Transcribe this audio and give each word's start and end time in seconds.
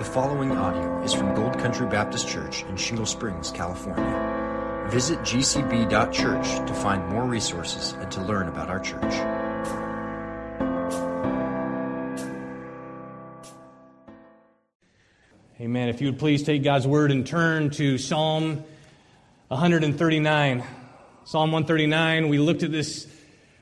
The 0.00 0.06
following 0.06 0.50
audio 0.52 1.02
is 1.02 1.12
from 1.12 1.34
Gold 1.34 1.58
Country 1.58 1.86
Baptist 1.86 2.26
Church 2.26 2.62
in 2.62 2.76
Shingle 2.78 3.04
Springs, 3.04 3.50
California. 3.50 4.86
Visit 4.88 5.18
gcb.church 5.18 6.66
to 6.66 6.72
find 6.72 7.06
more 7.10 7.24
resources 7.24 7.92
and 8.00 8.10
to 8.10 8.22
learn 8.22 8.48
about 8.48 8.70
our 8.70 8.80
church. 8.80 9.12
Amen. 15.60 15.90
If 15.90 16.00
you 16.00 16.06
would 16.06 16.18
please 16.18 16.44
take 16.44 16.64
God's 16.64 16.86
word 16.86 17.10
and 17.10 17.26
turn 17.26 17.68
to 17.72 17.98
Psalm 17.98 18.64
139. 19.48 20.64
Psalm 21.24 21.52
139, 21.52 22.30
we 22.30 22.38
looked 22.38 22.62
at 22.62 22.72
this 22.72 23.06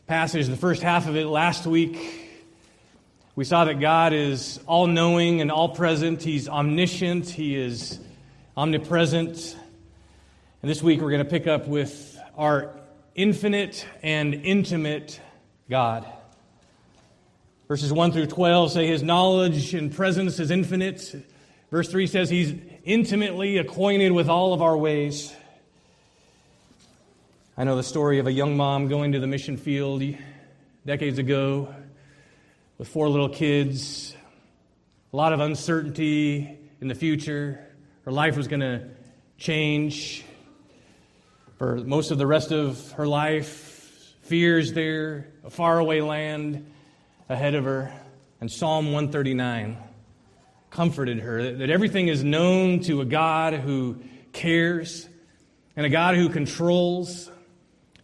passage, 0.07 0.46
the 0.46 0.57
first 0.57 0.82
half 0.82 1.09
of 1.09 1.16
it 1.16 1.27
last 1.27 1.66
week. 1.66 2.27
We 3.39 3.45
saw 3.45 3.66
that 3.66 3.79
God 3.79 4.14
is 4.14 4.59
all 4.66 4.89
knowing 4.89 5.41
and 5.41 5.52
all 5.52 5.68
present. 5.68 6.25
He's 6.25 6.48
omniscient. 6.48 7.28
He 7.28 7.55
is 7.55 8.01
omnipresent. 8.56 9.56
And 10.61 10.69
this 10.69 10.83
week 10.83 11.01
we're 11.01 11.12
going 11.12 11.23
to 11.23 11.30
pick 11.30 11.47
up 11.47 11.69
with 11.69 12.19
our 12.37 12.74
infinite 13.14 13.87
and 14.02 14.34
intimate 14.34 15.20
God. 15.70 16.05
Verses 17.69 17.92
1 17.92 18.11
through 18.11 18.27
12 18.27 18.73
say 18.73 18.88
his 18.88 19.05
knowledge 19.05 19.73
and 19.73 19.95
presence 19.95 20.41
is 20.41 20.50
infinite. 20.50 21.14
Verse 21.70 21.89
3 21.89 22.09
says 22.09 22.28
he's 22.28 22.55
intimately 22.83 23.59
acquainted 23.59 24.11
with 24.11 24.28
all 24.28 24.52
of 24.52 24.62
our 24.62 24.77
ways. 24.77 25.33
I 27.56 27.62
know 27.62 27.77
the 27.77 27.84
story 27.84 28.19
of 28.19 28.27
a 28.27 28.33
young 28.33 28.56
mom 28.56 28.89
going 28.89 29.12
to 29.12 29.20
the 29.20 29.28
mission 29.28 29.56
field 29.56 30.02
decades 30.84 31.19
ago 31.19 31.73
with 32.78 32.87
four 32.87 33.09
little 33.09 33.28
kids, 33.28 34.14
a 35.12 35.16
lot 35.16 35.32
of 35.32 35.41
uncertainty 35.41 36.59
in 36.80 36.86
the 36.86 36.95
future. 36.95 37.66
Her 38.05 38.12
life 38.12 38.36
was 38.36 38.46
going 38.46 38.60
to 38.60 38.89
change 39.36 40.25
for 41.56 41.77
most 41.78 42.12
of 42.12 42.19
the 42.19 42.27
rest 42.27 42.53
of 42.53 42.92
her 42.92 43.06
life. 43.06 44.14
Fears 44.22 44.72
there, 44.75 45.27
a 45.44 45.50
faraway 45.50 46.00
land 46.00 46.70
ahead 47.28 47.56
of 47.56 47.64
her. 47.64 47.92
And 48.41 48.48
Psalm 48.48 48.92
139 48.92 49.77
comforted 50.70 51.19
her 51.19 51.56
that 51.56 51.70
everything 51.70 52.06
is 52.06 52.22
known 52.22 52.78
to 52.81 53.00
a 53.00 53.05
God 53.05 53.55
who 53.55 53.98
cares 54.33 55.08
and 55.75 55.84
a 55.84 55.88
God 55.88 56.14
who 56.14 56.28
controls 56.28 57.28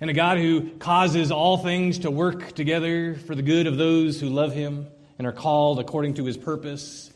and 0.00 0.10
a 0.10 0.12
God 0.12 0.38
who 0.38 0.70
causes 0.78 1.30
all 1.30 1.56
things 1.58 2.00
to 2.00 2.10
work 2.10 2.52
together 2.52 3.14
for 3.14 3.34
the 3.34 3.42
good 3.42 3.66
of 3.66 3.76
those 3.76 4.20
who 4.20 4.28
love 4.28 4.52
him 4.52 4.86
and 5.18 5.26
are 5.26 5.32
called 5.32 5.78
according 5.78 6.14
to 6.14 6.24
his 6.24 6.36
purpose, 6.36 7.12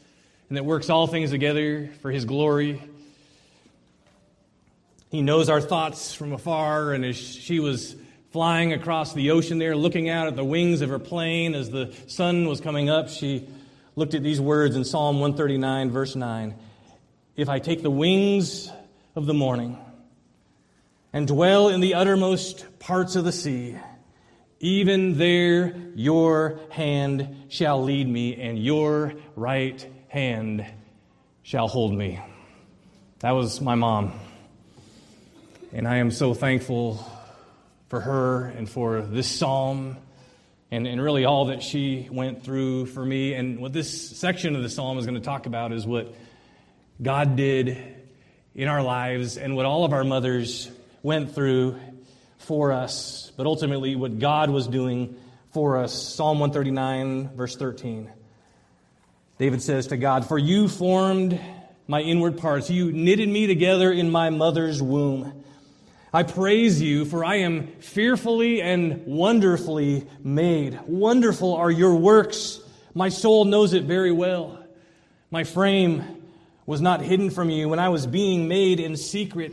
and 0.48 0.56
that 0.56 0.64
works 0.64 0.88
all 0.88 1.06
things 1.06 1.30
together 1.30 1.90
for 2.00 2.10
his 2.10 2.24
glory. 2.24 2.82
He 5.10 5.22
knows 5.22 5.48
our 5.48 5.60
thoughts 5.60 6.14
from 6.14 6.32
afar, 6.32 6.92
and 6.92 7.04
as 7.04 7.16
she 7.16 7.60
was 7.60 7.96
flying 8.30 8.72
across 8.72 9.14
the 9.14 9.30
ocean 9.32 9.58
there, 9.58 9.74
looking 9.74 10.08
out 10.08 10.28
at 10.28 10.36
the 10.36 10.44
wings 10.44 10.80
of 10.80 10.90
her 10.90 10.98
plane 10.98 11.54
as 11.54 11.70
the 11.70 11.94
sun 12.06 12.46
was 12.46 12.60
coming 12.60 12.88
up, 12.88 13.08
she 13.08 13.48
looked 13.96 14.14
at 14.14 14.22
these 14.22 14.40
words 14.40 14.76
in 14.76 14.84
Psalm 14.84 15.18
139, 15.18 15.90
verse 15.90 16.14
9 16.14 16.54
If 17.36 17.48
I 17.48 17.58
take 17.58 17.82
the 17.82 17.90
wings 17.90 18.70
of 19.16 19.26
the 19.26 19.34
morning, 19.34 19.78
and 21.12 21.27
dwell 21.27 21.69
in 21.69 21.81
the 21.81 21.95
uttermost 21.95 22.67
parts 22.78 23.17
of 23.17 23.25
the 23.25 23.33
sea. 23.33 23.77
Even 24.61 25.19
there 25.19 25.77
your 25.95 26.61
hand 26.70 27.47
shall 27.48 27.83
lead 27.83 28.09
me, 28.09 28.34
and 28.34 28.59
your 28.59 29.14
right 29.36 29.86
hand 30.09 30.67
shall 31.42 31.69
hold 31.69 31.95
me. 31.95 32.20
That 33.20 33.33
was 33.33 33.61
my 33.61 33.75
mom. 33.75 34.12
And 35.73 35.86
I 35.86 35.97
am 35.97 36.11
so 36.11 36.34
thankful 36.34 37.05
for 37.89 38.01
her 38.01 38.47
and 38.47 38.68
for 38.68 39.02
this 39.02 39.29
psalm 39.29 39.97
and, 40.70 40.86
and 40.86 41.01
really 41.01 41.24
all 41.24 41.47
that 41.47 41.63
she 41.63 42.08
went 42.11 42.42
through 42.42 42.86
for 42.86 43.05
me. 43.05 43.35
And 43.35 43.58
what 43.58 43.73
this 43.73 44.17
section 44.18 44.57
of 44.57 44.63
the 44.63 44.68
psalm 44.68 44.98
is 44.98 45.07
going 45.07 45.14
to 45.14 45.24
talk 45.24 45.47
about 45.47 45.73
is 45.73 45.86
what 45.86 46.14
God 47.01 47.36
did 47.36 47.97
in 48.55 48.68
our 48.68 48.83
lives 48.83 49.36
and 49.36 49.57
what 49.57 49.67
all 49.67 49.85
of 49.85 49.92
our 49.92 50.05
mothers 50.05 50.70
went 51.03 51.35
through 51.35 51.79
for 52.39 52.73
us, 52.73 53.33
but 53.36 53.47
ultimately 53.47 53.95
what 53.95 54.19
God 54.19 54.51
was 54.51 54.67
doing 54.67 55.17
for 55.53 55.79
us. 55.79 55.92
Psalm 55.92 56.39
139, 56.39 57.36
verse 57.36 57.57
13. 57.57 58.11
David 59.39 59.63
says 59.63 59.89
to 59.89 59.97
God, 59.97 60.27
For 60.27 60.39
you 60.39 60.69
formed 60.69 61.39
my 61.86 62.01
inward 62.01 62.39
parts, 62.39 62.70
you 62.70 62.91
knitted 62.92 63.29
me 63.29 63.47
together 63.47 63.92
in 63.92 64.11
my 64.11 64.31
mother's 64.31 64.83
womb. 64.83 65.45
I 66.13 66.23
praise 66.23 66.81
you, 66.81 67.05
for 67.05 67.25
I 67.25 67.36
am 67.36 67.67
fearfully 67.80 68.63
and 68.63 69.07
wonderfully 69.07 70.07
made. 70.25 70.80
Wonderful 70.86 71.55
are 71.55 71.70
your 71.70 71.95
works. 71.95 72.61
My 72.95 73.11
soul 73.11 73.45
knows 73.45 73.75
it 73.75 73.85
very 73.85 74.11
well. 74.11 74.59
My 75.30 75.45
frame 75.45 76.23
was 76.65 76.80
not 76.80 77.03
hidden 77.03 77.30
from 77.30 77.51
you 77.51 77.69
when 77.69 77.79
I 77.79 77.91
was 77.91 78.07
being 78.07 78.48
made 78.48 78.80
in 78.80 78.97
secret 78.97 79.53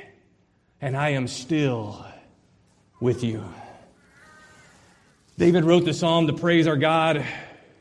and 0.81 0.97
I 0.97 1.09
am 1.09 1.27
still 1.27 2.03
with 2.99 3.23
you. 3.23 3.43
David 5.37 5.63
wrote 5.63 5.85
the 5.85 5.93
psalm 5.93 6.27
to 6.27 6.33
praise 6.33 6.67
our 6.67 6.75
God 6.75 7.23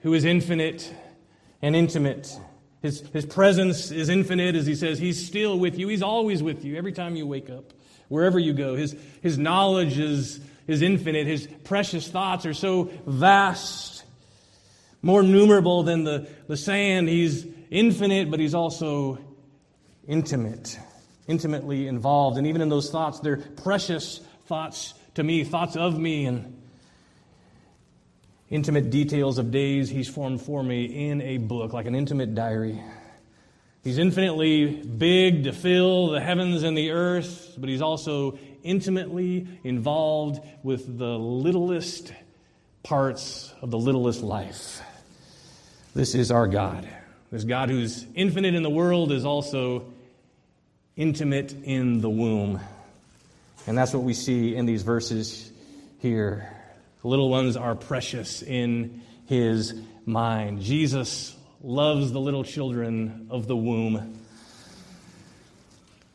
who 0.02 0.12
is 0.12 0.24
infinite 0.24 0.94
and 1.62 1.74
intimate. 1.74 2.38
His, 2.82 3.00
his 3.12 3.26
presence 3.26 3.90
is 3.90 4.08
infinite 4.08 4.54
as 4.54 4.66
he 4.66 4.74
says, 4.74 4.98
He's 4.98 5.26
still 5.26 5.58
with 5.58 5.78
you. 5.78 5.88
He's 5.88 6.02
always 6.02 6.42
with 6.42 6.64
you 6.64 6.76
every 6.76 6.92
time 6.92 7.16
you 7.16 7.26
wake 7.26 7.50
up, 7.50 7.72
wherever 8.08 8.38
you 8.38 8.52
go. 8.52 8.76
His, 8.76 8.94
his 9.22 9.38
knowledge 9.38 9.98
is, 9.98 10.40
is 10.66 10.82
infinite. 10.82 11.26
His 11.26 11.48
precious 11.64 12.06
thoughts 12.08 12.44
are 12.46 12.54
so 12.54 12.90
vast, 13.06 14.04
more 15.02 15.22
numerable 15.22 15.82
than 15.82 16.04
the, 16.04 16.28
the 16.48 16.56
sand. 16.56 17.08
He's 17.08 17.46
infinite, 17.70 18.30
but 18.30 18.40
He's 18.40 18.54
also 18.54 19.18
intimate 20.06 20.78
intimately 21.26 21.86
involved. 21.86 22.38
And 22.38 22.46
even 22.46 22.60
in 22.60 22.68
those 22.68 22.90
thoughts, 22.90 23.20
they're 23.20 23.36
precious 23.36 24.20
thoughts 24.46 24.94
to 25.14 25.22
me, 25.22 25.44
thoughts 25.44 25.76
of 25.76 25.98
me, 25.98 26.26
and 26.26 26.60
intimate 28.48 28.90
details 28.90 29.38
of 29.38 29.50
days 29.50 29.88
He's 29.88 30.08
formed 30.08 30.42
for 30.42 30.62
me 30.62 31.08
in 31.08 31.20
a 31.22 31.38
book, 31.38 31.72
like 31.72 31.86
an 31.86 31.94
intimate 31.94 32.34
diary. 32.34 32.80
He's 33.82 33.98
infinitely 33.98 34.66
big 34.66 35.44
to 35.44 35.52
fill 35.52 36.08
the 36.08 36.20
heavens 36.20 36.62
and 36.62 36.76
the 36.76 36.90
earth, 36.90 37.54
but 37.56 37.68
He's 37.68 37.82
also 37.82 38.38
intimately 38.62 39.46
involved 39.64 40.40
with 40.62 40.98
the 40.98 41.18
littlest 41.18 42.12
parts 42.82 43.54
of 43.62 43.70
the 43.70 43.78
littlest 43.78 44.22
life. 44.22 44.82
This 45.94 46.14
is 46.14 46.30
our 46.30 46.46
God. 46.46 46.88
This 47.30 47.44
God 47.44 47.70
who's 47.70 48.06
infinite 48.14 48.54
in 48.54 48.62
the 48.62 48.70
world 48.70 49.12
is 49.12 49.24
also 49.24 49.89
intimate 50.96 51.52
in 51.64 52.00
the 52.00 52.10
womb. 52.10 52.60
And 53.66 53.76
that's 53.76 53.92
what 53.92 54.02
we 54.02 54.14
see 54.14 54.54
in 54.56 54.66
these 54.66 54.82
verses 54.82 55.50
here. 55.98 56.48
The 57.02 57.08
little 57.08 57.30
ones 57.30 57.56
are 57.56 57.74
precious 57.74 58.42
in 58.42 59.02
his 59.26 59.74
mind. 60.04 60.62
Jesus 60.62 61.36
loves 61.62 62.12
the 62.12 62.20
little 62.20 62.44
children 62.44 63.28
of 63.30 63.46
the 63.46 63.56
womb. 63.56 63.96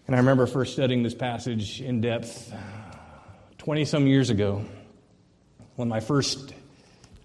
And 0.07 0.15
I 0.15 0.19
remember 0.19 0.45
first 0.47 0.73
studying 0.73 1.01
this 1.01 1.15
passage 1.15 1.81
in 1.81 2.01
depth 2.01 2.53
20 3.59 3.85
some 3.85 4.05
years 4.05 4.29
ago 4.29 4.65
when 5.75 5.87
my 5.87 5.99
first 5.99 6.53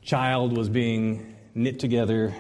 child 0.03 0.57
was 0.57 0.69
being 0.69 1.37
knit 1.55 1.79
together 1.79 2.35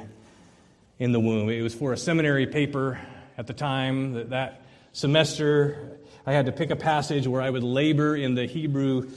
in 0.98 1.12
the 1.12 1.20
womb. 1.20 1.48
It 1.50 1.62
was 1.62 1.74
for 1.74 1.92
a 1.92 1.96
seminary 1.96 2.46
paper 2.46 2.98
at 3.36 3.46
the 3.46 3.52
time 3.52 4.14
that 4.14 4.30
that 4.30 4.59
semester, 4.92 5.98
I 6.26 6.32
had 6.32 6.46
to 6.46 6.52
pick 6.52 6.70
a 6.70 6.76
passage 6.76 7.26
where 7.26 7.42
I 7.42 7.50
would 7.50 7.62
labor 7.62 8.16
in 8.16 8.34
the 8.34 8.46
Hebrew 8.46 9.10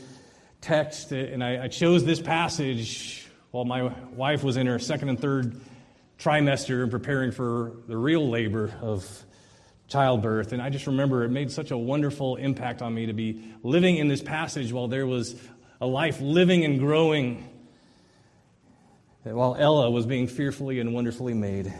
text, 0.61 1.11
and 1.11 1.43
I, 1.43 1.65
I 1.65 1.67
chose 1.67 2.05
this 2.05 2.21
passage 2.21 3.27
while 3.51 3.65
my 3.65 3.93
wife 4.13 4.43
was 4.43 4.57
in 4.57 4.67
her 4.67 4.79
second 4.79 5.09
and 5.09 5.19
third 5.19 5.59
trimester 6.19 6.81
and 6.83 6.91
preparing 6.91 7.31
for 7.31 7.73
the 7.87 7.97
real 7.97 8.29
labor 8.29 8.73
of 8.81 9.25
childbirth. 9.87 10.53
And 10.53 10.61
I 10.61 10.69
just 10.69 10.87
remember 10.87 11.23
it 11.23 11.29
made 11.29 11.51
such 11.51 11.71
a 11.71 11.77
wonderful 11.77 12.37
impact 12.37 12.81
on 12.81 12.93
me 12.93 13.07
to 13.07 13.13
be 13.13 13.43
living 13.61 13.97
in 13.97 14.07
this 14.07 14.21
passage 14.21 14.71
while 14.71 14.87
there 14.87 15.05
was 15.05 15.35
a 15.81 15.85
life 15.85 16.21
living 16.21 16.63
and 16.63 16.79
growing, 16.79 17.47
while 19.23 19.55
Ella 19.59 19.91
was 19.91 20.05
being 20.05 20.27
fearfully 20.27 20.79
and 20.79 20.93
wonderfully 20.93 21.33
made. 21.33 21.73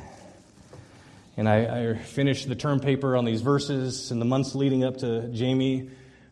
And 1.36 1.50
I, 1.50 1.92
I 1.92 1.98
finished 1.98 2.48
the 2.48 2.56
term 2.56 2.80
paper 2.80 3.16
on 3.16 3.26
these 3.26 3.42
verses 3.42 4.12
in 4.12 4.20
the 4.20 4.26
months 4.26 4.54
leading 4.54 4.84
up 4.84 4.98
to 4.98 5.28
Jamie 5.30 5.90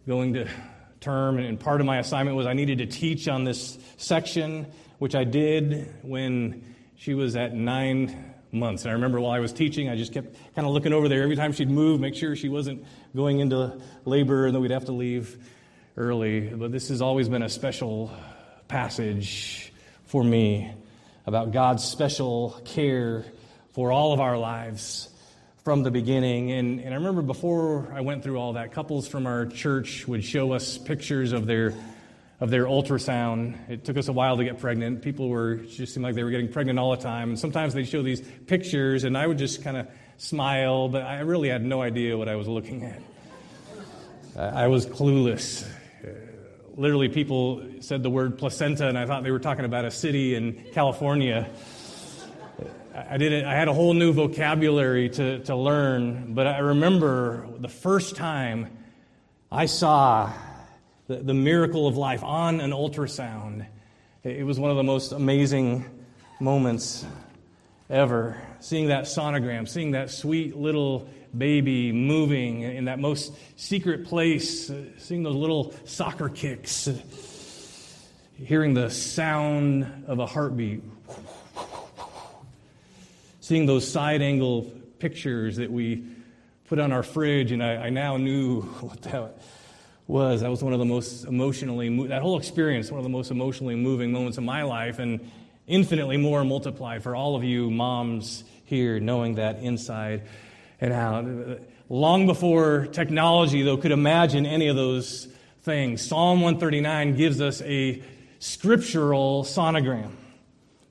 going 0.07 0.33
to 0.33 0.47
term. 0.99 1.39
And 1.39 1.59
part 1.59 1.81
of 1.81 1.87
my 1.87 1.97
assignment 1.97 2.37
was 2.37 2.45
I 2.45 2.53
needed 2.53 2.77
to 2.79 2.85
teach 2.85 3.27
on 3.27 3.43
this 3.43 3.79
section, 3.97 4.67
which 4.99 5.15
I 5.15 5.23
did 5.23 5.93
when 6.03 6.75
she 6.97 7.15
was 7.15 7.35
at 7.35 7.55
nine 7.55 8.33
months. 8.51 8.83
And 8.83 8.91
I 8.91 8.93
remember 8.93 9.19
while 9.19 9.31
I 9.31 9.39
was 9.39 9.51
teaching, 9.51 9.89
I 9.89 9.95
just 9.95 10.13
kept 10.13 10.35
kind 10.55 10.67
of 10.67 10.73
looking 10.73 10.93
over 10.93 11.09
there 11.09 11.23
every 11.23 11.35
time 11.35 11.51
she'd 11.51 11.69
move, 11.69 11.99
make 11.99 12.15
sure 12.15 12.35
she 12.35 12.49
wasn't 12.49 12.85
going 13.15 13.39
into 13.39 13.81
labor 14.05 14.45
and 14.45 14.55
that 14.55 14.59
we'd 14.59 14.71
have 14.71 14.85
to 14.85 14.91
leave 14.91 15.37
early. 15.97 16.41
But 16.41 16.71
this 16.71 16.89
has 16.89 17.01
always 17.01 17.27
been 17.27 17.41
a 17.41 17.49
special 17.49 18.11
passage 18.67 19.73
for 20.05 20.23
me 20.23 20.71
about 21.25 21.51
God's 21.51 21.83
special 21.83 22.61
care 22.65 23.25
for 23.73 23.91
all 23.91 24.13
of 24.13 24.19
our 24.19 24.37
lives 24.37 25.09
from 25.63 25.83
the 25.83 25.91
beginning. 25.91 26.51
And, 26.51 26.79
and 26.79 26.93
I 26.93 26.97
remember 26.97 27.21
before 27.21 27.91
I 27.93 28.01
went 28.01 28.23
through 28.23 28.37
all 28.37 28.53
that, 28.53 28.71
couples 28.71 29.07
from 29.07 29.27
our 29.27 29.45
church 29.45 30.07
would 30.07 30.23
show 30.23 30.51
us 30.53 30.77
pictures 30.77 31.31
of 31.31 31.45
their 31.45 31.73
of 32.41 32.49
their 32.49 32.65
ultrasound. 32.65 33.69
It 33.69 33.85
took 33.85 33.97
us 33.97 34.07
a 34.07 34.13
while 34.13 34.35
to 34.37 34.43
get 34.43 34.59
pregnant. 34.59 35.03
People 35.03 35.29
were 35.29 35.57
just 35.57 35.93
seemed 35.93 36.03
like 36.03 36.15
they 36.15 36.23
were 36.23 36.31
getting 36.31 36.51
pregnant 36.51 36.79
all 36.79 36.89
the 36.95 37.01
time. 37.01 37.29
And 37.29 37.39
sometimes 37.39 37.75
they'd 37.75 37.87
show 37.87 38.01
these 38.01 38.19
pictures, 38.47 39.03
and 39.03 39.15
I 39.15 39.27
would 39.27 39.37
just 39.37 39.63
kind 39.63 39.77
of 39.77 39.87
smile, 40.17 40.89
but 40.89 41.03
I 41.03 41.19
really 41.19 41.49
had 41.49 41.63
no 41.63 41.83
idea 41.83 42.17
what 42.17 42.27
I 42.27 42.35
was 42.35 42.47
looking 42.47 42.83
at. 42.83 42.99
I 44.35 44.67
was 44.67 44.87
clueless. 44.87 45.67
Literally, 46.75 47.09
people 47.09 47.63
said 47.79 48.01
the 48.01 48.09
word 48.09 48.39
placenta, 48.39 48.87
and 48.87 48.97
I 48.97 49.05
thought 49.05 49.23
they 49.23 49.31
were 49.31 49.39
talking 49.39 49.65
about 49.65 49.85
a 49.85 49.91
city 49.91 50.33
in 50.33 50.53
California. 50.73 51.47
I 52.93 53.17
did 53.17 53.45
I 53.45 53.53
had 53.53 53.69
a 53.69 53.73
whole 53.73 53.93
new 53.93 54.11
vocabulary 54.11 55.09
to, 55.09 55.39
to 55.39 55.55
learn, 55.55 56.33
but 56.33 56.45
I 56.45 56.59
remember 56.59 57.47
the 57.57 57.69
first 57.69 58.17
time 58.17 58.67
I 59.49 59.65
saw 59.65 60.31
the, 61.07 61.17
the 61.17 61.33
miracle 61.33 61.87
of 61.87 61.95
life 61.95 62.21
on 62.23 62.59
an 62.59 62.71
ultrasound. 62.71 63.65
It 64.23 64.45
was 64.45 64.59
one 64.59 64.71
of 64.71 64.77
the 64.77 64.83
most 64.83 65.13
amazing 65.13 65.85
moments 66.41 67.05
ever. 67.89 68.41
Seeing 68.59 68.87
that 68.87 69.05
sonogram, 69.05 69.69
seeing 69.69 69.91
that 69.91 70.09
sweet 70.09 70.57
little 70.57 71.07
baby 71.37 71.93
moving 71.93 72.63
in 72.63 72.85
that 72.85 72.99
most 72.99 73.33
secret 73.55 74.05
place, 74.05 74.69
seeing 74.97 75.23
those 75.23 75.35
little 75.35 75.73
soccer 75.85 76.27
kicks, 76.27 76.89
hearing 78.35 78.73
the 78.73 78.89
sound 78.89 80.03
of 80.07 80.19
a 80.19 80.25
heartbeat 80.25 80.83
seeing 83.41 83.65
those 83.65 83.85
side 83.85 84.21
angle 84.21 84.71
pictures 84.99 85.57
that 85.57 85.69
we 85.69 86.05
put 86.65 86.79
on 86.79 86.93
our 86.93 87.03
fridge, 87.03 87.51
and 87.51 87.61
I, 87.61 87.75
I 87.75 87.89
now 87.89 88.15
knew 88.15 88.61
what 88.79 89.01
that 89.01 89.37
was. 90.07 90.41
That 90.41 90.49
was 90.49 90.63
one 90.63 90.71
of 90.71 90.79
the 90.79 90.85
most 90.85 91.25
emotionally, 91.25 92.07
that 92.07 92.21
whole 92.21 92.37
experience, 92.37 92.89
one 92.89 92.99
of 92.99 93.03
the 93.03 93.09
most 93.09 93.31
emotionally 93.31 93.75
moving 93.75 94.11
moments 94.11 94.37
of 94.37 94.45
my 94.45 94.63
life, 94.63 94.99
and 94.99 95.29
infinitely 95.67 96.17
more 96.17 96.45
multiplied 96.45 97.03
for 97.03 97.15
all 97.15 97.35
of 97.35 97.43
you 97.43 97.69
moms 97.69 98.43
here, 98.65 98.99
knowing 98.99 99.35
that 99.35 99.59
inside 99.59 100.23
and 100.79 100.93
out. 100.93 101.25
Long 101.89 102.25
before 102.25 102.87
technology, 102.87 103.63
though, 103.63 103.77
could 103.77 103.91
imagine 103.91 104.45
any 104.45 104.67
of 104.67 104.75
those 104.75 105.27
things, 105.63 106.01
Psalm 106.01 106.41
139 106.41 107.15
gives 107.15 107.41
us 107.41 107.61
a 107.61 108.01
scriptural 108.39 109.43
sonogram. 109.43 110.11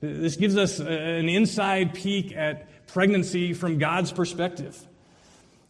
This 0.00 0.37
gives 0.37 0.56
us 0.56 0.81
an 0.81 1.29
inside 1.29 1.94
peek 1.94 2.35
at 2.35 2.87
pregnancy 2.87 3.52
from 3.52 3.79
God's 3.79 4.12
perspective. 4.12 4.79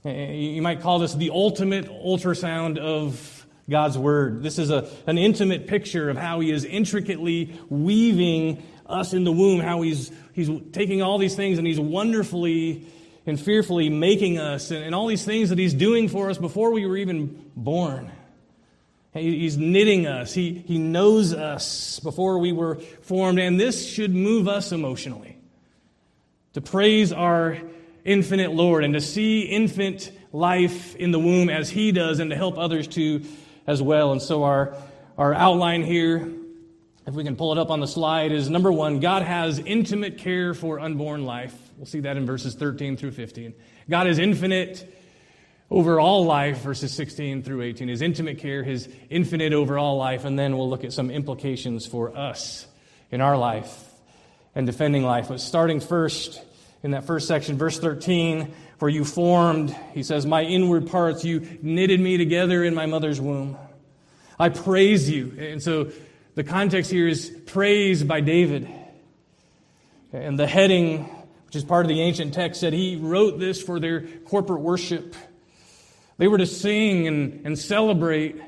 Eh, 0.05 0.32
you 0.32 0.62
might 0.62 0.81
call 0.81 1.00
this 1.00 1.15
the 1.15 1.31
ultimate 1.31 1.87
ultrasound 1.87 2.79
of 2.79 3.47
God's 3.69 3.99
Word. 3.99 4.43
This 4.43 4.59
is 4.59 4.71
a, 4.71 4.88
an 5.06 5.19
intimate 5.19 5.67
picture 5.67 6.09
of 6.11 6.17
how 6.17 6.41
He 6.41 6.50
is 6.50 6.65
intricately 6.65 7.59
weaving 7.69 8.62
us 8.87 9.12
in 9.12 9.25
the 9.25 9.32
womb, 9.32 9.61
how 9.61 9.82
He's, 9.82 10.11
he's 10.32 10.50
taking 10.73 11.03
all 11.03 11.19
these 11.19 11.35
things 11.35 11.59
and 11.59 11.67
He's 11.67 11.81
wonderfully 11.81 12.87
and 13.27 13.38
fearfully 13.38 13.91
making 13.91 14.38
us, 14.38 14.71
and, 14.71 14.82
and 14.82 14.94
all 14.94 15.06
these 15.06 15.25
things 15.25 15.50
that 15.50 15.59
He's 15.59 15.75
doing 15.75 16.09
for 16.09 16.31
us 16.31 16.38
before 16.38 16.73
we 16.73 16.87
were 16.87 16.97
even 16.97 17.50
born. 17.56 18.11
He's 19.12 19.59
knitting 19.59 20.07
us. 20.07 20.33
He, 20.33 20.53
he 20.53 20.79
knows 20.79 21.33
us 21.33 21.99
before 22.01 22.39
we 22.39 22.53
were 22.53 22.77
formed, 22.77 23.41
and 23.41 23.59
this 23.59 23.89
should 23.89 24.15
move 24.15 24.47
us 24.47 24.71
emotionally. 24.71 25.37
To 26.53 26.61
praise 26.61 27.12
our 27.12 27.59
infinite 28.05 28.53
Lord 28.53 28.85
and 28.85 28.95
to 28.95 29.01
see 29.01 29.43
infant 29.43 30.12
life 30.33 30.95
in 30.95 31.11
the 31.11 31.19
womb 31.19 31.51
as 31.51 31.71
He 31.71 31.91
does, 31.91 32.21
and 32.21 32.31
to 32.31 32.37
help 32.37 32.57
others 32.57 32.87
to 32.89 33.23
as 33.67 33.83
well. 33.83 34.12
And 34.12 34.23
so, 34.23 34.45
our, 34.45 34.75
our 35.19 35.35
outline 35.35 35.83
here, 35.83 36.29
if 37.06 37.15
we 37.15 37.25
can 37.25 37.35
pull 37.35 37.51
it 37.51 37.59
up 37.59 37.71
on 37.71 37.81
the 37.81 37.89
slide, 37.89 38.31
is 38.31 38.49
number 38.49 38.71
one 38.71 39.01
God 39.01 39.23
has 39.23 39.59
intimate 39.59 40.19
care 40.19 40.55
for 40.55 40.79
unborn 40.79 41.25
life. 41.25 41.56
We'll 41.77 41.87
see 41.87 42.01
that 42.01 42.17
in 42.17 42.27
verses 42.27 42.55
13 42.55 42.97
through 42.97 43.13
15. 43.13 43.55
God 43.89 44.06
is 44.06 44.21
infinite 44.21 44.89
over 45.70 46.00
all 46.00 46.25
life, 46.25 46.58
verses 46.58 46.93
16 46.93 47.43
through 47.44 47.62
18, 47.62 47.88
his 47.88 48.02
intimate 48.02 48.38
care, 48.38 48.64
his 48.64 48.88
infinite 49.08 49.52
overall 49.52 49.96
life, 49.96 50.25
and 50.25 50.38
then 50.38 50.56
we'll 50.56 50.69
look 50.69 50.84
at 50.84 50.93
some 50.93 51.11
implications 51.11 51.87
for 51.87 52.17
us 52.17 52.67
in 53.11 53.20
our 53.20 53.37
life 53.37 53.84
and 54.55 54.67
defending 54.67 55.05
life. 55.05 55.28
But 55.28 55.40
starting 55.40 55.78
first 55.78 56.43
in 56.82 56.90
that 56.93 57.05
first 57.05 57.28
section, 57.28 57.56
verse 57.56 57.78
13, 57.78 58.52
for 58.78 58.88
you 58.88 59.05
formed, 59.05 59.76
he 59.93 60.02
says, 60.02 60.26
my 60.26 60.43
inward 60.43 60.88
parts, 60.88 61.25
you 61.25 61.46
knitted 61.62 62.00
me 62.00 62.17
together 62.17 62.64
in 62.64 62.75
my 62.75 62.87
mother's 62.87 63.20
womb. 63.20 63.56
I 64.38 64.49
praise 64.49 65.08
you. 65.08 65.37
And 65.38 65.62
so 65.62 65.90
the 66.34 66.43
context 66.43 66.90
here 66.90 67.06
is 67.06 67.31
praise 67.46 68.02
by 68.02 68.22
David. 68.22 68.69
And 70.12 70.38
the 70.38 70.46
heading, 70.46 71.05
which 71.46 71.55
is 71.55 71.62
part 71.62 71.84
of 71.84 71.88
the 71.88 72.00
ancient 72.00 72.34
text, 72.34 72.61
said 72.61 72.72
he 72.72 72.96
wrote 72.96 73.38
this 73.38 73.62
for 73.62 73.78
their 73.78 74.00
corporate 74.00 74.62
worship. 74.62 75.14
They 76.20 76.29
were 76.29 76.36
to 76.36 76.46
sing 76.46 77.08
and, 77.08 77.46
and 77.46 77.58
celebrate 77.58 78.43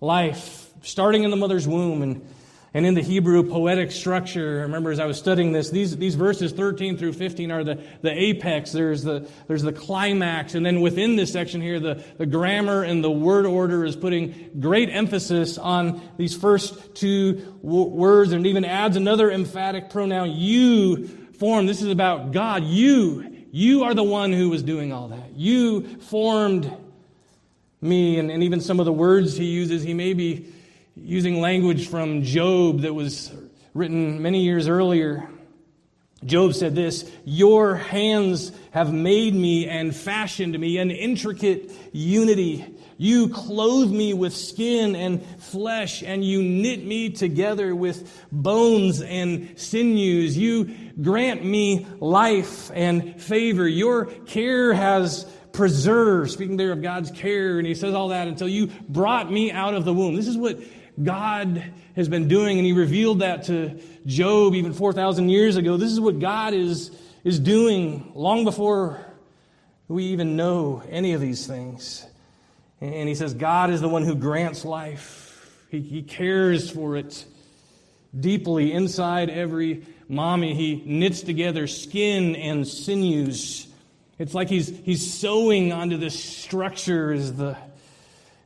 life, 0.00 0.70
starting 0.80 1.24
in 1.24 1.30
the 1.30 1.36
mother's 1.36 1.68
womb 1.68 2.00
and, 2.00 2.26
and 2.72 2.86
in 2.86 2.94
the 2.94 3.02
Hebrew 3.02 3.42
poetic 3.42 3.92
structure. 3.92 4.60
I 4.60 4.62
remember 4.62 4.90
as 4.90 4.98
I 4.98 5.04
was 5.04 5.18
studying 5.18 5.52
this, 5.52 5.68
these, 5.68 5.94
these 5.98 6.14
verses 6.14 6.52
13 6.52 6.96
through 6.96 7.12
15 7.12 7.50
are 7.50 7.64
the, 7.64 7.84
the 8.00 8.10
apex. 8.10 8.72
There's 8.72 9.02
the, 9.02 9.28
there's 9.46 9.60
the 9.60 9.74
climax. 9.74 10.54
And 10.54 10.64
then 10.64 10.80
within 10.80 11.16
this 11.16 11.30
section 11.30 11.60
here, 11.60 11.78
the, 11.78 12.02
the 12.16 12.24
grammar 12.24 12.82
and 12.82 13.04
the 13.04 13.10
word 13.10 13.44
order 13.44 13.84
is 13.84 13.94
putting 13.94 14.52
great 14.58 14.88
emphasis 14.88 15.58
on 15.58 16.00
these 16.16 16.34
first 16.34 16.94
two 16.94 17.58
w- 17.62 17.90
words 17.90 18.32
and 18.32 18.46
even 18.46 18.64
adds 18.64 18.96
another 18.96 19.30
emphatic 19.30 19.90
pronoun, 19.90 20.30
you 20.34 21.08
form. 21.38 21.66
This 21.66 21.82
is 21.82 21.90
about 21.90 22.32
God. 22.32 22.64
You, 22.64 23.44
you 23.52 23.84
are 23.84 23.92
the 23.92 24.02
one 24.02 24.32
who 24.32 24.48
was 24.48 24.62
doing 24.62 24.94
all 24.94 25.08
that. 25.08 25.36
You 25.36 25.98
formed 25.98 26.74
me, 27.80 28.18
and, 28.18 28.30
and 28.30 28.42
even 28.42 28.60
some 28.60 28.80
of 28.80 28.86
the 28.86 28.92
words 28.92 29.36
he 29.36 29.46
uses, 29.46 29.82
he 29.82 29.94
may 29.94 30.12
be 30.12 30.46
using 30.96 31.40
language 31.40 31.88
from 31.88 32.22
Job 32.22 32.80
that 32.80 32.94
was 32.94 33.32
written 33.74 34.20
many 34.20 34.42
years 34.42 34.68
earlier. 34.68 35.28
Job 36.24 36.54
said 36.54 36.74
this 36.74 37.10
Your 37.24 37.76
hands 37.76 38.52
have 38.72 38.92
made 38.92 39.34
me 39.34 39.68
and 39.68 39.94
fashioned 39.94 40.58
me 40.58 40.78
an 40.78 40.90
intricate 40.90 41.70
unity. 41.92 42.74
You 43.00 43.28
clothe 43.28 43.92
me 43.92 44.12
with 44.12 44.34
skin 44.34 44.96
and 44.96 45.24
flesh, 45.38 46.02
and 46.02 46.24
you 46.24 46.42
knit 46.42 46.84
me 46.84 47.10
together 47.10 47.76
with 47.76 48.26
bones 48.32 49.00
and 49.00 49.56
sinews. 49.56 50.36
You 50.36 50.74
grant 51.00 51.44
me 51.44 51.86
life 52.00 52.72
and 52.74 53.22
favor. 53.22 53.68
Your 53.68 54.06
care 54.06 54.72
has 54.72 55.24
preserve, 55.58 56.30
speaking 56.30 56.56
there 56.56 56.70
of 56.70 56.80
God's 56.80 57.10
care, 57.10 57.58
and 57.58 57.66
he 57.66 57.74
says 57.74 57.92
all 57.92 58.10
that 58.10 58.28
until 58.28 58.46
you 58.46 58.68
brought 58.88 59.28
me 59.28 59.50
out 59.50 59.74
of 59.74 59.84
the 59.84 59.92
womb. 59.92 60.14
This 60.14 60.28
is 60.28 60.36
what 60.36 60.60
God 61.02 61.72
has 61.96 62.08
been 62.08 62.28
doing, 62.28 62.58
and 62.58 62.64
he 62.64 62.72
revealed 62.72 63.18
that 63.22 63.42
to 63.46 63.80
Job 64.06 64.54
even 64.54 64.72
4,000 64.72 65.28
years 65.28 65.56
ago. 65.56 65.76
This 65.76 65.90
is 65.90 65.98
what 65.98 66.20
God 66.20 66.54
is, 66.54 66.92
is 67.24 67.40
doing 67.40 68.12
long 68.14 68.44
before 68.44 69.04
we 69.88 70.04
even 70.04 70.36
know 70.36 70.80
any 70.88 71.14
of 71.14 71.20
these 71.20 71.44
things. 71.44 72.06
And 72.80 73.08
he 73.08 73.16
says, 73.16 73.34
God 73.34 73.70
is 73.70 73.80
the 73.80 73.88
one 73.88 74.04
who 74.04 74.14
grants 74.14 74.64
life, 74.64 75.66
he, 75.72 75.80
he 75.80 76.02
cares 76.02 76.70
for 76.70 76.96
it 76.96 77.24
deeply 78.18 78.72
inside 78.72 79.28
every 79.28 79.84
mommy. 80.08 80.54
He 80.54 80.84
knits 80.86 81.22
together 81.22 81.66
skin 81.66 82.36
and 82.36 82.66
sinews 82.66 83.67
It's 84.18 84.34
like 84.34 84.48
he's, 84.48 84.68
he's 84.80 85.12
sewing 85.12 85.72
onto 85.72 85.96
this 85.96 86.18
structure, 86.22 87.12
is 87.12 87.34
the, 87.34 87.56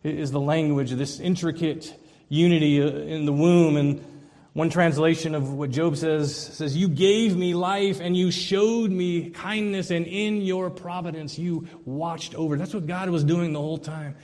is 0.05 0.31
the 0.31 0.41
language, 0.41 0.93
of 0.93 0.99
this 0.99 1.19
intricate 1.19 1.95
unity 2.29 2.83
uh, 2.83 2.87
in 2.87 3.25
the 3.25 3.33
womb. 3.33 3.77
And 3.77 4.05
one 4.53 4.69
translation 4.69 5.35
of 5.35 5.53
what 5.55 5.71
Job 5.71 5.97
says 5.97 6.37
says, 6.37 6.77
You 6.77 6.89
gave 6.89 7.37
me 7.37 7.55
life 7.55 8.01
and 8.01 8.15
you 8.15 8.31
showed 8.31 8.91
me 8.91 9.31
kindness, 9.31 9.91
and 9.91 10.07
in 10.07 10.43
your 10.43 10.69
providence 10.69 11.39
you 11.39 11.67
watched 11.87 12.35
over. 12.35 12.57
That's 12.57 12.75
what 12.75 12.87
God 12.87 13.09
was 13.09 13.25
doing 13.25 13.55
the 13.55 13.61
whole 13.61 13.79
time. 13.79 14.15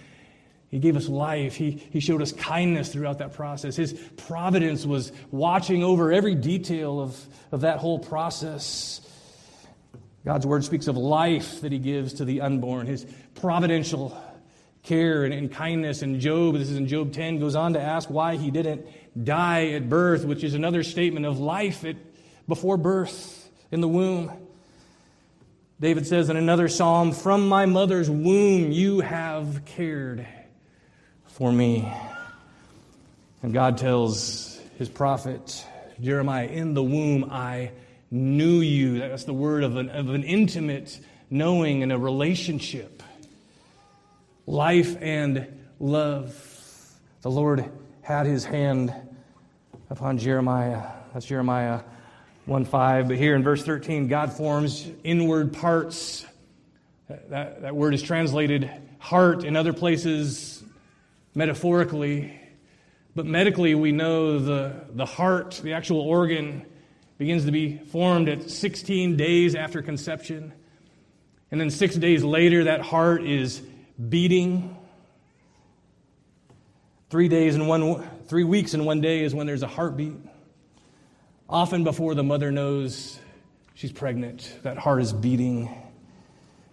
He 0.70 0.78
gave 0.80 0.96
us 0.96 1.08
life. 1.08 1.54
He, 1.56 1.70
he 1.70 2.00
showed 2.00 2.20
us 2.20 2.32
kindness 2.32 2.92
throughout 2.92 3.18
that 3.18 3.32
process. 3.32 3.74
His 3.74 3.94
providence 4.18 4.84
was 4.84 5.12
watching 5.30 5.82
over 5.82 6.12
every 6.12 6.34
detail 6.34 7.00
of, 7.00 7.18
of 7.52 7.62
that 7.62 7.78
whole 7.78 7.98
process. 7.98 9.00
God's 10.28 10.44
word 10.44 10.62
speaks 10.62 10.88
of 10.88 10.98
life 10.98 11.62
that 11.62 11.72
he 11.72 11.78
gives 11.78 12.12
to 12.12 12.26
the 12.26 12.42
unborn, 12.42 12.86
his 12.86 13.06
providential 13.36 14.14
care 14.82 15.24
and, 15.24 15.32
and 15.32 15.50
kindness. 15.50 16.02
And 16.02 16.20
Job, 16.20 16.58
this 16.58 16.68
is 16.68 16.76
in 16.76 16.86
Job 16.86 17.14
10, 17.14 17.38
goes 17.38 17.54
on 17.54 17.72
to 17.72 17.80
ask 17.80 18.10
why 18.10 18.36
he 18.36 18.50
didn't 18.50 18.84
die 19.24 19.68
at 19.68 19.88
birth, 19.88 20.26
which 20.26 20.44
is 20.44 20.52
another 20.52 20.82
statement 20.82 21.24
of 21.24 21.38
life 21.40 21.82
at, 21.82 21.96
before 22.46 22.76
birth 22.76 23.50
in 23.70 23.80
the 23.80 23.88
womb. 23.88 24.30
David 25.80 26.06
says 26.06 26.28
in 26.28 26.36
another 26.36 26.68
psalm, 26.68 27.12
From 27.12 27.48
my 27.48 27.64
mother's 27.64 28.10
womb 28.10 28.70
you 28.70 29.00
have 29.00 29.64
cared 29.64 30.26
for 31.24 31.50
me. 31.50 31.90
And 33.42 33.54
God 33.54 33.78
tells 33.78 34.60
his 34.76 34.90
prophet 34.90 35.64
Jeremiah, 36.02 36.48
In 36.48 36.74
the 36.74 36.82
womb 36.82 37.30
I 37.30 37.70
knew 38.10 38.60
you. 38.60 38.98
That's 38.98 39.24
the 39.24 39.34
word 39.34 39.64
of 39.64 39.76
an, 39.76 39.90
of 39.90 40.10
an 40.10 40.24
intimate 40.24 40.98
knowing 41.30 41.82
and 41.82 41.92
a 41.92 41.98
relationship. 41.98 43.02
Life 44.46 44.96
and 45.00 45.46
love. 45.78 46.34
The 47.22 47.30
Lord 47.30 47.70
had 48.02 48.26
his 48.26 48.44
hand 48.44 48.92
upon 49.90 50.18
Jeremiah. 50.18 50.84
That's 51.12 51.26
Jeremiah 51.26 51.80
1 52.46 52.64
5. 52.64 53.08
But 53.08 53.16
here 53.18 53.34
in 53.34 53.42
verse 53.42 53.62
13, 53.62 54.08
God 54.08 54.32
forms 54.32 54.88
inward 55.04 55.52
parts. 55.52 56.24
That, 57.08 57.62
that 57.62 57.76
word 57.76 57.94
is 57.94 58.02
translated 58.02 58.70
heart 58.98 59.44
in 59.44 59.56
other 59.56 59.72
places 59.72 60.62
metaphorically. 61.34 62.34
But 63.14 63.26
medically, 63.26 63.74
we 63.74 63.92
know 63.92 64.38
the, 64.38 64.84
the 64.90 65.06
heart, 65.06 65.60
the 65.62 65.72
actual 65.72 66.00
organ, 66.00 66.64
begins 67.18 67.44
to 67.44 67.52
be 67.52 67.76
formed 67.76 68.28
at 68.28 68.48
16 68.48 69.16
days 69.16 69.54
after 69.56 69.82
conception. 69.82 70.52
And 71.50 71.60
then 71.60 71.70
six 71.70 71.96
days 71.96 72.22
later, 72.22 72.64
that 72.64 72.80
heart 72.80 73.24
is 73.24 73.60
beating. 74.08 74.76
Three 77.10 77.28
days 77.28 77.54
and 77.54 77.66
one, 77.66 78.08
three 78.28 78.44
weeks 78.44 78.74
and 78.74 78.86
one 78.86 79.00
day 79.00 79.24
is 79.24 79.34
when 79.34 79.46
there's 79.46 79.62
a 79.62 79.68
heartbeat. 79.68 80.14
Often 81.48 81.84
before 81.84 82.14
the 82.14 82.22
mother 82.22 82.52
knows 82.52 83.18
she's 83.74 83.92
pregnant, 83.92 84.56
that 84.62 84.78
heart 84.78 85.00
is 85.00 85.12
beating. 85.12 85.70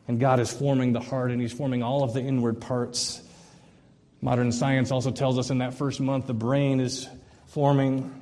And 0.07 0.19
God 0.19 0.39
is 0.39 0.51
forming 0.51 0.93
the 0.93 0.99
heart, 0.99 1.31
and 1.31 1.41
He's 1.41 1.53
forming 1.53 1.81
all 1.81 2.03
of 2.03 2.13
the 2.13 2.21
inward 2.21 2.61
parts. 2.61 3.23
Modern 4.21 4.51
science 4.51 4.91
also 4.91 5.09
tells 5.09 5.39
us 5.39 5.49
in 5.49 5.59
that 5.59 5.73
first 5.73 5.99
month 5.99 6.27
the 6.27 6.33
brain 6.33 6.79
is 6.79 7.07
forming. 7.47 8.13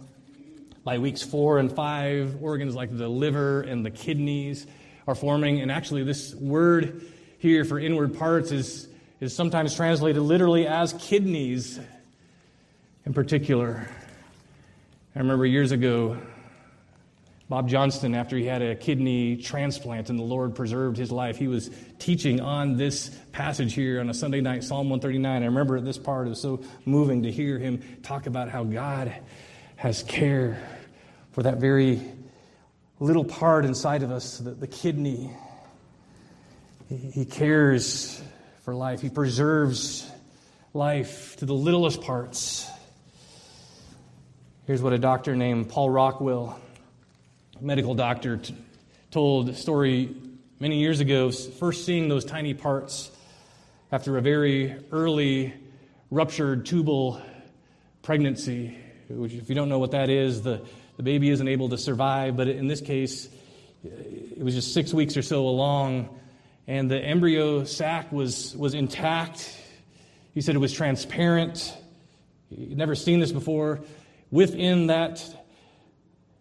By 0.84 0.98
weeks 0.98 1.22
four 1.22 1.60
and 1.60 1.72
five, 1.72 2.38
organs 2.42 2.76
like 2.76 2.96
the 2.96 3.08
liver 3.08 3.62
and 3.62 3.86
the 3.86 3.92
kidneys 3.92 4.68
are 5.08 5.16
forming. 5.16 5.62
And 5.62 5.72
actually, 5.72 6.04
this 6.04 6.36
word 6.36 7.02
here 7.38 7.64
for 7.64 7.80
inward 7.80 8.18
parts 8.18 8.52
is, 8.52 8.88
is 9.20 9.36
sometimes 9.36 9.76
translated 9.76 10.22
literally 10.22 10.68
as 10.68 10.94
kidneys 10.94 11.80
in 13.06 13.14
particular. 13.14 13.88
I 15.16 15.20
remember 15.20 15.46
years 15.46 15.72
ago, 15.72 16.18
Bob 17.50 17.70
Johnston, 17.70 18.16
after 18.16 18.38
he 18.38 18.46
had 18.46 18.62
a 18.62 18.76
kidney 18.76 19.38
transplant 19.38 20.10
and 20.10 20.18
the 20.18 20.24
Lord 20.24 20.56
preserved 20.56 20.98
his 20.98 21.12
life, 21.12 21.38
he 21.38 21.48
was 21.48 21.70
teaching 22.00 22.40
on 22.40 22.78
this 22.78 23.10
passage 23.32 23.74
here 23.74 24.00
on 24.00 24.10
a 24.10 24.14
Sunday 24.14 24.42
night, 24.42 24.64
Psalm 24.64 24.90
139. 24.90 25.44
I 25.44 25.46
remember 25.46 25.80
this 25.80 25.98
part, 25.98 26.28
it 26.28 26.32
was 26.32 26.42
so 26.42 26.62
moving 26.86 27.24
to 27.24 27.32
hear 27.32 27.60
him 27.60 27.82
talk 28.02 28.26
about 28.26 28.50
how 28.50 28.64
God 28.64 29.14
has 29.76 30.02
care 30.04 30.62
for 31.34 31.44
that 31.44 31.58
very 31.58 32.00
little 33.00 33.26
part 33.26 33.66
inside 33.66 34.04
of 34.04 34.12
us, 34.12 34.38
the, 34.38 34.52
the 34.52 34.68
kidney. 34.68 35.32
He, 36.88 36.98
he 36.98 37.26
cares 37.26 38.22
for 38.64 38.74
life, 38.74 39.02
He 39.02 39.10
preserves 39.10 40.10
life 40.74 41.36
to 41.38 41.46
the 41.46 41.54
littlest 41.54 42.02
parts. 42.02 42.70
Here's 44.66 44.82
what 44.82 44.94
a 44.94 44.98
doctor 44.98 45.36
named 45.36 45.70
Paul 45.70 45.90
Rockwell, 45.90 46.60
a 47.60 47.64
medical 47.64 47.96
doctor, 47.96 48.38
t- 48.38 48.56
told 49.12 49.50
a 49.50 49.56
story 49.56 50.16
many 50.60 50.80
years 50.80 51.00
ago, 51.00 51.32
first 51.32 51.86
seeing 51.86 52.08
those 52.08 52.24
tiny 52.24 52.54
parts 52.54 53.12
after 53.92 54.18
a 54.18 54.22
very 54.22 54.76
early 54.92 55.54
ruptured 56.10 56.66
tubal 56.66 57.22
pregnancy, 58.04 58.78
which, 59.10 59.34
if 59.34 59.50
you 59.50 59.56
don't 59.56 59.68
know 59.68 59.80
what 59.80 59.92
that 59.92 60.10
is, 60.10 60.44
the, 60.44 60.62
the 60.98 61.04
baby 61.04 61.30
isn't 61.30 61.48
able 61.48 61.70
to 61.70 61.78
survive, 61.78 62.38
but 62.38 62.48
in 62.48 62.68
this 62.68 62.82
case, 62.82 63.28
it 63.84 64.44
was 64.44 64.56
just 64.56 64.74
six 64.74 64.94
weeks 64.94 65.18
or 65.18 65.22
so 65.22 65.48
along, 65.48 66.10
and 66.68 66.90
the 66.90 67.00
embryo 67.00 67.64
sac 67.66 68.12
was, 68.12 68.56
was 68.56 68.74
intact. 68.74 69.58
He 70.34 70.42
said 70.42 70.56
it 70.56 70.60
was 70.60 70.74
transparent. 70.74 71.76
He'd 72.50 72.78
never 72.78 72.96
seen 72.96 73.20
this 73.20 73.32
before. 73.32 73.82
Within 74.32 74.88
that 74.88 75.24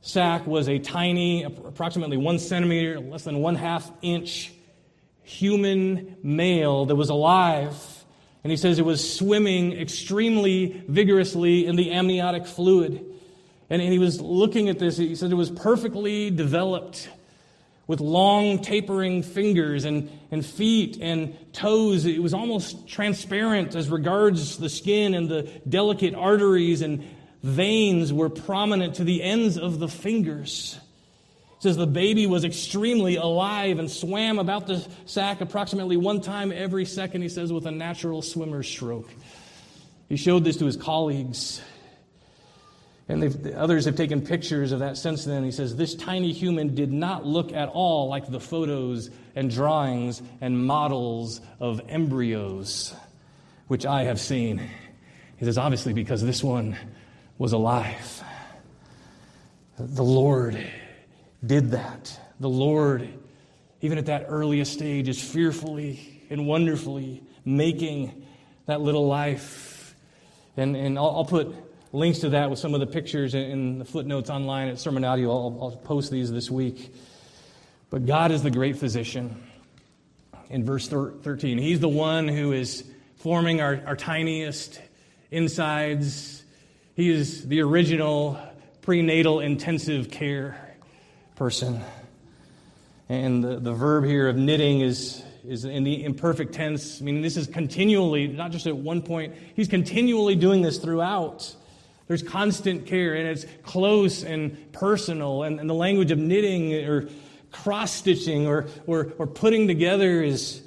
sac 0.00 0.46
was 0.46 0.68
a 0.68 0.78
tiny, 0.78 1.42
approximately 1.42 2.16
one 2.16 2.38
centimeter, 2.38 3.00
less 3.00 3.24
than 3.24 3.38
one 3.38 3.54
half 3.54 3.90
inch 4.02 4.52
human 5.22 6.16
male 6.22 6.86
that 6.86 6.96
was 6.96 7.08
alive. 7.08 7.74
And 8.44 8.50
he 8.50 8.56
says 8.56 8.78
it 8.78 8.84
was 8.84 9.16
swimming 9.16 9.72
extremely 9.72 10.82
vigorously 10.88 11.66
in 11.66 11.76
the 11.76 11.92
amniotic 11.92 12.46
fluid. 12.46 13.04
And 13.72 13.80
he 13.80 13.98
was 13.98 14.20
looking 14.20 14.68
at 14.68 14.78
this, 14.78 14.98
he 14.98 15.14
said 15.14 15.32
it 15.32 15.34
was 15.34 15.50
perfectly 15.50 16.28
developed 16.28 17.08
with 17.86 18.00
long 18.00 18.58
tapering 18.58 19.22
fingers 19.22 19.86
and, 19.86 20.10
and 20.30 20.44
feet 20.44 20.98
and 21.00 21.34
toes. 21.54 22.04
It 22.04 22.22
was 22.22 22.34
almost 22.34 22.86
transparent 22.86 23.74
as 23.74 23.88
regards 23.88 24.58
the 24.58 24.68
skin 24.68 25.14
and 25.14 25.26
the 25.26 25.50
delicate 25.66 26.14
arteries 26.14 26.82
and 26.82 27.02
veins 27.42 28.12
were 28.12 28.28
prominent 28.28 28.96
to 28.96 29.04
the 29.04 29.22
ends 29.22 29.56
of 29.56 29.78
the 29.78 29.88
fingers. 29.88 30.78
It 31.56 31.62
says 31.62 31.78
the 31.78 31.86
baby 31.86 32.26
was 32.26 32.44
extremely 32.44 33.16
alive 33.16 33.78
and 33.78 33.90
swam 33.90 34.38
about 34.38 34.66
the 34.66 34.86
sac 35.06 35.40
approximately 35.40 35.96
one 35.96 36.20
time 36.20 36.52
every 36.52 36.84
second, 36.84 37.22
he 37.22 37.30
says, 37.30 37.50
with 37.50 37.64
a 37.64 37.72
natural 37.72 38.20
swimmer's 38.20 38.68
stroke. 38.68 39.08
He 40.10 40.16
showed 40.16 40.44
this 40.44 40.58
to 40.58 40.66
his 40.66 40.76
colleagues. 40.76 41.62
And 43.12 43.54
others 43.54 43.84
have 43.84 43.96
taken 43.96 44.22
pictures 44.22 44.72
of 44.72 44.78
that 44.78 44.96
since 44.96 45.24
then. 45.24 45.44
He 45.44 45.50
says, 45.50 45.76
This 45.76 45.94
tiny 45.94 46.32
human 46.32 46.74
did 46.74 46.92
not 46.92 47.26
look 47.26 47.52
at 47.52 47.68
all 47.68 48.08
like 48.08 48.30
the 48.30 48.40
photos 48.40 49.10
and 49.34 49.50
drawings 49.50 50.22
and 50.40 50.66
models 50.66 51.40
of 51.60 51.80
embryos 51.88 52.94
which 53.68 53.86
I 53.86 54.04
have 54.04 54.20
seen. 54.20 54.58
He 55.36 55.44
says, 55.44 55.58
Obviously, 55.58 55.92
because 55.92 56.22
this 56.22 56.42
one 56.42 56.76
was 57.38 57.52
alive. 57.52 58.22
The 59.78 60.04
Lord 60.04 60.62
did 61.44 61.72
that. 61.72 62.18
The 62.38 62.48
Lord, 62.48 63.08
even 63.80 63.98
at 63.98 64.06
that 64.06 64.26
earliest 64.28 64.72
stage, 64.72 65.08
is 65.08 65.22
fearfully 65.22 66.22
and 66.30 66.46
wonderfully 66.46 67.22
making 67.44 68.26
that 68.66 68.80
little 68.80 69.06
life. 69.06 69.96
And, 70.56 70.76
and 70.76 70.98
I'll, 70.98 71.10
I'll 71.16 71.24
put 71.24 71.54
links 71.92 72.20
to 72.20 72.30
that 72.30 72.50
with 72.50 72.58
some 72.58 72.74
of 72.74 72.80
the 72.80 72.86
pictures 72.86 73.34
in, 73.34 73.78
the 73.78 73.84
footnotes 73.84 74.30
online 74.30 74.68
at 74.68 74.78
Sermon 74.78 75.04
Audio. 75.04 75.30
I'll, 75.30 75.58
I'll 75.60 75.76
post 75.76 76.10
these 76.10 76.30
this 76.30 76.50
week. 76.50 76.94
But 77.90 78.06
God 78.06 78.32
is 78.32 78.42
the 78.42 78.50
great 78.50 78.76
physician. 78.76 79.42
In 80.50 80.64
verse 80.64 80.88
13, 80.88 81.58
He's 81.58 81.80
the 81.80 81.88
one 81.88 82.28
who 82.28 82.52
is 82.52 82.84
forming 83.16 83.60
our, 83.60 83.80
our 83.86 83.96
tiniest 83.96 84.80
insides 85.30 86.42
he 86.94 87.10
is 87.10 87.46
the 87.48 87.62
original 87.62 88.38
prenatal 88.82 89.40
intensive 89.40 90.10
care 90.10 90.76
person. 91.36 91.80
And 93.08 93.42
the, 93.42 93.58
the 93.58 93.72
verb 93.72 94.04
here 94.04 94.28
of 94.28 94.36
knitting 94.36 94.80
is, 94.80 95.22
is 95.42 95.64
in 95.64 95.84
the 95.84 96.04
imperfect 96.04 96.52
tense. 96.52 97.00
I 97.00 97.04
mean, 97.04 97.22
this 97.22 97.38
is 97.38 97.46
continually, 97.46 98.26
not 98.26 98.50
just 98.50 98.66
at 98.66 98.76
one 98.76 99.00
point, 99.00 99.34
he's 99.56 99.68
continually 99.68 100.34
doing 100.34 100.60
this 100.60 100.78
throughout. 100.78 101.54
There's 102.12 102.22
constant 102.22 102.84
care, 102.84 103.14
and 103.14 103.26
it's 103.26 103.46
close 103.62 104.22
and 104.22 104.70
personal. 104.70 105.44
And, 105.44 105.58
and 105.58 105.70
the 105.70 105.74
language 105.74 106.10
of 106.10 106.18
knitting 106.18 106.74
or 106.74 107.08
cross 107.50 107.90
stitching 107.90 108.46
or, 108.46 108.66
or, 108.86 109.14
or 109.16 109.26
putting 109.26 109.66
together 109.66 110.22
is, 110.22 110.60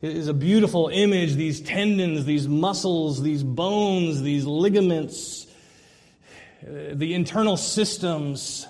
is 0.00 0.26
a 0.26 0.34
beautiful 0.34 0.88
image. 0.88 1.36
These 1.36 1.60
tendons, 1.60 2.24
these 2.24 2.48
muscles, 2.48 3.22
these 3.22 3.44
bones, 3.44 4.22
these 4.22 4.44
ligaments, 4.44 5.46
uh, 6.66 6.94
the 6.94 7.14
internal 7.14 7.56
systems, 7.56 8.66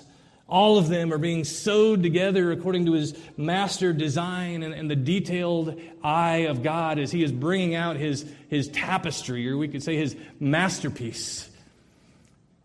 all 0.47 0.77
of 0.77 0.89
them 0.89 1.11
are 1.11 1.17
being 1.17 1.43
sewed 1.43 2.03
together 2.03 2.51
according 2.51 2.85
to 2.85 2.91
his 2.91 3.17
master 3.37 3.91
design 3.91 4.61
and, 4.61 4.71
and, 4.71 4.87
the 4.87 4.95
detailed 4.95 5.81
eye 6.03 6.45
of 6.45 6.61
God 6.61 6.99
as 6.99 7.11
he 7.11 7.23
is 7.23 7.31
bringing 7.31 7.73
out 7.73 7.95
his, 7.95 8.23
his 8.49 8.67
tapestry, 8.67 9.49
or 9.49 9.57
we 9.57 9.67
could 9.67 9.81
say 9.81 9.95
his 9.95 10.15
masterpiece. 10.39 11.49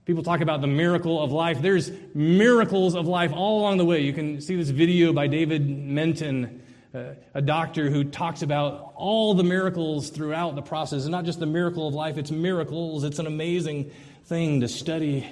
People 0.09 0.23
talk 0.23 0.41
about 0.41 0.63
the 0.63 0.67
miracle 0.67 1.23
of 1.23 1.33
life. 1.33 1.61
There's 1.61 1.93
miracles 2.15 2.95
of 2.95 3.07
life 3.07 3.31
all 3.35 3.61
along 3.61 3.77
the 3.77 3.85
way. 3.85 4.01
You 4.01 4.15
can 4.15 4.41
see 4.41 4.57
this 4.57 4.71
video 4.71 5.13
by 5.13 5.27
David 5.27 5.69
Menton, 5.69 6.63
uh, 6.95 7.11
a 7.35 7.43
doctor 7.43 7.91
who 7.91 8.05
talks 8.05 8.41
about 8.41 8.95
all 8.97 9.35
the 9.35 9.45
miracles 9.45 10.09
throughout 10.09 10.55
the 10.55 10.63
process. 10.63 11.03
And 11.03 11.13
not 11.13 11.27
just 11.27 11.41
the 11.41 11.47
miracle 11.47 11.87
of 11.87 11.93
life, 11.93 12.17
it's 12.17 12.31
miracles. 12.31 13.05
It's 13.05 13.19
an 13.19 13.27
amazing 13.27 13.91
thing 14.25 14.63
to 14.63 14.69
study. 14.69 15.29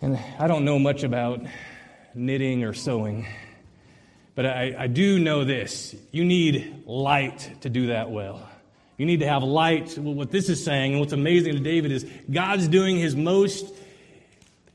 And 0.00 0.18
I 0.38 0.46
don't 0.46 0.64
know 0.64 0.78
much 0.78 1.02
about 1.02 1.42
knitting 2.14 2.64
or 2.64 2.72
sewing, 2.72 3.26
but 4.34 4.46
I, 4.46 4.74
I 4.78 4.86
do 4.86 5.18
know 5.18 5.44
this 5.44 5.94
you 6.12 6.24
need 6.24 6.84
light 6.86 7.60
to 7.60 7.68
do 7.68 7.88
that 7.88 8.10
well. 8.10 8.48
You 8.96 9.06
need 9.06 9.20
to 9.20 9.28
have 9.28 9.42
light. 9.42 9.96
What 9.98 10.30
this 10.30 10.48
is 10.48 10.62
saying, 10.62 10.92
and 10.92 11.00
what's 11.00 11.12
amazing 11.12 11.54
to 11.54 11.60
David 11.60 11.92
is 11.92 12.06
God's 12.30 12.68
doing 12.68 12.98
his 12.98 13.16
most 13.16 13.72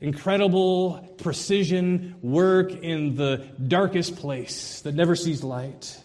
incredible 0.00 1.14
precision 1.18 2.16
work 2.22 2.72
in 2.72 3.16
the 3.16 3.44
darkest 3.66 4.16
place 4.16 4.80
that 4.82 4.94
never 4.94 5.16
sees 5.16 5.42
light. 5.42 6.00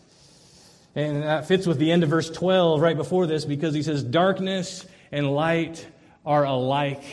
And 0.96 1.24
that 1.24 1.48
fits 1.48 1.65
with 1.65 1.79
the 1.79 1.91
end 1.91 2.03
of 2.03 2.10
verse 2.10 2.29
12 2.29 2.79
right 2.79 2.96
before 2.96 3.25
this 3.25 3.46
because 3.46 3.74
he 3.74 3.84
says, 3.84 4.03
Darkness 4.03 4.86
and 5.12 5.32
light 5.32 5.86
are 6.25 6.46
alike 6.46 7.03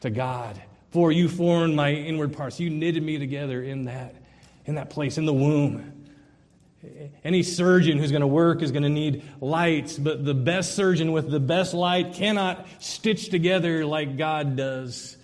to 0.00 0.10
God. 0.10 0.60
For 0.90 1.10
you 1.12 1.28
formed 1.28 1.74
my 1.74 1.92
inward 1.92 2.34
parts. 2.34 2.60
You 2.60 2.70
knitted 2.70 3.02
me 3.02 3.18
together 3.18 3.62
in 3.62 3.84
that, 3.84 4.14
in 4.64 4.76
that 4.76 4.90
place, 4.90 5.18
in 5.18 5.24
the 5.24 5.32
womb. 5.32 5.92
Any 7.24 7.42
surgeon 7.42 7.98
who's 7.98 8.10
going 8.10 8.20
to 8.20 8.26
work 8.26 8.62
is 8.62 8.70
going 8.70 8.82
to 8.82 8.88
need 8.88 9.22
lights, 9.40 9.98
but 9.98 10.24
the 10.24 10.34
best 10.34 10.74
surgeon 10.74 11.12
with 11.12 11.30
the 11.30 11.40
best 11.40 11.74
light 11.74 12.14
cannot 12.14 12.66
stitch 12.78 13.30
together 13.30 13.84
like 13.84 14.16
God 14.16 14.56
does 14.56 15.16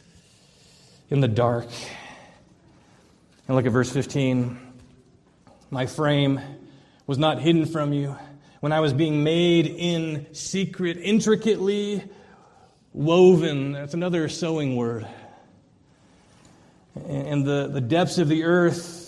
in 1.10 1.20
the 1.20 1.28
dark. 1.28 1.66
And 3.46 3.56
look 3.56 3.66
at 3.66 3.72
verse 3.72 3.90
15. 3.90 4.58
My 5.70 5.86
frame 5.86 6.40
was 7.06 7.18
not 7.18 7.40
hidden 7.40 7.66
from 7.66 7.92
you 7.92 8.16
when 8.60 8.72
I 8.72 8.80
was 8.80 8.92
being 8.92 9.24
made 9.24 9.66
in 9.66 10.32
secret, 10.32 10.96
intricately 10.96 12.04
woven. 12.92 13.72
That's 13.72 13.94
another 13.94 14.28
sewing 14.28 14.76
word. 14.76 15.06
And 17.08 17.44
the, 17.44 17.68
the 17.68 17.80
depths 17.80 18.18
of 18.18 18.28
the 18.28 18.44
earth 18.44 19.01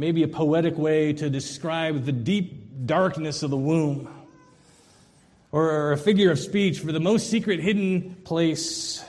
maybe 0.00 0.22
a 0.22 0.28
poetic 0.28 0.78
way 0.78 1.12
to 1.12 1.28
describe 1.28 2.06
the 2.06 2.12
deep 2.12 2.86
darkness 2.86 3.42
of 3.42 3.50
the 3.50 3.56
womb, 3.56 4.08
or 5.52 5.92
a 5.92 5.98
figure 5.98 6.30
of 6.30 6.38
speech 6.38 6.80
for 6.80 6.90
the 6.90 6.98
most 6.98 7.28
secret 7.28 7.60
hidden 7.60 8.14
place 8.24 9.04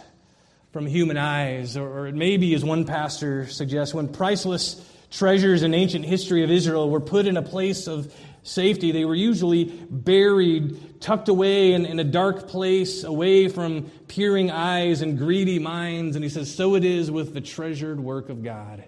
from 0.73 0.85
human 0.85 1.15
eyes, 1.15 1.77
or, 1.77 2.07
it 2.07 2.15
may 2.15 2.35
be, 2.35 2.53
as 2.55 2.65
one 2.65 2.83
pastor 2.83 3.47
suggests, 3.47 3.93
when 3.93 4.09
priceless 4.09 4.85
treasures 5.11 5.63
in 5.63 5.73
ancient 5.73 6.03
history 6.03 6.43
of 6.43 6.51
Israel 6.51 6.89
were 6.89 6.99
put 6.99 7.25
in 7.25 7.37
a 7.37 7.41
place 7.41 7.87
of 7.87 8.13
safety, 8.43 8.91
they 8.91 9.05
were 9.05 9.15
usually 9.15 9.65
buried, 9.89 10.99
tucked 10.99 11.29
away 11.29 11.71
in, 11.71 11.85
in 11.85 11.99
a 11.99 12.03
dark 12.03 12.49
place, 12.49 13.05
away 13.05 13.47
from 13.47 13.83
peering 14.09 14.51
eyes 14.51 15.01
and 15.01 15.17
greedy 15.17 15.57
minds. 15.57 16.17
And 16.17 16.25
he 16.25 16.29
says, 16.29 16.53
So 16.53 16.75
it 16.75 16.83
is 16.83 17.09
with 17.09 17.33
the 17.33 17.39
treasured 17.39 18.01
work 18.01 18.27
of 18.27 18.43
God 18.43 18.83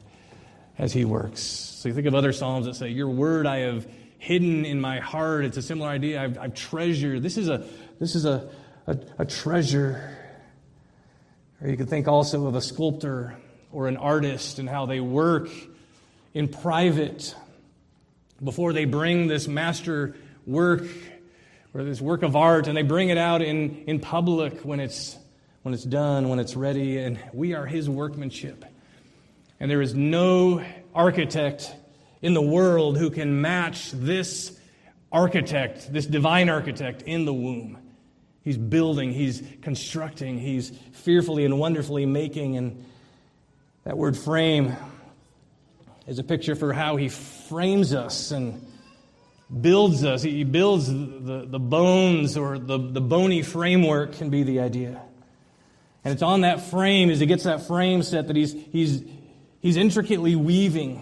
as 0.77 0.93
he 0.93 1.05
works. 1.05 1.41
So 1.41 1.89
you 1.89 1.95
think 1.95 2.07
of 2.07 2.15
other 2.15 2.33
Psalms 2.33 2.65
that 2.65 2.75
say, 2.75 2.89
Your 2.89 3.09
word 3.09 3.45
I 3.45 3.59
have 3.59 3.87
hidden 4.17 4.63
in 4.63 4.79
my 4.79 4.99
heart. 4.99 5.45
It's 5.45 5.57
a 5.57 5.61
similar 5.61 5.89
idea. 5.89 6.21
I've, 6.21 6.37
I've 6.37 6.53
treasured. 6.53 7.21
This 7.21 7.37
is, 7.37 7.49
a, 7.49 7.65
this 7.99 8.15
is 8.15 8.25
a, 8.25 8.49
a, 8.87 8.97
a 9.19 9.25
treasure. 9.25 10.17
Or 11.61 11.69
you 11.69 11.75
could 11.75 11.89
think 11.89 12.07
also 12.07 12.47
of 12.47 12.55
a 12.55 12.61
sculptor 12.61 13.35
or 13.71 13.87
an 13.87 13.97
artist 13.97 14.59
and 14.59 14.69
how 14.69 14.85
they 14.85 15.01
work 15.01 15.49
in 16.33 16.47
private 16.47 17.35
before 18.41 18.71
they 18.71 18.85
bring 18.85 19.27
this 19.27 19.47
master 19.47 20.15
work 20.45 20.83
or 21.73 21.83
this 21.83 21.99
work 21.99 22.23
of 22.23 22.35
art 22.35 22.67
and 22.67 22.77
they 22.77 22.83
bring 22.83 23.09
it 23.09 23.17
out 23.17 23.41
in, 23.41 23.83
in 23.87 23.99
public 23.99 24.61
when 24.61 24.79
it's, 24.79 25.17
when 25.63 25.73
it's 25.73 25.83
done, 25.83 26.29
when 26.29 26.39
it's 26.39 26.55
ready. 26.55 26.97
And 26.97 27.19
we 27.33 27.53
are 27.53 27.65
his 27.65 27.89
workmanship. 27.89 28.63
And 29.63 29.71
there 29.71 29.81
is 29.81 29.95
no 29.95 30.61
architect 30.93 31.73
in 32.21 32.33
the 32.33 32.41
world 32.41 32.97
who 32.97 33.09
can 33.09 33.39
match 33.39 33.91
this 33.91 34.59
architect, 35.09 35.93
this 35.93 36.05
divine 36.05 36.49
architect 36.49 37.03
in 37.03 37.23
the 37.23 37.33
womb. 37.33 37.77
He's 38.41 38.57
building, 38.57 39.13
he's 39.13 39.41
constructing, 39.61 40.37
he's 40.37 40.71
fearfully 40.91 41.45
and 41.45 41.57
wonderfully 41.57 42.05
making. 42.05 42.57
And 42.57 42.83
that 43.85 43.97
word 43.97 44.17
frame 44.17 44.75
is 46.07 46.19
a 46.19 46.25
picture 46.25 46.55
for 46.55 46.73
how 46.73 46.97
he 46.97 47.07
frames 47.07 47.93
us 47.93 48.31
and 48.31 48.67
builds 49.61 50.03
us. 50.03 50.21
He 50.23 50.43
builds 50.43 50.87
the, 50.87 51.45
the 51.47 51.57
bones 51.57 52.35
or 52.35 52.59
the, 52.59 52.77
the 52.77 52.99
bony 52.99 53.43
framework, 53.43 54.11
can 54.11 54.29
be 54.29 54.43
the 54.43 54.59
idea. 54.59 55.01
And 56.03 56.13
it's 56.13 56.21
on 56.21 56.41
that 56.41 56.69
frame, 56.69 57.09
as 57.09 57.21
he 57.21 57.25
gets 57.25 57.45
that 57.45 57.65
frame 57.65 58.03
set, 58.03 58.27
that 58.27 58.35
he's, 58.35 58.51
he's 58.73 59.03
He's 59.63 59.77
intricately 59.77 60.35
weaving. 60.35 61.01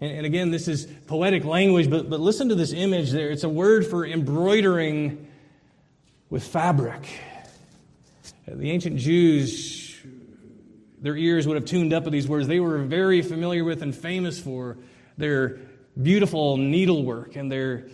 And, 0.00 0.10
and 0.10 0.26
again, 0.26 0.50
this 0.50 0.66
is 0.66 0.86
poetic 1.06 1.44
language, 1.44 1.90
but, 1.90 2.08
but 2.08 2.18
listen 2.18 2.48
to 2.48 2.54
this 2.54 2.72
image 2.72 3.10
there. 3.10 3.30
It's 3.30 3.44
a 3.44 3.50
word 3.50 3.86
for 3.86 4.06
embroidering 4.06 5.28
with 6.30 6.42
fabric. 6.42 7.06
Uh, 8.50 8.54
the 8.54 8.70
ancient 8.70 8.96
Jews, 8.96 9.94
their 11.02 11.18
ears 11.18 11.46
would 11.46 11.56
have 11.56 11.66
tuned 11.66 11.92
up 11.92 12.04
with 12.04 12.14
these 12.14 12.26
words. 12.26 12.48
They 12.48 12.60
were 12.60 12.78
very 12.78 13.20
familiar 13.20 13.62
with 13.62 13.82
and 13.82 13.94
famous 13.94 14.40
for 14.40 14.78
their 15.18 15.58
beautiful 16.02 16.56
needlework 16.56 17.36
and 17.36 17.52
their 17.52 17.88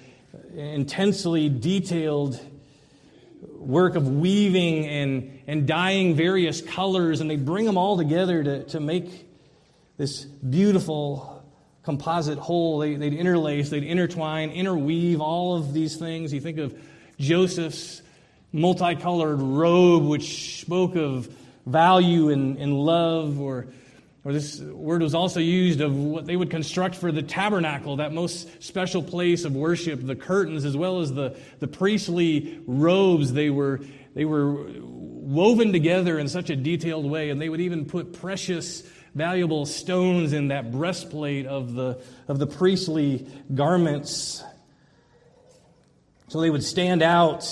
intensely 0.55 1.49
detailed 1.49 2.41
work 3.59 3.97
of 3.97 4.07
weaving 4.09 4.87
and, 4.87 5.41
and 5.49 5.67
dyeing 5.67 6.15
various 6.15 6.61
colors, 6.61 7.21
and 7.21 7.29
they 7.29 7.35
bring 7.35 7.65
them 7.65 7.77
all 7.77 7.97
together 7.97 8.45
to, 8.45 8.65
to 8.67 8.79
make 8.79 9.27
this 10.01 10.25
beautiful 10.25 11.45
composite 11.83 12.39
whole. 12.39 12.79
They, 12.79 12.97
would 12.97 13.13
interlace, 13.13 13.69
they'd 13.69 13.85
intertwine, 13.85 14.49
interweave 14.49 15.21
all 15.21 15.57
of 15.59 15.75
these 15.75 15.97
things. 15.97 16.33
You 16.33 16.41
think 16.41 16.57
of 16.57 16.75
Joseph's 17.19 18.01
multicolored 18.51 19.43
robe, 19.43 20.05
which 20.05 20.59
spoke 20.63 20.97
of 20.97 21.29
value 21.67 22.31
and, 22.31 22.57
and 22.57 22.73
love, 22.73 23.43
or, 23.43 23.67
or 24.25 24.33
this 24.33 24.59
word 24.59 25.03
was 25.03 25.15
also 25.15 25.39
used 25.39 25.83
of 25.83 25.95
what 25.95 26.25
they 26.25 26.35
would 26.35 26.49
construct 26.49 26.95
for 26.95 27.13
the 27.13 27.23
tabernacle, 27.23 27.97
that 27.97 28.11
most 28.11 28.63
special 28.63 29.03
place 29.03 29.45
of 29.45 29.55
worship, 29.55 30.01
the 30.03 30.17
curtains, 30.17 30.65
as 30.65 30.79
well 30.79 31.01
as 31.01 31.13
the, 31.13 31.37
the 31.59 31.69
priestly 31.69 32.59
robes. 32.67 33.35
They 33.35 33.51
were, 33.51 33.83
they 34.15 34.25
were 34.25 34.65
woven 34.81 35.73
together 35.73 36.19
in 36.19 36.27
such 36.27 36.49
a 36.49 36.57
detailed 36.57 37.05
way, 37.05 37.29
and 37.29 37.39
they 37.39 37.51
would 37.51 37.61
even 37.61 37.85
put 37.85 38.15
precious 38.15 38.83
valuable 39.15 39.67
stones 39.67 40.33
in 40.33 40.49
that 40.49 40.71
breastplate 40.71 41.47
of 41.47 41.75
the, 41.75 42.01
of 42.29 42.39
the 42.39 42.47
priestly 42.47 43.27
garments. 43.55 44.43
So 46.29 46.41
they 46.41 46.51
would 46.51 46.65
stand 46.65 47.03
out 47.03 47.45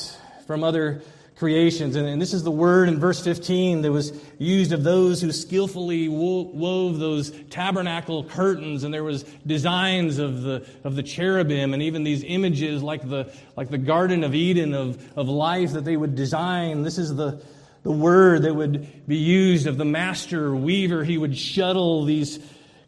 from 0.46 0.62
other 0.62 1.02
creations. 1.38 1.94
And, 1.94 2.06
and, 2.06 2.20
this 2.20 2.34
is 2.34 2.42
the 2.42 2.50
word 2.50 2.88
in 2.88 2.98
verse 2.98 3.22
15 3.22 3.82
that 3.82 3.92
was 3.92 4.12
used 4.38 4.72
of 4.72 4.82
those 4.82 5.20
who 5.20 5.30
skillfully 5.30 6.08
wove 6.08 6.98
those 6.98 7.30
tabernacle 7.50 8.24
curtains. 8.24 8.82
And 8.82 8.92
there 8.92 9.04
was 9.04 9.22
designs 9.46 10.18
of 10.18 10.42
the, 10.42 10.66
of 10.84 10.96
the 10.96 11.02
cherubim 11.02 11.74
and 11.74 11.82
even 11.82 12.02
these 12.02 12.24
images 12.24 12.82
like 12.82 13.08
the, 13.08 13.32
like 13.56 13.70
the 13.70 13.78
Garden 13.78 14.24
of 14.24 14.34
Eden 14.34 14.74
of, 14.74 15.00
of 15.16 15.28
life 15.28 15.72
that 15.72 15.84
they 15.84 15.96
would 15.96 16.16
design. 16.16 16.82
This 16.82 16.98
is 16.98 17.14
the, 17.14 17.40
the 17.88 17.94
word 17.94 18.42
that 18.42 18.54
would 18.54 19.08
be 19.08 19.16
used 19.16 19.66
of 19.66 19.78
the 19.78 19.84
master 19.86 20.54
weaver. 20.54 21.04
He 21.04 21.16
would 21.16 21.34
shuttle 21.34 22.04
these 22.04 22.38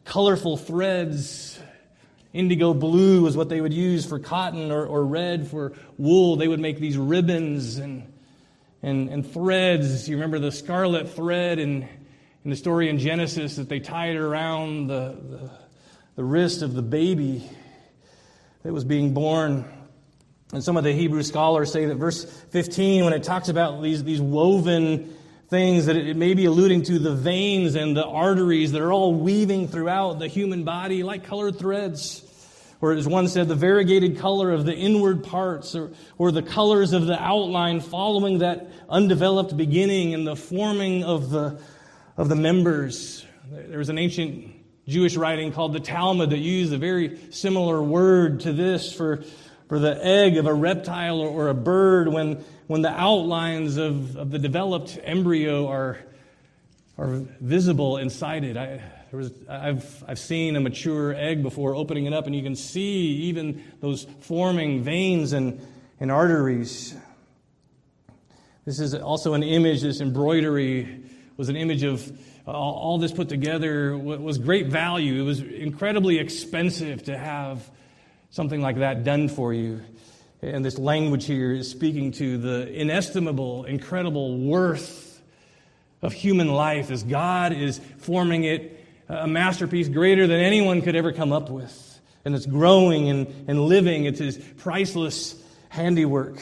colorful 0.04 0.58
threads. 0.58 1.58
Indigo 2.34 2.74
blue 2.74 3.22
was 3.22 3.34
what 3.34 3.48
they 3.48 3.62
would 3.62 3.72
use 3.72 4.04
for 4.04 4.18
cotton, 4.18 4.70
or, 4.70 4.84
or 4.84 5.06
red 5.06 5.48
for 5.48 5.72
wool. 5.96 6.36
They 6.36 6.48
would 6.48 6.60
make 6.60 6.80
these 6.80 6.98
ribbons 6.98 7.78
and, 7.78 8.12
and, 8.82 9.08
and 9.08 9.32
threads. 9.32 10.06
You 10.06 10.16
remember 10.16 10.38
the 10.38 10.52
scarlet 10.52 11.08
thread 11.08 11.58
in, 11.58 11.88
in 12.44 12.50
the 12.50 12.56
story 12.56 12.90
in 12.90 12.98
Genesis 12.98 13.56
that 13.56 13.70
they 13.70 13.80
tied 13.80 14.16
around 14.16 14.88
the, 14.88 15.16
the, 15.30 15.50
the 16.16 16.24
wrist 16.24 16.60
of 16.60 16.74
the 16.74 16.82
baby 16.82 17.48
that 18.64 18.72
was 18.74 18.84
being 18.84 19.14
born. 19.14 19.64
And 20.52 20.64
some 20.64 20.76
of 20.76 20.82
the 20.82 20.92
Hebrew 20.92 21.22
scholars 21.22 21.72
say 21.72 21.86
that 21.86 21.94
verse 21.94 22.24
15, 22.24 23.04
when 23.04 23.12
it 23.12 23.22
talks 23.22 23.48
about 23.48 23.82
these, 23.82 24.02
these 24.02 24.20
woven 24.20 25.14
things, 25.48 25.86
that 25.86 25.96
it 25.96 26.16
may 26.16 26.34
be 26.34 26.46
alluding 26.46 26.82
to 26.82 26.98
the 26.98 27.14
veins 27.14 27.76
and 27.76 27.96
the 27.96 28.04
arteries 28.04 28.72
that 28.72 28.82
are 28.82 28.92
all 28.92 29.14
weaving 29.14 29.68
throughout 29.68 30.18
the 30.18 30.26
human 30.26 30.64
body 30.64 31.02
like 31.04 31.24
colored 31.24 31.58
threads. 31.58 32.26
Or 32.80 32.92
as 32.92 33.06
one 33.06 33.28
said, 33.28 33.46
the 33.46 33.54
variegated 33.54 34.18
color 34.18 34.50
of 34.50 34.64
the 34.64 34.74
inward 34.74 35.22
parts, 35.22 35.76
or, 35.76 35.92
or 36.18 36.32
the 36.32 36.42
colors 36.42 36.94
of 36.94 37.06
the 37.06 37.20
outline 37.20 37.80
following 37.80 38.38
that 38.38 38.70
undeveloped 38.88 39.56
beginning 39.56 40.14
and 40.14 40.26
the 40.26 40.34
forming 40.34 41.04
of 41.04 41.30
the, 41.30 41.60
of 42.16 42.28
the 42.28 42.36
members. 42.36 43.24
There 43.50 43.78
was 43.78 43.90
an 43.90 43.98
ancient 43.98 44.52
Jewish 44.88 45.14
writing 45.14 45.52
called 45.52 45.74
the 45.74 45.80
Talmud 45.80 46.30
that 46.30 46.38
used 46.38 46.72
a 46.72 46.78
very 46.78 47.18
similar 47.30 47.82
word 47.82 48.40
to 48.40 48.52
this 48.52 48.92
for, 48.92 49.22
for 49.70 49.78
the 49.78 50.04
egg 50.04 50.36
of 50.36 50.46
a 50.46 50.52
reptile 50.52 51.20
or, 51.20 51.46
a 51.46 51.54
bird 51.54 52.08
when, 52.08 52.44
when 52.66 52.82
the 52.82 52.90
outlines 52.90 53.76
of, 53.76 54.16
of 54.16 54.32
the 54.32 54.38
developed 54.40 54.98
embryo 55.04 55.68
are, 55.68 55.96
are 56.98 57.22
visible 57.40 57.96
inside 57.96 58.42
it. 58.42 58.56
I, 58.56 58.82
there 59.12 59.20
was, 59.20 59.30
I've, 59.48 60.04
I've 60.08 60.18
seen 60.18 60.56
a 60.56 60.60
mature 60.60 61.14
egg 61.14 61.44
before 61.44 61.76
opening 61.76 62.06
it 62.06 62.12
up, 62.12 62.26
and 62.26 62.34
you 62.34 62.42
can 62.42 62.56
see 62.56 63.28
even 63.28 63.62
those 63.78 64.08
forming 64.22 64.82
veins 64.82 65.32
and, 65.34 65.64
and 66.00 66.10
arteries. 66.10 66.96
This 68.64 68.80
is 68.80 68.92
also 68.92 69.34
an 69.34 69.44
image, 69.44 69.82
this 69.82 70.00
embroidery 70.00 71.04
was 71.36 71.48
an 71.48 71.54
image 71.54 71.84
of 71.84 72.10
all 72.44 72.98
this 72.98 73.12
put 73.12 73.28
together 73.28 73.96
was 73.96 74.36
great 74.36 74.66
value. 74.66 75.20
It 75.20 75.24
was 75.24 75.40
incredibly 75.40 76.18
expensive 76.18 77.04
to 77.04 77.16
have 77.16 77.70
something 78.30 78.60
like 78.60 78.78
that 78.78 79.04
done 79.04 79.28
for 79.28 79.52
you. 79.52 79.80
And 80.42 80.64
this 80.64 80.78
language 80.78 81.26
here 81.26 81.52
is 81.52 81.70
speaking 81.70 82.12
to 82.12 82.38
the 82.38 82.72
inestimable, 82.72 83.64
incredible 83.64 84.38
worth 84.38 85.20
of 86.00 86.12
human 86.12 86.48
life 86.48 86.90
as 86.90 87.02
God 87.02 87.52
is 87.52 87.78
forming 87.98 88.44
it 88.44 88.78
a 89.08 89.26
masterpiece 89.26 89.88
greater 89.88 90.26
than 90.26 90.40
anyone 90.40 90.82
could 90.82 90.96
ever 90.96 91.12
come 91.12 91.32
up 91.32 91.50
with. 91.50 92.00
And 92.24 92.34
it's 92.34 92.46
growing 92.46 93.08
and, 93.08 93.26
and 93.48 93.60
living. 93.66 94.04
It's 94.04 94.20
his 94.20 94.38
priceless 94.58 95.34
handiwork. 95.68 96.38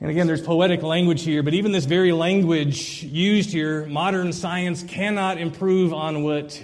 And 0.00 0.10
again, 0.10 0.26
there's 0.26 0.42
poetic 0.42 0.82
language 0.82 1.22
here, 1.22 1.42
but 1.42 1.54
even 1.54 1.72
this 1.72 1.86
very 1.86 2.12
language 2.12 3.02
used 3.02 3.50
here, 3.50 3.86
modern 3.86 4.32
science 4.32 4.82
cannot 4.82 5.38
improve 5.38 5.92
on 5.92 6.22
what 6.22 6.62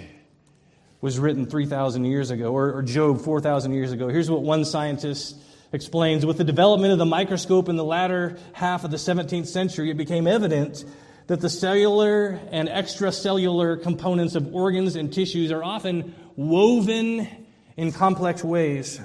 was 1.03 1.19
written 1.19 1.45
3,000 1.45 2.05
years 2.05 2.31
ago, 2.31 2.53
or, 2.53 2.77
or 2.77 2.81
Job 2.81 3.19
4,000 3.19 3.73
years 3.73 3.91
ago. 3.91 4.07
Here's 4.07 4.31
what 4.31 4.41
one 4.41 4.63
scientist 4.63 5.35
explains 5.73 6.25
With 6.25 6.37
the 6.37 6.45
development 6.45 6.93
of 6.93 6.97
the 6.97 7.05
microscope 7.05 7.67
in 7.67 7.75
the 7.75 7.83
latter 7.83 8.37
half 8.53 8.85
of 8.85 8.91
the 8.91 8.95
17th 8.95 9.47
century, 9.47 9.91
it 9.91 9.97
became 9.97 10.27
evident 10.27 10.85
that 11.27 11.41
the 11.41 11.49
cellular 11.49 12.39
and 12.51 12.69
extracellular 12.69 13.83
components 13.83 14.35
of 14.35 14.55
organs 14.55 14.95
and 14.95 15.11
tissues 15.11 15.51
are 15.51 15.61
often 15.61 16.15
woven 16.37 17.27
in 17.75 17.91
complex 17.91 18.41
ways. 18.41 19.01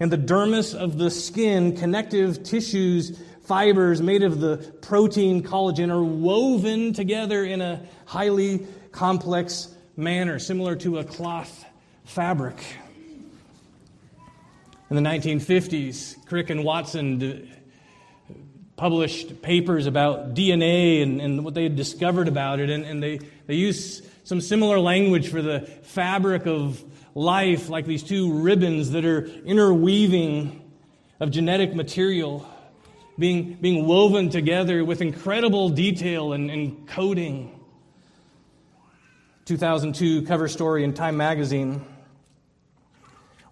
And 0.00 0.10
the 0.10 0.16
dermis 0.16 0.74
of 0.74 0.96
the 0.96 1.10
skin, 1.10 1.76
connective 1.76 2.42
tissues, 2.42 3.20
fibers 3.42 4.00
made 4.00 4.22
of 4.22 4.40
the 4.40 4.56
protein 4.80 5.42
collagen 5.42 5.90
are 5.90 6.02
woven 6.02 6.94
together 6.94 7.44
in 7.44 7.60
a 7.60 7.82
highly 8.06 8.66
complex 8.92 9.73
manner, 9.96 10.38
similar 10.38 10.76
to 10.76 10.98
a 10.98 11.04
cloth 11.04 11.64
fabric. 12.04 12.56
In 14.90 14.96
the 14.96 15.02
1950s, 15.02 16.24
Crick 16.26 16.50
and 16.50 16.64
Watson 16.64 17.50
published 18.76 19.40
papers 19.40 19.86
about 19.86 20.34
DNA 20.34 21.02
and, 21.02 21.20
and 21.20 21.44
what 21.44 21.54
they 21.54 21.62
had 21.62 21.76
discovered 21.76 22.28
about 22.28 22.60
it, 22.60 22.70
and, 22.70 22.84
and 22.84 23.02
they, 23.02 23.20
they 23.46 23.54
used 23.54 24.06
some 24.24 24.40
similar 24.40 24.78
language 24.78 25.28
for 25.28 25.42
the 25.42 25.60
fabric 25.82 26.46
of 26.46 26.82
life, 27.14 27.68
like 27.68 27.86
these 27.86 28.02
two 28.02 28.32
ribbons 28.40 28.90
that 28.90 29.04
are 29.04 29.26
interweaving 29.44 30.60
of 31.20 31.30
genetic 31.30 31.74
material, 31.74 32.48
being, 33.18 33.54
being 33.54 33.86
woven 33.86 34.28
together 34.28 34.84
with 34.84 35.00
incredible 35.00 35.68
detail 35.68 36.32
and, 36.32 36.50
and 36.50 36.88
coding. 36.88 37.53
2002 39.44 40.22
cover 40.22 40.48
story 40.48 40.84
in 40.84 40.94
Time 40.94 41.18
magazine. 41.18 41.84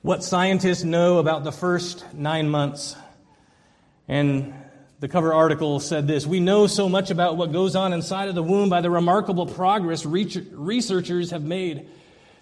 What 0.01 0.25
scientists 0.25 0.85
know 0.85 1.19
about 1.19 1.45
the 1.45 1.53
first 1.53 2.03
nine 2.15 2.49
months. 2.49 2.97
And 4.09 4.55
the 5.01 5.09
cover 5.09 5.35
article 5.35 5.81
said 5.81 6.07
this 6.07 6.27
We 6.27 6.41
know 6.41 6.67
so 6.67 6.89
much 6.89 7.11
about 7.11 7.37
what 7.37 7.53
goes 7.53 7.77
on 7.77 7.93
inside 7.93 8.31
of 8.31 8.35
the 8.35 8.43
womb 8.43 8.71
by 8.71 8.81
the 8.81 8.89
remarkable 8.89 9.45
progress 9.45 10.07
researchers 10.07 11.31
have 11.31 11.43
made. 11.43 11.87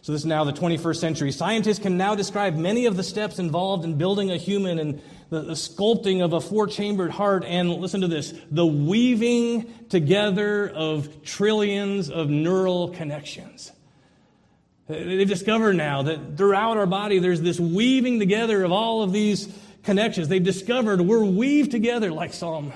So, 0.03 0.13
this 0.13 0.23
is 0.23 0.27
now 0.27 0.45
the 0.45 0.53
21st 0.53 0.97
century. 0.97 1.33
Scientists 1.33 1.81
can 1.81 1.97
now 1.97 2.15
describe 2.15 2.55
many 2.55 2.87
of 2.87 2.97
the 2.97 3.03
steps 3.03 3.41
involved 3.41 3.85
in 3.85 3.99
building 3.99 4.31
a 4.31 4.37
human 4.37 4.79
and 4.79 5.03
the, 5.31 5.43
the 5.43 5.53
sculpting 5.53 6.23
of 6.23 6.33
a 6.33 6.41
four 6.41 6.67
chambered 6.67 7.11
heart, 7.11 7.45
and 7.45 7.71
listen 7.71 8.03
to 8.03 8.09
this 8.09 8.35
the 8.51 8.67
weaving 8.67 9.73
together 9.89 10.69
of 10.69 11.25
trillions 11.25 12.11
of 12.11 12.29
neural 12.29 12.89
connections. 12.89 13.73
They've 14.89 15.29
discovered 15.29 15.75
now 15.75 16.03
that 16.03 16.37
throughout 16.37 16.77
our 16.77 16.87
body 16.87 17.21
there's 17.21 17.41
this 17.41 17.61
weaving 17.61 18.19
together 18.19 18.65
of 18.65 18.73
all 18.73 19.05
of 19.05 19.13
these 19.13 19.49
connections. 19.85 20.27
They've 20.27 20.43
discovered 20.43 21.01
we're 21.01 21.25
weaved 21.25 21.71
together, 21.71 22.11
like 22.11 22.35
Psalm 22.35 22.73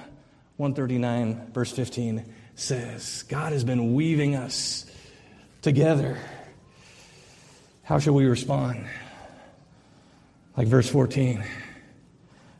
139, 0.56 1.50
verse 1.52 1.72
15 1.72 2.24
says. 2.54 3.24
God 3.28 3.52
has 3.52 3.64
been 3.64 3.94
weaving 3.94 4.36
us 4.36 4.86
together. 5.60 6.18
How 7.82 7.98
shall 7.98 8.14
we 8.14 8.26
respond? 8.26 8.86
Like 10.56 10.68
verse 10.68 10.88
14 10.88 11.44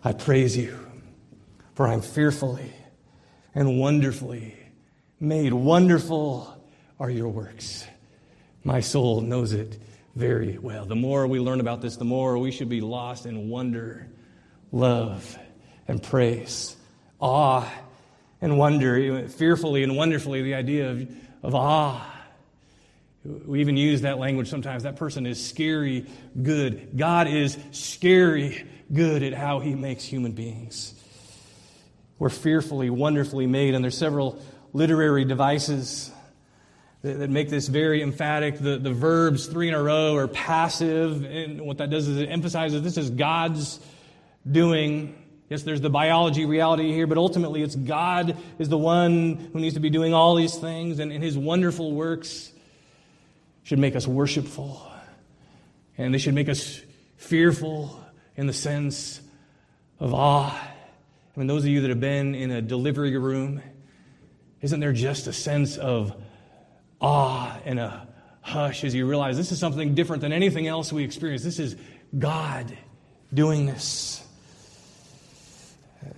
I 0.07 0.12
praise 0.12 0.55
you, 0.55 0.79
for 1.75 1.88
I'm 1.88 2.03
fearfully 2.03 2.71
and 3.55 3.81
wonderfully 3.81 4.55
made. 5.19 5.55
Wonderful 5.55 6.62
are 7.01 7.09
your 7.09 7.29
works. 7.29 7.87
My 8.64 8.81
soul 8.81 9.23
knows 9.23 9.55
it 9.55 9.79
very 10.14 10.59
well. 10.59 10.85
The 10.85 10.95
more 10.95 11.27
we 11.27 11.40
learn 11.40 11.59
about 11.59 11.81
this, 11.81 11.97
the 11.97 12.05
more 12.05 12.37
we 12.37 12.51
should 12.51 12.69
be 12.69 12.83
lost 12.83 13.25
in 13.25 13.49
wonder 13.49 14.07
love 14.73 15.38
and 15.88 16.03
praise, 16.03 16.77
awe 17.19 17.67
and 18.43 18.59
wonder, 18.59 19.27
fearfully 19.29 19.85
and 19.85 19.97
wonderfully, 19.97 20.43
the 20.43 20.55
idea 20.55 20.90
of, 20.90 21.09
of 21.43 21.55
awe. 21.55 22.11
We 23.25 23.61
even 23.61 23.79
use 23.79 24.03
that 24.03 24.19
language 24.19 24.51
sometimes. 24.51 24.83
That 24.83 24.97
person 24.97 25.25
is 25.25 25.43
scary 25.43 26.05
good. 26.43 26.90
God 26.95 27.27
is 27.27 27.57
scary 27.71 28.67
good 28.92 29.23
at 29.23 29.35
how 29.35 29.61
he 29.61 29.75
makes 29.75 30.05
human 30.05 30.33
beings. 30.33 30.94
We're 32.18 32.29
fearfully, 32.29 32.90
wonderfully 32.90 33.47
made, 33.47 33.75
and 33.75 33.83
there's 33.83 33.99
several 33.99 34.40
literary 34.73 35.25
devices 35.25 36.11
that, 37.03 37.18
that 37.18 37.31
make 37.31 37.51
this 37.51 37.68
very 37.68 38.03
emphatic. 38.03 38.59
The, 38.59 38.79
the 38.79 38.92
verbs, 38.92 39.47
three 39.47 39.68
in 39.68 39.75
a 39.75 39.83
row, 39.83 40.16
are 40.16 40.29
passive, 40.29 41.25
and 41.25 41.61
what 41.62 41.79
that 41.79 41.90
does 41.90 42.09
is 42.09 42.18
it 42.18 42.27
emphasizes 42.27 42.83
this 42.83 42.97
is 42.97 43.11
God's 43.11 43.81
doing. 44.51 45.16
Yes, 45.51 45.62
there's 45.62 45.81
the 45.81 45.90
biology 45.90 46.47
reality 46.47 46.92
here, 46.92 47.07
but 47.07 47.18
ultimately 47.18 47.62
it's 47.62 47.77
God 47.77 48.37
is 48.59 48.68
the 48.68 48.79
one 48.79 49.51
who 49.53 49.61
needs 49.61 49.75
to 49.75 49.81
be 49.81 49.90
doing 49.90 50.14
all 50.14 50.35
these 50.35 50.57
things, 50.57 50.99
and, 50.99 51.12
and 51.12 51.23
his 51.23 51.37
wonderful 51.37 51.92
works 51.92 52.53
should 53.64 53.79
make 53.79 53.97
us 53.97 54.07
worshipful. 54.07 54.90
And 55.97 56.12
they 56.12 56.18
should 56.18 56.35
make 56.35 56.49
us 56.49 56.81
fearful 57.16 58.04
in 58.37 58.47
the 58.47 58.53
sense 58.53 59.20
of 60.01 60.12
awe. 60.12 60.53
I 61.37 61.38
mean, 61.38 61.47
those 61.47 61.64
of 61.64 61.68
you 61.68 61.81
that 61.83 61.90
have 61.90 62.01
been 62.01 62.35
in 62.35 62.51
a 62.51 62.62
delivery 62.62 63.16
room, 63.16 63.62
isn't 64.61 64.81
there 64.81 64.92
just 64.92 65.27
a 65.27 65.33
sense 65.33 65.77
of 65.77 66.14
awe 67.01 67.59
and 67.64 67.79
a 67.79 68.07
hush 68.40 68.85
as 68.85 68.94
you 68.94 69.07
realize 69.07 69.37
this 69.37 69.53
is 69.53 69.59
something 69.59 69.94
different 69.94 70.23
than 70.23 70.33
anything 70.33 70.66
else 70.66 70.92
we 70.92 71.05
experience? 71.05 71.42
This 71.42 71.59
is 71.59 71.77
God 72.18 72.77
doing 73.33 73.66
this. 73.66 74.25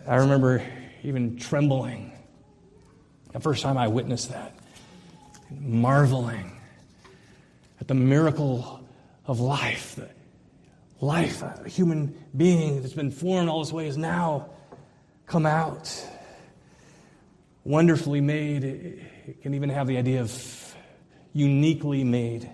I 0.07 0.17
remember 0.17 0.63
even 1.03 1.37
trembling 1.39 2.13
the 3.33 3.41
first 3.41 3.63
time 3.63 3.77
I 3.77 3.89
witnessed 3.89 4.31
that, 4.31 4.57
marveling 5.51 6.53
at 7.81 7.89
the 7.89 7.95
miracle 7.95 8.81
of 9.27 9.41
life. 9.41 10.01
Life, 11.01 11.43
a 11.43 11.69
human 11.69 12.17
being 12.35 12.81
that's 12.81 12.95
been 12.95 13.11
formed 13.11 13.51
all 13.51 13.63
this 13.63 13.73
way, 13.73 13.87
has 13.87 13.99
now 13.99 14.49
come 15.27 15.45
out. 15.45 15.93
wonderfully 17.65 18.21
made. 18.21 18.65
It 18.65 19.43
can 19.43 19.55
even 19.55 19.71
have 19.71 19.89
the 19.89 19.99
idea 19.99 20.21
of 20.21 20.77
uniquely 21.33 22.05
made. 22.05 22.49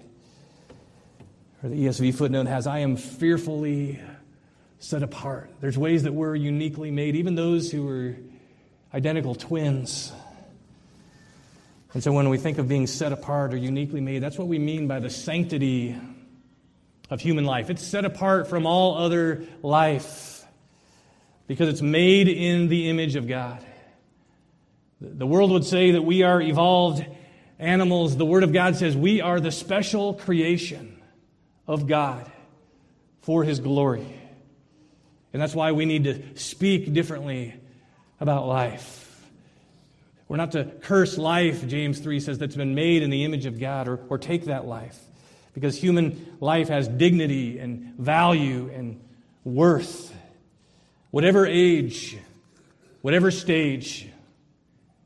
Or 1.63 1.69
the 1.69 1.87
ESV 1.87 2.15
footnote 2.15 2.47
has, 2.47 2.67
I 2.67 2.79
am 2.79 2.97
fearfully 2.97 4.01
set 4.81 5.03
apart. 5.03 5.51
There's 5.61 5.79
ways 5.79 6.03
that 6.03 6.13
we're 6.13 6.35
uniquely 6.35 6.91
made, 6.91 7.15
even 7.15 7.37
those 7.37 7.71
who 7.71 7.89
are 7.89 8.17
identical 8.93 9.35
twins. 9.35 10.13
And 11.95 12.03
so 12.03 12.11
when 12.13 12.29
we 12.29 12.39
think 12.39 12.59
of 12.59 12.69
being 12.69 12.87
set 12.87 13.13
apart 13.13 13.55
or 13.55 13.57
uniquely 13.59 14.01
made, 14.01 14.21
that's 14.21 14.39
what 14.39 14.49
we 14.49 14.59
mean 14.59 14.89
by 14.89 14.99
the 14.99 15.11
sanctity 15.11 15.97
of 17.13 17.21
human 17.21 17.45
life. 17.45 17.69
It's 17.69 17.87
set 17.87 18.07
apart 18.07 18.49
from 18.49 18.65
all 18.65 18.97
other 18.97 19.45
life 19.63 20.45
because 21.47 21.69
it's 21.69 21.83
made 21.83 22.27
in 22.27 22.69
the 22.69 22.89
image 22.89 23.17
of 23.17 23.29
God. 23.29 23.63
The 24.99 25.27
world 25.27 25.51
would 25.51 25.67
say 25.67 25.91
that 25.91 26.03
we 26.03 26.23
are 26.23 26.41
evolved 26.41 27.05
animals. 27.59 28.17
The 28.17 28.25
Word 28.25 28.45
of 28.45 28.55
God 28.55 28.77
says 28.77 28.97
we 28.97 29.21
are 29.21 29.41
the 29.41 29.51
special 29.51 30.15
creation 30.15 31.03
of 31.67 31.87
God 31.87 32.31
for 33.21 33.45
His 33.45 33.61
glory. 33.61 34.07
And 35.35 35.43
that's 35.43 35.55
why 35.55 35.73
we 35.73 35.85
need 35.85 36.05
to 36.05 36.39
speak 36.39 36.95
differently 36.95 37.55
about 38.21 38.47
life. 38.47 39.01
We're 40.29 40.39
not 40.39 40.53
to 40.53 40.65
curse 40.65 41.19
life, 41.19 41.67
James 41.67 41.99
3 41.99 42.21
says, 42.21 42.39
that's 42.39 42.57
been 42.57 42.75
made 42.75 43.03
in 43.03 43.11
the 43.11 43.25
image 43.25 43.45
of 43.45 43.61
God, 43.61 43.87
or, 43.87 44.01
or 44.09 44.17
take 44.17 44.47
that 44.47 44.67
life. 44.67 44.99
Because 45.53 45.77
human 45.77 46.37
life 46.41 46.69
has 46.69 46.89
dignity 46.89 47.59
and 47.59 47.95
value 47.99 48.71
and 48.75 49.01
worth. 49.45 50.15
Whatever 51.11 51.47
age, 51.47 52.17
whatever 53.03 53.31
stage, 53.31 54.09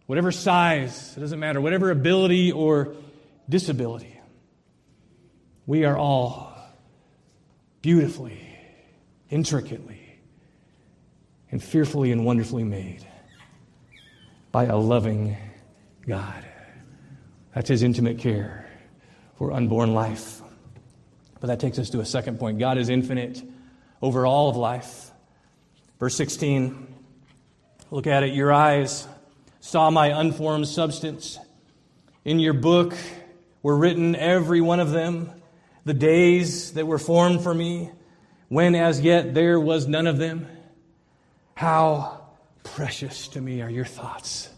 whatever 0.07 0.31
size, 0.31 1.15
it 1.17 1.21
doesn't 1.21 1.41
matter, 1.41 1.61
whatever 1.61 1.91
ability 1.91 2.53
or 2.53 2.95
disability, 3.49 4.21
we 5.67 5.85
are 5.85 5.99
all 5.99 6.55
beautifully, 7.83 8.41
intricately, 9.31 10.21
and 11.51 11.63
fearfully 11.63 12.13
and 12.13 12.25
wonderfully 12.25 12.65
made 12.65 13.07
by 14.53 14.65
a 14.65 14.77
loving 14.77 15.37
God. 16.07 16.45
That's 17.55 17.69
his 17.69 17.83
intimate 17.83 18.19
care 18.19 18.66
for 19.37 19.53
unborn 19.53 19.95
life. 19.95 20.41
But 21.41 21.49
that 21.49 21.61
takes 21.61 21.79
us 21.79 21.91
to 21.91 22.01
a 22.01 22.05
second 22.05 22.39
point 22.39 22.59
God 22.59 22.79
is 22.79 22.89
infinite 22.89 23.43
over 24.03 24.27
all 24.27 24.49
of 24.49 24.57
life. 24.57 25.11
Verse 25.99 26.15
16, 26.17 26.87
look 27.91 28.07
at 28.07 28.23
it. 28.23 28.35
Your 28.35 28.53
eyes 28.53 29.07
saw 29.61 29.91
my 29.91 30.09
unformed 30.09 30.69
substance. 30.69 31.39
In 32.25 32.39
your 32.39 32.53
book 32.53 32.95
were 33.63 33.77
written, 33.77 34.15
every 34.15 34.61
one 34.61 34.81
of 34.81 34.91
them, 34.91 35.31
the 35.85 35.95
days 35.95 36.73
that 36.73 36.87
were 36.87 36.99
formed 36.99 37.43
for 37.43 37.55
me, 37.55 37.91
when 38.49 38.75
as 38.75 39.01
yet 39.01 39.35
there 39.35 39.59
was 39.59 39.87
none 39.87 40.07
of 40.07 40.19
them. 40.19 40.47
How 41.55 42.21
precious 42.63 43.29
to 43.29 43.41
me 43.41 43.63
are 43.63 43.71
your 43.71 43.85
thoughts. 43.85 44.51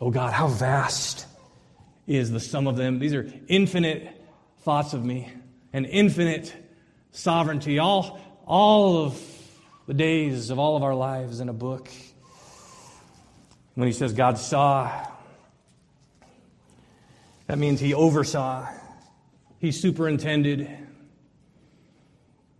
Oh 0.00 0.10
God, 0.10 0.32
how 0.32 0.48
vast 0.48 1.26
is 2.06 2.30
the 2.30 2.40
sum 2.40 2.66
of 2.66 2.76
them. 2.76 2.98
These 2.98 3.14
are 3.14 3.30
infinite 3.48 4.15
thoughts 4.66 4.94
of 4.94 5.04
me 5.04 5.32
and 5.72 5.86
infinite 5.86 6.52
sovereignty. 7.12 7.78
All, 7.78 8.18
all 8.44 9.04
of 9.04 9.22
the 9.86 9.94
days 9.94 10.50
of 10.50 10.58
all 10.58 10.76
of 10.76 10.82
our 10.82 10.92
lives 10.92 11.38
in 11.38 11.48
a 11.48 11.52
book. 11.52 11.88
When 13.76 13.86
he 13.86 13.92
says 13.92 14.12
God 14.12 14.38
saw, 14.38 14.90
that 17.46 17.58
means 17.58 17.78
he 17.78 17.94
oversaw, 17.94 18.68
he 19.60 19.70
superintended. 19.70 20.68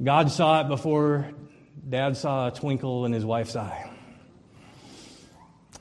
God 0.01 0.31
saw 0.31 0.61
it 0.61 0.69
before 0.69 1.29
dad 1.89 2.17
saw 2.17 2.47
a 2.47 2.51
twinkle 2.53 3.05
in 3.05 3.13
his 3.13 3.25
wife's 3.25 3.57
eye. 3.57 3.91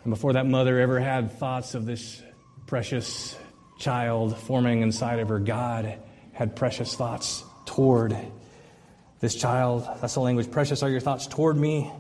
And 0.04 0.12
before 0.12 0.34
that 0.34 0.48
mother 0.48 0.80
ever 0.80 1.00
had 1.00 1.34
thoughts 1.34 1.76
of 1.76 1.86
this 1.86 2.20
precious 2.66 3.38
child 3.78 4.36
forming 4.36 4.82
inside 4.82 5.20
of 5.20 5.30
her, 5.30 5.38
God 5.38 6.00
had 6.36 6.56
precious 6.56 6.94
thoughts 6.94 7.44
toward 7.66 8.16
this 9.22 9.34
child. 9.34 9.88
That's 10.02 10.14
the 10.14 10.20
language. 10.20 10.52
Precious 10.52 10.84
are 10.84 10.90
your 10.90 11.00
thoughts 11.00 11.26
toward 11.26 11.58
me. 11.58 11.92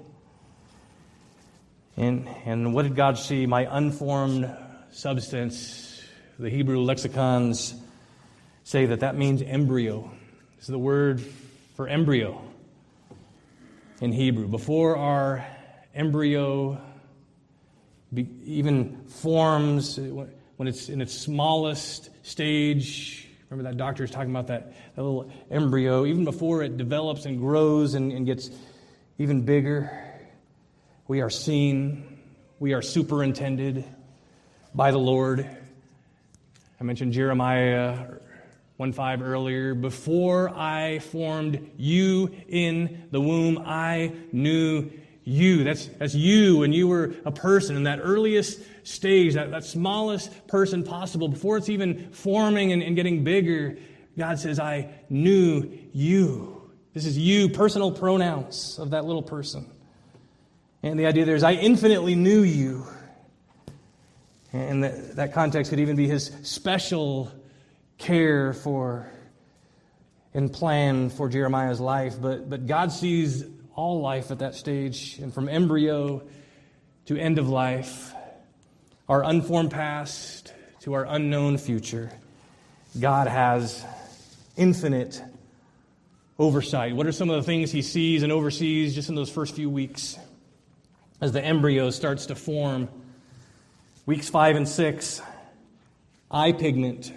And, 1.97 2.27
and 2.45 2.73
what 2.73 2.83
did 2.83 2.95
God 2.95 3.17
see? 3.17 3.47
My 3.47 3.67
unformed 3.69 4.53
substance. 4.91 6.03
The 6.37 6.49
Hebrew 6.49 6.81
lexicons 6.81 7.73
say 8.65 8.85
that 8.87 8.99
that 8.99 9.15
means 9.15 9.41
embryo. 9.41 10.11
This 10.57 10.65
is 10.65 10.67
the 10.67 10.77
word 10.77 11.21
for 11.75 11.87
embryo 11.87 12.41
in 14.01 14.11
Hebrew. 14.11 14.47
Before 14.47 14.97
our 14.97 15.47
embryo 15.95 16.81
even 18.43 19.05
forms 19.07 19.97
when 19.97 20.67
it's 20.67 20.89
in 20.89 21.01
its 21.01 21.13
smallest 21.13 22.09
stage. 22.23 23.24
Remember 23.49 23.69
that 23.69 23.77
doctor 23.77 24.03
is 24.03 24.09
talking 24.09 24.31
about 24.31 24.47
that, 24.47 24.73
that 24.95 25.01
little 25.03 25.31
embryo, 25.51 26.05
even 26.05 26.25
before 26.25 26.63
it 26.63 26.77
develops 26.77 27.25
and 27.25 27.39
grows 27.39 27.93
and, 27.93 28.11
and 28.11 28.25
gets 28.25 28.49
even 29.19 29.43
bigger. 29.43 29.91
We 31.07 31.21
are 31.21 31.29
seen, 31.29 32.19
we 32.59 32.73
are 32.73 32.81
superintended 32.81 33.85
by 34.73 34.91
the 34.91 34.97
Lord. 34.97 35.47
I 36.79 36.83
mentioned 36.83 37.13
Jeremiah 37.13 38.15
1 38.77 38.91
5 38.91 39.21
earlier. 39.21 39.75
Before 39.75 40.49
I 40.49 40.99
formed 40.99 41.71
you 41.77 42.35
in 42.49 43.07
the 43.11 43.21
womb, 43.21 43.61
I 43.63 44.13
knew 44.31 44.91
you. 45.25 45.63
That's, 45.63 45.87
that's 45.87 46.15
you, 46.15 46.63
and 46.63 46.73
you 46.73 46.87
were 46.87 47.15
a 47.25 47.31
person 47.31 47.75
in 47.75 47.83
that 47.83 47.99
earliest 48.01 48.61
stage, 48.83 49.33
that, 49.33 49.51
that 49.51 49.65
smallest 49.65 50.47
person 50.47 50.83
possible, 50.83 51.27
before 51.27 51.57
it's 51.57 51.67
even 51.67 52.11
forming 52.11 52.71
and, 52.71 52.81
and 52.81 52.95
getting 52.95 53.23
bigger. 53.23 53.77
God 54.17 54.39
says, 54.39 54.59
I 54.59 54.93
knew 55.09 55.77
you. 55.91 56.71
This 56.93 57.05
is 57.05 57.17
you, 57.17 57.49
personal 57.49 57.91
pronouns 57.91 58.79
of 58.79 58.91
that 58.91 59.03
little 59.03 59.23
person. 59.23 59.69
And 60.81 60.97
the 60.99 61.07
idea 61.07 61.25
there 61.25 61.35
is, 61.35 61.43
I 61.43 61.53
infinitely 61.53 62.15
knew 62.15 62.43
you. 62.43 62.85
And 64.53 64.83
that, 64.83 65.15
that 65.17 65.33
context 65.33 65.71
could 65.71 65.79
even 65.81 65.97
be 65.97 66.07
his 66.07 66.31
special 66.43 67.31
care 67.97 68.53
for 68.53 69.11
and 70.33 70.53
plan 70.53 71.09
for 71.09 71.27
Jeremiah's 71.27 71.79
life. 71.79 72.21
But, 72.21 72.49
but 72.49 72.67
God 72.67 72.91
sees 72.91 73.43
all 73.75 74.01
life 74.01 74.31
at 74.31 74.39
that 74.39 74.55
stage, 74.55 75.17
and 75.19 75.33
from 75.33 75.49
embryo 75.49 76.23
to 77.05 77.17
end 77.17 77.37
of 77.37 77.49
life, 77.49 78.13
our 79.07 79.23
unformed 79.23 79.71
past 79.71 80.53
to 80.81 80.93
our 80.93 81.05
unknown 81.05 81.57
future, 81.57 82.11
God 82.99 83.27
has 83.27 83.85
infinite 84.55 85.21
oversight. 86.39 86.95
What 86.95 87.05
are 87.05 87.11
some 87.11 87.29
of 87.29 87.35
the 87.35 87.43
things 87.43 87.71
He 87.71 87.81
sees 87.81 88.23
and 88.23 88.31
oversees 88.31 88.95
just 88.95 89.09
in 89.09 89.15
those 89.15 89.29
first 89.29 89.55
few 89.55 89.69
weeks 89.69 90.17
as 91.19 91.33
the 91.33 91.43
embryo 91.43 91.89
starts 91.89 92.27
to 92.27 92.35
form? 92.35 92.87
Weeks 94.05 94.29
five 94.29 94.55
and 94.55 94.67
six, 94.67 95.21
eye 96.31 96.53
pigment 96.53 97.11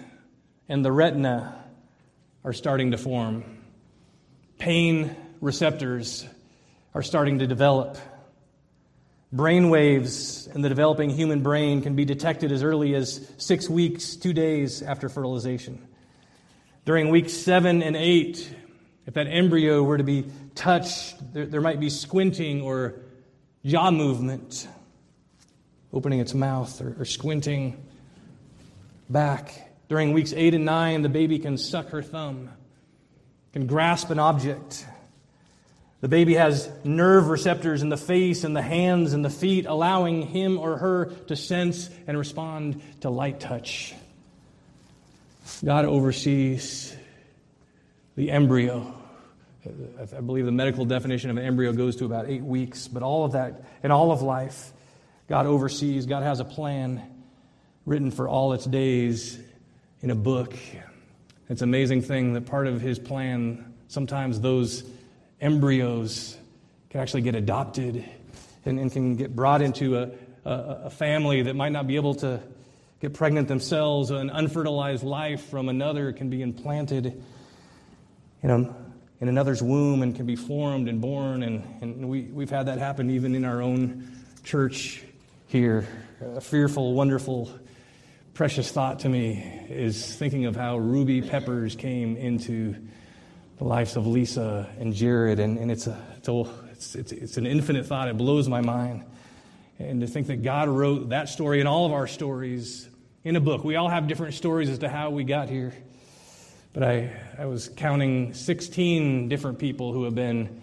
and 0.67 0.83
the 0.83 0.91
retina 0.91 1.55
are 2.43 2.53
starting 2.53 2.91
to 2.91 2.97
form. 2.97 3.43
Pain 4.57 5.15
receptors 5.41 6.27
are 6.93 7.03
starting 7.03 7.39
to 7.39 7.47
develop. 7.47 7.97
Brain 9.31 9.69
waves 9.69 10.47
in 10.47 10.61
the 10.61 10.69
developing 10.69 11.11
human 11.11 11.43
brain 11.43 11.81
can 11.81 11.95
be 11.95 12.03
detected 12.03 12.51
as 12.51 12.63
early 12.63 12.95
as 12.95 13.31
six 13.37 13.69
weeks, 13.69 14.15
two 14.15 14.33
days 14.33 14.81
after 14.81 15.07
fertilization. 15.07 15.87
During 16.85 17.09
weeks 17.09 17.33
seven 17.33 17.83
and 17.83 17.95
eight, 17.95 18.55
if 19.05 19.13
that 19.13 19.27
embryo 19.27 19.83
were 19.83 19.97
to 19.97 20.03
be 20.03 20.25
touched, 20.55 21.33
there, 21.33 21.45
there 21.45 21.61
might 21.61 21.79
be 21.79 21.89
squinting 21.89 22.61
or 22.61 22.95
jaw 23.63 23.91
movement, 23.91 24.67
opening 25.93 26.19
its 26.19 26.33
mouth 26.33 26.81
or, 26.81 26.95
or 26.99 27.05
squinting 27.05 27.83
back. 29.09 29.71
During 29.89 30.13
weeks 30.13 30.33
eight 30.33 30.55
and 30.55 30.65
nine, 30.65 31.03
the 31.03 31.09
baby 31.09 31.37
can 31.37 31.57
suck 31.57 31.89
her 31.89 32.01
thumb, 32.01 32.49
can 33.53 33.67
grasp 33.67 34.09
an 34.09 34.17
object, 34.17 34.85
the 36.01 36.07
baby 36.07 36.35
has 36.35 36.69
nerve 36.83 37.27
receptors 37.27 37.81
in 37.81 37.89
the 37.89 37.97
face 37.97 38.43
and 38.43 38.55
the 38.55 38.61
hands 38.61 39.13
and 39.13 39.23
the 39.23 39.29
feet, 39.29 39.65
allowing 39.65 40.21
him 40.21 40.57
or 40.57 40.77
her 40.77 41.05
to 41.27 41.35
sense 41.35 41.89
and 42.07 42.17
respond 42.17 42.81
to 43.01 43.09
light 43.09 43.39
touch. 43.39 43.93
God 45.63 45.85
oversees 45.85 46.95
the 48.15 48.31
embryo. 48.31 48.95
I 49.99 50.21
believe 50.21 50.45
the 50.45 50.53
medical 50.53 50.85
definition 50.85 51.31
of 51.31 51.37
an 51.37 51.43
embryo 51.43 51.73
goes 51.73 51.97
to 51.97 52.05
about 52.05 52.29
eight 52.29 52.43
weeks, 52.43 52.87
but 52.87 53.03
all 53.03 53.25
of 53.25 53.33
that, 53.33 53.63
in 53.83 53.91
all 53.91 54.11
of 54.11 54.21
life, 54.21 54.71
God 55.27 55.45
oversees, 55.45 56.05
God 56.05 56.23
has 56.23 56.39
a 56.39 56.45
plan 56.45 57.01
written 57.85 58.09
for 58.09 58.27
all 58.27 58.53
its 58.53 58.65
days 58.65 59.37
in 60.01 60.11
a 60.11 60.15
book. 60.15 60.55
It's 61.49 61.61
an 61.61 61.69
amazing 61.69 62.03
thing 62.03 62.33
that 62.33 62.45
part 62.45 62.67
of 62.67 62.79
his 62.79 62.99
plan, 62.99 63.73
sometimes 63.89 64.39
those 64.39 64.83
embryos 65.41 66.37
can 66.89 67.01
actually 67.01 67.21
get 67.21 67.35
adopted 67.35 68.03
and, 68.65 68.79
and 68.79 68.91
can 68.91 69.15
get 69.15 69.35
brought 69.35 69.61
into 69.61 69.97
a, 69.97 70.09
a, 70.45 70.51
a 70.85 70.89
family 70.89 71.43
that 71.43 71.55
might 71.55 71.71
not 71.71 71.87
be 71.87 71.95
able 71.95 72.15
to 72.15 72.41
get 72.99 73.13
pregnant 73.13 73.47
themselves. 73.47 74.11
An 74.11 74.29
unfertilized 74.29 75.03
life 75.03 75.49
from 75.49 75.69
another 75.69 76.11
can 76.11 76.29
be 76.29 76.41
implanted 76.41 77.23
in, 78.41 78.49
a, 78.49 78.57
in 79.21 79.27
another's 79.27 79.61
womb 79.61 80.01
and 80.01 80.15
can 80.15 80.25
be 80.25 80.35
formed 80.35 80.87
and 80.87 81.01
born. 81.01 81.43
And, 81.43 81.63
and 81.81 82.09
we, 82.09 82.23
we've 82.23 82.49
had 82.49 82.67
that 82.67 82.79
happen 82.79 83.09
even 83.11 83.35
in 83.35 83.45
our 83.45 83.61
own 83.61 84.11
church 84.43 85.03
here. 85.47 85.87
A 86.21 86.41
fearful, 86.41 86.93
wonderful, 86.93 87.51
precious 88.33 88.71
thought 88.71 88.99
to 88.99 89.09
me 89.09 89.65
is 89.69 90.15
thinking 90.15 90.45
of 90.45 90.55
how 90.55 90.77
Ruby 90.77 91.21
Peppers 91.21 91.75
came 91.75 92.17
into 92.17 92.75
the 93.59 93.65
lives 93.65 93.97
of 93.97 94.07
Lisa 94.07 94.69
and 94.79 94.93
Jared. 94.93 95.39
And, 95.39 95.57
and 95.57 95.69
it's, 95.69 95.85
a, 95.85 96.01
it's, 96.17 96.29
a, 96.29 96.45
it's, 96.71 96.95
it's, 96.95 97.11
it's 97.11 97.37
an 97.37 97.45
infinite 97.45 97.85
thought. 97.85 98.07
It 98.07 98.17
blows 98.17 98.47
my 98.47 98.61
mind. 98.61 99.03
And 99.77 100.01
to 100.01 100.07
think 100.07 100.27
that 100.27 100.43
God 100.43 100.69
wrote 100.69 101.09
that 101.09 101.29
story 101.29 101.59
and 101.59 101.67
all 101.67 101.85
of 101.85 101.91
our 101.91 102.07
stories 102.07 102.89
in 103.23 103.35
a 103.35 103.41
book. 103.41 103.65
We 103.65 103.75
all 103.75 103.89
have 103.89 104.07
different 104.07 104.33
stories 104.33 104.69
as 104.69 104.79
to 104.79 104.89
how 104.89 105.09
we 105.09 105.25
got 105.25 105.49
here. 105.49 105.73
But 106.71 106.83
I, 106.83 107.11
I 107.37 107.45
was 107.45 107.67
counting 107.67 108.33
16 108.33 109.27
different 109.27 109.59
people 109.59 109.91
who 109.91 110.05
have 110.05 110.15
been 110.15 110.61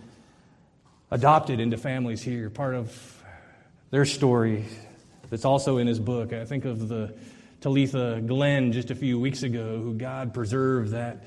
adopted 1.11 1.61
into 1.61 1.77
families 1.77 2.23
here, 2.23 2.49
part 2.49 2.75
of 2.75 3.23
their 3.91 4.07
story 4.07 4.65
that's 5.29 5.45
also 5.45 5.77
in 5.77 5.87
his 5.87 6.01
book. 6.01 6.33
I 6.33 6.47
think 6.47 6.65
of 6.65 6.89
the 6.89 7.15
Talitha 7.61 8.23
Glenn 8.25 8.73
just 8.73 8.91
a 8.91 8.95
few 8.95 9.21
weeks 9.21 9.43
ago, 9.43 9.81
who 9.83 9.95
God 9.95 10.33
preserved 10.33 10.93
that 10.93 11.25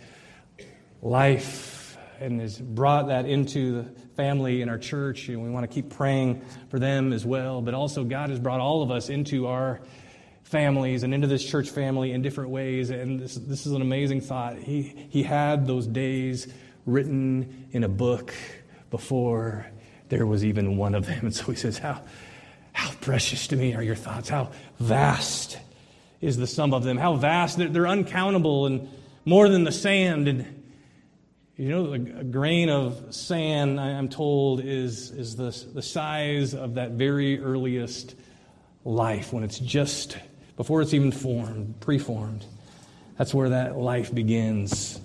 life 1.02 1.98
and 2.20 2.42
has 2.42 2.60
brought 2.60 3.08
that 3.08 3.26
into 3.26 3.84
the 3.84 3.90
family 4.16 4.62
in 4.62 4.70
our 4.70 4.78
church, 4.78 5.30
and 5.30 5.42
we 5.42 5.50
want 5.50 5.70
to 5.70 5.74
keep 5.74 5.90
praying 5.90 6.42
for 6.70 6.80
them 6.80 7.14
as 7.14 7.26
well. 7.26 7.62
But 7.62 7.74
also, 7.74 8.04
God 8.04 8.30
has 8.30 8.40
brought 8.40 8.60
all 8.60 8.84
of 8.84 8.92
us 8.92 9.10
into 9.10 9.48
our 9.48 9.80
families 10.44 11.04
and 11.04 11.14
into 11.14 11.28
this 11.28 11.46
church 11.46 11.70
family 11.70 12.12
in 12.12 12.22
different 12.22 12.50
ways. 12.50 12.90
And 12.90 13.20
this, 13.20 13.36
this 13.36 13.66
is 13.66 13.74
an 13.74 13.82
amazing 13.82 14.22
thought. 14.22 14.58
He, 14.58 14.82
he 15.10 15.24
had 15.24 15.68
those 15.68 15.88
days 15.88 16.52
written 16.86 17.68
in 17.72 17.84
a 17.84 17.90
book 17.90 18.34
before 18.90 19.68
there 20.10 20.26
was 20.26 20.44
even 20.44 20.76
one 20.76 20.96
of 20.96 21.06
them. 21.06 21.20
And 21.24 21.36
so 21.36 21.46
he 21.46 21.56
says, 21.56 21.78
How, 21.78 22.02
how 22.74 22.92
precious 23.00 23.48
to 23.48 23.56
me 23.56 23.76
are 23.76 23.84
your 23.84 23.96
thoughts? 23.96 24.28
How 24.28 24.52
vast 24.80 25.58
is 26.20 26.36
the 26.36 26.48
sum 26.48 26.74
of 26.74 26.84
them? 26.84 26.98
How 26.98 27.14
vast? 27.16 27.58
They're, 27.58 27.70
they're 27.70 27.88
uncountable 27.88 28.66
and 28.66 28.90
more 29.26 29.48
than 29.48 29.64
the 29.64 29.72
sand. 29.72 30.28
And 30.28 30.59
you 31.60 31.68
know, 31.68 31.92
a 31.92 32.00
grain 32.00 32.70
of 32.70 33.14
sand, 33.14 33.82
I'm 33.82 34.08
told, 34.08 34.64
is, 34.64 35.12
is 35.12 35.36
the, 35.36 35.54
the 35.74 35.82
size 35.82 36.54
of 36.54 36.76
that 36.76 36.92
very 36.92 37.42
earliest 37.42 38.16
life 38.86 39.34
when 39.34 39.44
it's 39.44 39.60
just, 39.60 40.18
before 40.56 40.82
it's 40.82 40.94
even 40.94 41.12
formed, 41.12 41.82
preformed. 41.82 42.46
That's 43.18 43.34
where 43.34 43.50
that 43.50 43.78
life 43.78 44.16
begins 44.16 45.02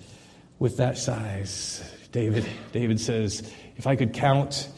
with 0.61 0.77
that 0.77 0.97
size. 0.97 1.83
David, 2.13 2.47
David 2.71 3.01
says, 3.01 3.53
if 3.75 3.89
I 3.89 3.97
could 3.97 4.13
count 4.13 4.69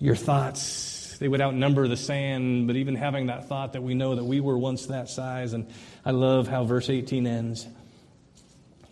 your 0.00 0.16
thoughts, 0.16 1.16
they 1.18 1.28
would 1.28 1.40
outnumber 1.40 1.86
the 1.86 1.96
sand, 1.96 2.66
but 2.66 2.74
even 2.74 2.96
having 2.96 3.26
that 3.26 3.48
thought 3.48 3.74
that 3.74 3.82
we 3.84 3.94
know 3.94 4.16
that 4.16 4.24
we 4.24 4.40
were 4.40 4.58
once 4.58 4.86
that 4.86 5.08
size. 5.08 5.52
And 5.52 5.70
I 6.04 6.10
love 6.10 6.48
how 6.48 6.64
verse 6.64 6.90
18 6.90 7.28
ends. 7.28 7.68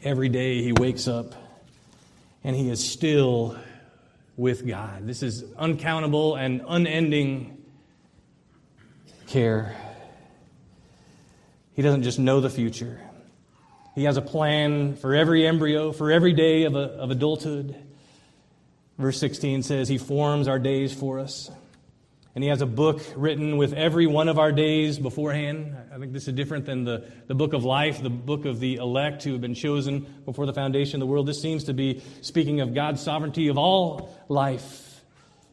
Every 0.05 0.29
day 0.29 0.63
he 0.63 0.71
wakes 0.71 1.09
up 1.09 1.35
and 2.45 2.55
he 2.55 2.71
is 2.71 2.85
still 2.85 3.57
with 4.37 4.67
God. 4.67 5.07
This 5.07 5.23
is 5.23 5.45
uncountable 5.57 6.37
and 6.37 6.63
unending 6.67 7.63
care. 9.27 9.77
He 11.75 11.83
doesn't 11.83 12.03
just 12.03 12.19
know 12.19 12.41
the 12.41 12.51
future, 12.51 13.01
he 13.95 14.05
has 14.05 14.17
a 14.17 14.23
plan 14.23 14.95
for 14.97 15.15
every 15.15 15.47
embryo, 15.47 15.93
for 15.93 16.13
every 16.13 16.33
day 16.33 16.65
of, 16.65 16.77
a, 16.77 16.79
of 16.79 17.11
adulthood. 17.11 17.75
Verse 18.97 19.19
16 19.19 19.63
says, 19.63 19.89
He 19.89 19.99
forms 19.99 20.49
our 20.49 20.59
days 20.59 20.93
for 20.93 21.19
us. 21.19 21.51
And 22.39 22.45
he 22.45 22.51
has 22.51 22.63
a 22.63 22.67
book 22.67 23.03
written 23.17 23.57
with 23.57 23.73
every 23.73 24.07
one 24.07 24.29
of 24.29 24.39
our 24.39 24.53
days 24.53 24.97
beforehand. 24.97 25.75
I 25.93 25.99
think 25.99 26.13
this 26.13 26.29
is 26.29 26.35
different 26.35 26.67
than 26.67 26.85
the, 26.85 27.05
the 27.27 27.35
book 27.35 27.53
of 27.53 27.65
life, 27.65 28.01
the 28.01 28.11
book 28.11 28.45
of 28.45 28.61
the 28.61 28.77
elect 28.77 29.25
who 29.25 29.33
have 29.33 29.41
been 29.41 29.57
chosen 29.57 30.07
before 30.25 30.47
the 30.47 30.53
foundation 30.53 31.03
of 31.03 31.09
the 31.09 31.11
world. 31.11 31.27
This 31.27 31.43
seems 31.43 31.65
to 31.65 31.75
be 31.75 32.01
speaking 32.21 32.61
of 32.61 32.75
God's 32.75 33.03
sovereignty 33.03 33.49
of 33.49 33.59
all 33.59 34.17
life, 34.29 35.03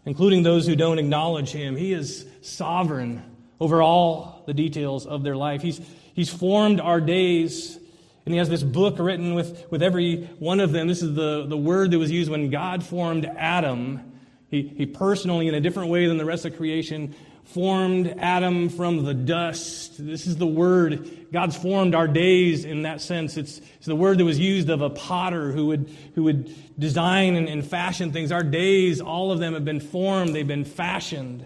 including 0.06 0.43
those 0.43 0.67
who 0.67 0.76
don't 0.76 1.00
acknowledge 1.00 1.50
him. 1.50 1.76
He 1.76 1.91
is 1.91 2.24
sovereign 2.41 3.24
over 3.60 3.82
all 3.82 4.43
the 4.45 4.54
details 4.54 5.08
of 5.08 5.24
their 5.24 5.36
life. 5.36 5.63
He's, 5.63 5.82
he's 6.13 6.30
formed 6.30 6.80
our 6.80 7.02
days. 7.02 7.80
And 8.28 8.32
he 8.32 8.38
has 8.38 8.48
this 8.48 8.62
book 8.62 9.00
written 9.00 9.34
with, 9.34 9.71
with 9.71 9.82
every 9.82 10.26
one 10.38 10.60
of 10.60 10.71
them. 10.71 10.88
This 10.88 11.02
is 11.02 11.15
the, 11.15 11.48
the 11.48 11.58
word 11.58 11.89
that 11.89 11.98
was 11.98 12.12
used 12.12 12.30
when 12.30 12.52
God 12.52 12.84
formed 12.84 13.26
Adam 13.26 14.12
he, 14.49 14.63
he 14.63 14.86
personally, 14.86 15.47
in 15.47 15.55
a 15.55 15.62
different 15.62 15.89
way 15.89 16.08
than 16.08 16.17
the 16.17 16.25
rest 16.25 16.45
of 16.45 16.55
creation, 16.55 17.15
formed 17.45 18.15
Adam 18.19 18.69
from 18.69 19.03
the 19.03 19.13
dust. 19.13 19.93
This 19.97 20.27
is 20.27 20.38
the 20.38 20.47
word. 20.47 21.31
God's 21.31 21.55
formed 21.55 21.93
our 21.93 22.08
days 22.08 22.65
in 22.65 22.84
that 22.84 23.01
sense. 23.01 23.38
It's, 23.38 23.62
it's 23.77 23.86
the 23.86 23.95
word 23.95 24.17
that 24.17 24.25
was 24.25 24.39
used 24.39 24.69
of 24.69 24.81
a 24.81 24.89
potter 24.89 25.51
who 25.51 25.67
would, 25.67 25.89
who 26.15 26.23
would 26.23 26.53
design 26.79 27.36
and, 27.36 27.47
and 27.47 27.65
fashion 27.65 28.12
things. 28.12 28.31
Our 28.31 28.43
days, 28.43 28.99
all 28.99 29.31
of 29.31 29.39
them 29.39 29.53
have 29.53 29.65
been 29.65 29.79
formed, 29.79 30.36
they've 30.36 30.47
been 30.47 30.65
fashioned, 30.65 31.45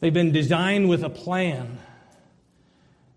they've 0.00 0.14
been 0.14 0.32
designed 0.32 0.88
with 0.88 1.02
a 1.04 1.10
plan. 1.10 1.78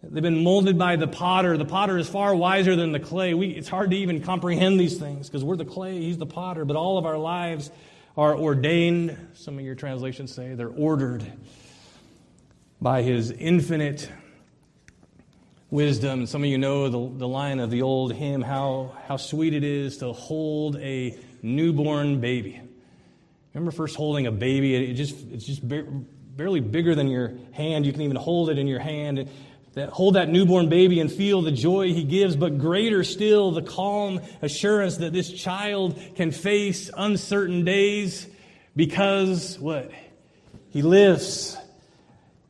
They've 0.07 0.21
been 0.21 0.43
molded 0.43 0.77
by 0.77 0.97
the 0.97 1.07
potter. 1.07 1.57
The 1.57 1.65
potter 1.65 1.97
is 1.97 2.07
far 2.07 2.35
wiser 2.35 2.75
than 2.75 2.91
the 2.91 2.99
clay. 2.99 3.33
We, 3.33 3.47
it's 3.47 3.67
hard 3.67 3.89
to 3.89 3.97
even 3.97 4.21
comprehend 4.21 4.79
these 4.79 4.99
things 4.99 5.27
because 5.27 5.43
we're 5.43 5.55
the 5.55 5.65
clay, 5.65 5.99
he's 5.99 6.19
the 6.19 6.27
potter. 6.27 6.63
But 6.63 6.75
all 6.75 6.99
of 6.99 7.07
our 7.07 7.17
lives 7.17 7.71
are 8.17 8.37
ordained, 8.37 9.17
some 9.33 9.59
of 9.59 9.65
your 9.65 9.75
translations 9.75 10.33
say 10.33 10.55
they're 10.55 10.69
ordered 10.69 11.25
by 12.81 13.01
his 13.01 13.31
infinite 13.31 14.09
wisdom. 15.69 16.25
Some 16.25 16.43
of 16.43 16.49
you 16.49 16.57
know 16.57 16.87
the, 16.87 17.17
the 17.17 17.27
line 17.27 17.59
of 17.59 17.69
the 17.71 17.81
old 17.81 18.13
hymn, 18.13 18.41
how, 18.41 18.95
how 19.07 19.17
sweet 19.17 19.53
it 19.53 19.63
is 19.63 19.97
to 19.97 20.13
hold 20.13 20.77
a 20.77 21.17
newborn 21.41 22.21
baby. 22.21 22.61
Remember 23.53 23.71
first 23.71 23.95
holding 23.95 24.27
a 24.27 24.31
baby? 24.31 24.75
It 24.75 24.93
just, 24.93 25.15
it's 25.31 25.45
just 25.45 25.61
barely 25.65 26.59
bigger 26.59 26.95
than 26.95 27.07
your 27.07 27.33
hand. 27.51 27.85
You 27.85 27.91
can 27.91 28.01
even 28.01 28.17
hold 28.17 28.49
it 28.49 28.57
in 28.57 28.67
your 28.67 28.79
hand 28.79 29.29
that 29.75 29.89
hold 29.89 30.15
that 30.15 30.29
newborn 30.29 30.69
baby 30.69 30.99
and 30.99 31.11
feel 31.11 31.41
the 31.41 31.51
joy 31.51 31.93
he 31.93 32.03
gives, 32.03 32.35
but 32.35 32.57
greater 32.57 33.03
still 33.03 33.51
the 33.51 33.61
calm 33.61 34.21
assurance 34.41 34.97
that 34.97 35.13
this 35.13 35.31
child 35.31 35.99
can 36.15 36.31
face 36.31 36.89
uncertain 36.95 37.63
days 37.63 38.27
because 38.75 39.59
what? 39.59 39.91
He 40.69 40.81
lives. 40.81 41.57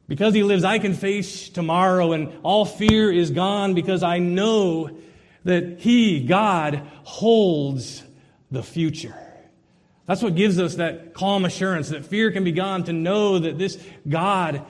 Because 0.07 0.35
he 0.35 0.43
lives, 0.43 0.63
I 0.63 0.77
can 0.77 0.93
face 0.93 1.49
tomorrow, 1.49 2.11
and 2.11 2.31
all 2.43 2.63
fear 2.63 3.11
is 3.11 3.31
gone 3.31 3.73
because 3.73 4.03
I 4.03 4.19
know 4.19 4.95
that 5.45 5.79
he, 5.79 6.25
God, 6.25 6.83
holds 7.03 8.03
the 8.51 8.61
future. 8.61 9.15
That's 10.05 10.21
what 10.21 10.35
gives 10.35 10.59
us 10.59 10.75
that 10.75 11.15
calm 11.15 11.45
assurance 11.45 11.89
that 11.89 12.05
fear 12.05 12.31
can 12.31 12.43
be 12.43 12.51
gone 12.51 12.83
to 12.83 12.93
know 12.93 13.39
that 13.39 13.57
this 13.57 13.83
God 14.07 14.63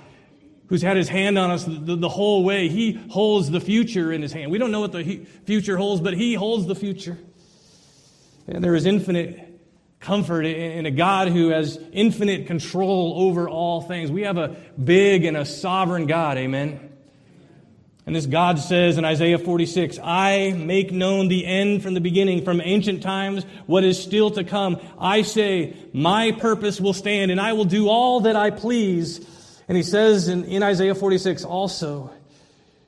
who's 0.68 0.82
had 0.82 0.98
his 0.98 1.10
hand 1.10 1.38
on 1.38 1.52
us 1.52 1.64
the, 1.64 1.96
the, 1.96 2.10
whole 2.10 2.44
way. 2.44 2.70
He 2.70 2.94
holds 3.10 3.52
the 3.52 3.60
future 3.60 4.12
in 4.12 4.22
his 4.22 4.34
hand. 4.34 4.52
We 4.52 4.58
don't 4.58 4.72
know 4.72 4.82
what 4.82 4.92
the 4.92 5.26
future 5.46 5.78
holds, 5.78 6.02
but 6.02 6.14
he 6.14 6.34
holds 6.34 6.66
the 6.66 6.76
future. 6.76 7.18
And 8.48 8.64
there 8.64 8.76
is 8.76 8.86
infinite 8.86 9.46
comfort 10.00 10.44
in 10.44 10.86
a 10.86 10.92
God 10.92 11.30
who 11.30 11.50
has 11.50 11.80
infinite 11.92 12.48
control 12.48 13.14
over 13.18 13.50
all 13.50 13.82
things. 13.82 14.12
We 14.12 14.24
have 14.24 14.38
a 14.38 14.56
big 14.82 15.26
and 15.26 15.36
a 15.36 15.46
sovereign 15.46 16.06
God, 16.06 16.38
amen. 16.38 16.92
And 18.06 18.16
this 18.16 18.28
God 18.28 18.60
says 18.60 19.00
in 19.00 19.06
Isaiah 19.06 19.40
46, 19.40 19.98
I 20.04 20.54
make 20.56 20.92
known 20.92 21.28
the 21.28 21.44
end 21.44 21.82
from 21.82 21.96
the 21.96 22.02
beginning, 22.02 22.44
from 22.44 22.62
ancient 22.62 23.02
times, 23.02 23.44
what 23.66 23.84
is 23.84 24.02
still 24.02 24.30
to 24.32 24.44
come. 24.44 24.80
I 25.00 25.24
say, 25.24 25.76
my 25.92 26.32
purpose 26.32 26.80
will 26.80 26.94
stand, 26.94 27.32
and 27.32 27.42
I 27.42 27.54
will 27.54 27.66
do 27.66 27.88
all 27.90 28.22
that 28.22 28.36
I 28.36 28.52
please 28.52 29.28
and 29.68 29.76
he 29.76 29.84
says 29.84 30.28
in, 30.28 30.44
in 30.46 30.64
Isaiah 30.64 30.96
46 30.96 31.44
also, 31.44 32.12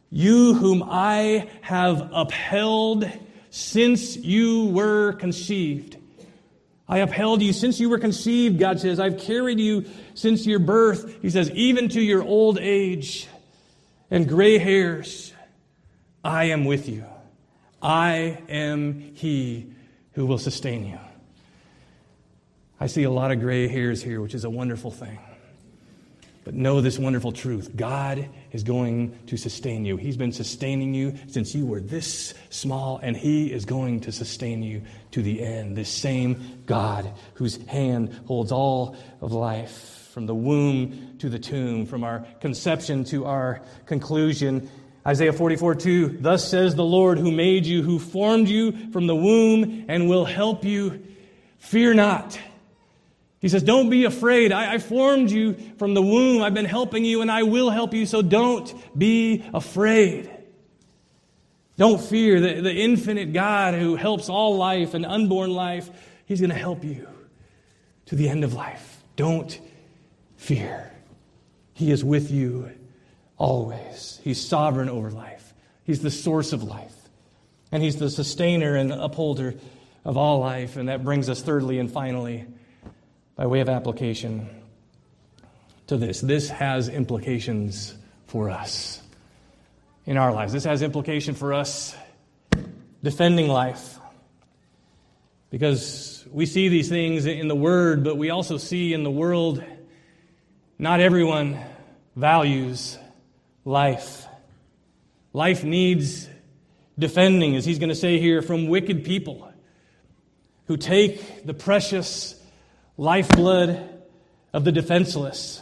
You 0.09 0.53
whom 0.53 0.83
I 0.83 1.49
have 1.61 2.09
upheld 2.13 3.09
since 3.49 4.15
you 4.15 4.67
were 4.67 5.13
conceived. 5.13 5.97
I 6.87 6.99
upheld 6.99 7.41
you 7.41 7.51
since 7.51 7.79
you 7.79 7.89
were 7.89 7.99
conceived, 7.99 8.59
God 8.59 8.79
says. 8.79 8.99
I've 8.99 9.19
carried 9.19 9.59
you 9.59 9.85
since 10.13 10.45
your 10.45 10.59
birth. 10.59 11.21
He 11.21 11.29
says, 11.29 11.51
even 11.51 11.89
to 11.89 12.01
your 12.01 12.23
old 12.23 12.59
age. 12.59 13.27
and 14.09 14.27
gray 14.27 14.57
hairs, 14.57 15.33
I 16.23 16.45
am 16.45 16.63
with 16.63 16.87
you. 16.87 17.03
I 17.81 18.41
am 18.47 19.13
He 19.15 19.73
who 20.13 20.25
will 20.25 20.37
sustain 20.37 20.85
you. 20.85 20.99
I 22.79 22.87
see 22.87 23.03
a 23.03 23.11
lot 23.11 23.31
of 23.31 23.39
gray 23.39 23.67
hairs 23.67 24.01
here, 24.01 24.21
which 24.21 24.33
is 24.33 24.45
a 24.45 24.49
wonderful 24.49 24.91
thing. 24.91 25.19
But 26.47 26.55
know 26.55 26.79
this 26.79 26.97
wonderful 26.97 27.33
truth 27.33 27.75
God 27.75 28.29
is 28.53 28.63
going 28.63 29.19
to 29.27 29.35
sustain 29.35 29.83
you. 29.83 29.97
He's 29.97 30.15
been 30.15 30.31
sustaining 30.31 30.93
you 30.93 31.13
since 31.27 31.53
you 31.53 31.65
were 31.65 31.81
this 31.81 32.33
small, 32.49 33.01
and 33.03 33.17
He 33.17 33.51
is 33.51 33.65
going 33.65 33.99
to 33.99 34.13
sustain 34.13 34.63
you 34.63 34.81
to 35.11 35.21
the 35.21 35.43
end. 35.43 35.75
This 35.75 35.89
same 35.89 36.63
God 36.65 37.11
whose 37.33 37.57
hand 37.65 38.17
holds 38.27 38.53
all 38.53 38.95
of 39.19 39.33
life, 39.33 40.09
from 40.13 40.25
the 40.25 40.33
womb 40.33 41.17
to 41.19 41.27
the 41.27 41.37
tomb, 41.37 41.85
from 41.85 42.05
our 42.05 42.25
conception 42.39 43.03
to 43.03 43.25
our 43.25 43.61
conclusion. 43.85 44.69
Isaiah 45.05 45.33
44 45.33 45.75
2 45.75 46.19
Thus 46.21 46.49
says 46.49 46.75
the 46.75 46.85
Lord 46.85 47.19
who 47.19 47.29
made 47.29 47.65
you, 47.65 47.83
who 47.83 47.99
formed 47.99 48.47
you 48.47 48.89
from 48.93 49.05
the 49.05 49.15
womb, 49.17 49.83
and 49.89 50.07
will 50.07 50.23
help 50.23 50.63
you. 50.63 51.03
Fear 51.57 51.95
not. 51.95 52.39
He 53.39 53.49
says, 53.49 53.63
Don't 53.63 53.89
be 53.89 54.05
afraid. 54.05 54.51
I, 54.51 54.75
I, 54.75 54.77
formed 54.79 55.29
you 55.29 55.55
from 55.77 55.93
the 55.93 56.01
womb. 56.01 56.41
I've 56.41 56.53
been 56.53 56.65
helping 56.65 57.05
you 57.05 57.21
and 57.21 57.31
I 57.31 57.43
will 57.43 57.69
help 57.69 57.93
you, 57.93 58.05
so 58.05 58.21
don't 58.21 58.73
be 58.97 59.45
afraid. 59.53 60.31
Don't 61.77 62.01
fear. 62.01 62.39
The, 62.41 62.61
the 62.61 62.73
infinite 62.73 63.33
God 63.33 63.75
who 63.75 63.95
helps 63.95 64.29
all 64.29 64.57
life 64.57 64.93
and 64.93 65.05
unborn 65.05 65.51
life, 65.51 65.89
He's 66.25 66.41
going 66.41 66.49
to 66.49 66.57
help 66.57 66.83
you 66.83 67.07
to 68.07 68.15
the 68.15 68.27
end 68.27 68.43
of 68.43 68.53
life. 68.53 69.01
Don't 69.15 69.59
fear. 70.37 70.91
He 71.73 71.91
is 71.91 72.03
with 72.03 72.31
you 72.31 72.71
always. 73.37 74.19
He's 74.23 74.43
sovereign 74.43 74.89
over 74.89 75.11
life, 75.11 75.53
He's 75.83 76.01
the 76.01 76.11
source 76.11 76.53
of 76.53 76.63
life, 76.63 76.95
and 77.71 77.83
He's 77.83 77.97
the 77.97 78.09
sustainer 78.09 78.75
and 78.75 78.91
upholder 78.91 79.53
of 80.03 80.17
all 80.17 80.39
life. 80.39 80.75
And 80.75 80.89
that 80.89 81.03
brings 81.03 81.29
us, 81.29 81.41
thirdly 81.43 81.77
and 81.77 81.91
finally, 81.91 82.45
by 83.37 83.45
way 83.45 83.59
of 83.61 83.69
application 83.69 84.49
to 85.85 85.95
this. 85.95 86.19
This 86.19 86.49
has 86.49 86.89
implications 86.89 87.93
for 88.25 88.49
us 88.49 89.01
in 90.05 90.17
our 90.17 90.33
lives. 90.33 90.51
This 90.51 90.63
has 90.63 90.81
implication 90.81 91.35
for 91.35 91.53
us 91.53 91.95
defending 93.03 93.47
life. 93.47 93.99
Because 95.51 96.25
we 96.31 96.45
see 96.45 96.67
these 96.67 96.89
things 96.89 97.25
in 97.25 97.47
the 97.47 97.55
Word, 97.55 98.03
but 98.03 98.17
we 98.17 98.31
also 98.31 98.57
see 98.57 98.93
in 98.93 99.03
the 99.03 99.11
world 99.11 99.63
not 100.79 100.99
everyone 100.99 101.57
values 102.15 102.97
life. 103.63 104.25
Life 105.31 105.63
needs 105.63 106.27
defending, 106.97 107.55
as 107.55 107.65
he's 107.65 107.79
going 107.79 107.89
to 107.89 107.95
say 107.95 108.19
here, 108.19 108.41
from 108.41 108.67
wicked 108.67 109.05
people 109.05 109.53
who 110.65 110.75
take 110.75 111.45
the 111.45 111.53
precious 111.53 112.36
lifeblood 112.97 113.89
of 114.53 114.63
the 114.65 114.71
defenseless. 114.71 115.61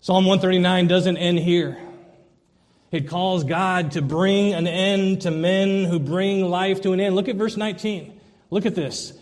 Psalm 0.00 0.24
139 0.24 0.86
doesn't 0.86 1.16
end 1.16 1.38
here. 1.38 1.78
It 2.92 3.08
calls 3.08 3.42
God 3.44 3.92
to 3.92 4.02
bring 4.02 4.54
an 4.54 4.66
end 4.66 5.22
to 5.22 5.30
men 5.30 5.84
who 5.84 5.98
bring 5.98 6.48
life 6.48 6.82
to 6.82 6.92
an 6.92 7.00
end. 7.00 7.16
Look 7.16 7.28
at 7.28 7.36
verse 7.36 7.56
19. 7.56 8.18
Look 8.50 8.64
at 8.64 8.76
this. 8.76 9.12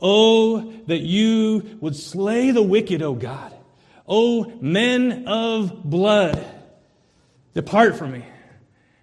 Oh, 0.00 0.72
that 0.88 0.98
you 0.98 1.78
would 1.80 1.94
slay 1.94 2.50
the 2.50 2.62
wicked, 2.62 3.02
O 3.02 3.14
God. 3.14 3.54
O 4.08 4.52
men 4.60 5.28
of 5.28 5.84
blood, 5.84 6.44
depart 7.54 7.96
from 7.96 8.10
me. 8.12 8.24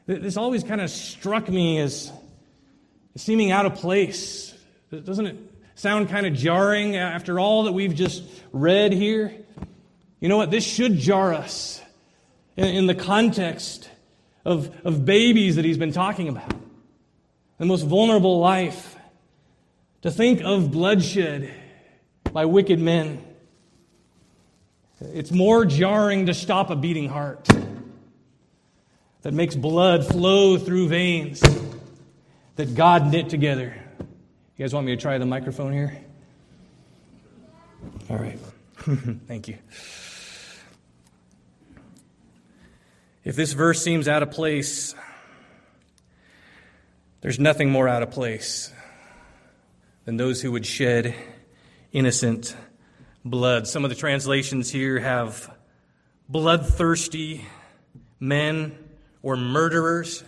This 0.05 0.35
always 0.35 0.63
kind 0.63 0.81
of 0.81 0.89
struck 0.89 1.47
me 1.47 1.79
as 1.79 2.11
seeming 3.15 3.51
out 3.51 3.65
of 3.65 3.75
place. 3.75 4.53
Doesn't 4.91 5.25
it 5.25 5.37
sound 5.79 6.09
kind 6.09 6.25
of 6.25 6.33
jarring 6.33 6.97
after 6.97 7.39
all 7.39 7.63
that 7.63 7.71
we've 7.71 7.95
just 7.95 8.21
read 8.51 8.91
here? 8.91 9.33
You 10.19 10.27
know 10.27 10.35
what? 10.35 10.51
This 10.51 10.65
should 10.65 10.97
jar 10.97 11.33
us 11.33 11.81
in, 12.57 12.65
in 12.65 12.87
the 12.87 12.95
context 12.95 13.89
of, 14.43 14.75
of 14.85 15.05
babies 15.05 15.55
that 15.55 15.63
he's 15.63 15.77
been 15.77 15.93
talking 15.93 16.27
about, 16.27 16.53
the 17.59 17.65
most 17.65 17.83
vulnerable 17.83 18.39
life. 18.39 18.97
To 20.01 20.11
think 20.11 20.41
of 20.41 20.71
bloodshed 20.71 21.53
by 22.31 22.45
wicked 22.45 22.79
men. 22.79 23.23
It's 25.01 25.31
more 25.31 25.63
jarring 25.65 26.25
to 26.25 26.33
stop 26.33 26.69
a 26.69 26.75
beating 26.75 27.07
heart 27.07 27.47
that 29.21 29.33
makes 29.33 29.55
blood 29.55 30.05
flow 30.05 30.57
through 30.57 30.89
veins 30.89 31.41
that 32.55 32.75
God 32.75 33.11
knit 33.11 33.29
together. 33.29 33.75
You 34.59 34.65
guys 34.65 34.73
want 34.73 34.87
me 34.87 34.93
to 34.93 35.01
try 35.01 35.17
the 35.17 35.25
microphone 35.25 35.71
here? 35.71 35.97
All 38.09 38.17
right. 38.17 38.37
Thank 39.25 39.47
you. 39.47 39.57
If 43.23 43.37
this 43.37 43.53
verse 43.53 43.81
seems 43.81 44.09
out 44.09 44.21
of 44.21 44.31
place, 44.31 44.95
there's 47.21 47.39
nothing 47.39 47.71
more 47.71 47.87
out 47.87 48.03
of 48.03 48.11
place 48.11 48.73
than 50.03 50.17
those 50.17 50.41
who 50.41 50.51
would 50.51 50.65
shed 50.65 51.15
innocent 51.93 52.53
blood. 53.23 53.65
Some 53.65 53.85
of 53.85 53.89
the 53.89 53.95
translations 53.95 54.69
here 54.69 54.99
have 54.99 55.55
bloodthirsty 56.27 57.45
men 58.19 58.77
or 59.21 59.37
murderers. 59.37 60.21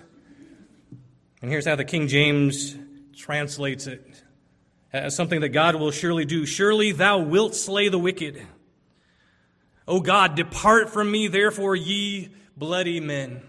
And 1.42 1.52
here's 1.52 1.66
how 1.66 1.76
the 1.76 1.84
King 1.84 2.08
James 2.08 2.78
translates 3.16 3.88
it 3.88 4.24
as 4.94 5.16
something 5.16 5.42
that 5.42 5.50
God 5.50 5.76
will 5.76 5.92
surely 5.92 6.26
do. 6.26 6.46
Surely 6.46 6.92
thou 6.92 7.20
wilt 7.20 7.56
slay 7.56 7.90
the 7.90 8.00
wicked. 8.00 8.46
O 9.88 10.00
God, 10.00 10.36
depart 10.36 10.90
from 10.90 11.12
me, 11.12 11.28
therefore, 11.28 11.76
ye 11.76 12.30
bloody 12.56 13.00
men. 13.00 13.42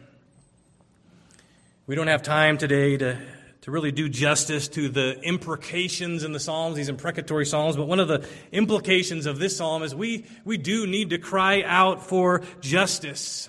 We 1.86 1.94
don't 1.94 2.06
have 2.06 2.22
time 2.22 2.58
today 2.58 2.96
to, 2.96 3.18
to 3.62 3.70
really 3.70 3.92
do 3.92 4.08
justice 4.08 4.68
to 4.68 4.88
the 4.88 5.20
imprecations 5.20 6.24
in 6.24 6.32
the 6.32 6.40
Psalms, 6.40 6.76
these 6.76 6.88
imprecatory 6.88 7.44
Psalms, 7.44 7.76
but 7.76 7.86
one 7.86 8.00
of 8.00 8.08
the 8.08 8.26
implications 8.50 9.26
of 9.26 9.38
this 9.38 9.56
Psalm 9.56 9.82
is 9.82 9.94
we, 9.94 10.24
we 10.44 10.56
do 10.56 10.86
need 10.86 11.10
to 11.10 11.18
cry 11.18 11.62
out 11.62 12.06
for 12.06 12.42
justice. 12.60 13.48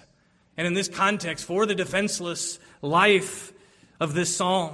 And 0.57 0.67
in 0.67 0.73
this 0.73 0.87
context, 0.87 1.45
for 1.45 1.65
the 1.65 1.75
defenseless 1.75 2.59
life 2.81 3.53
of 3.99 4.13
this 4.13 4.35
Psalm. 4.35 4.73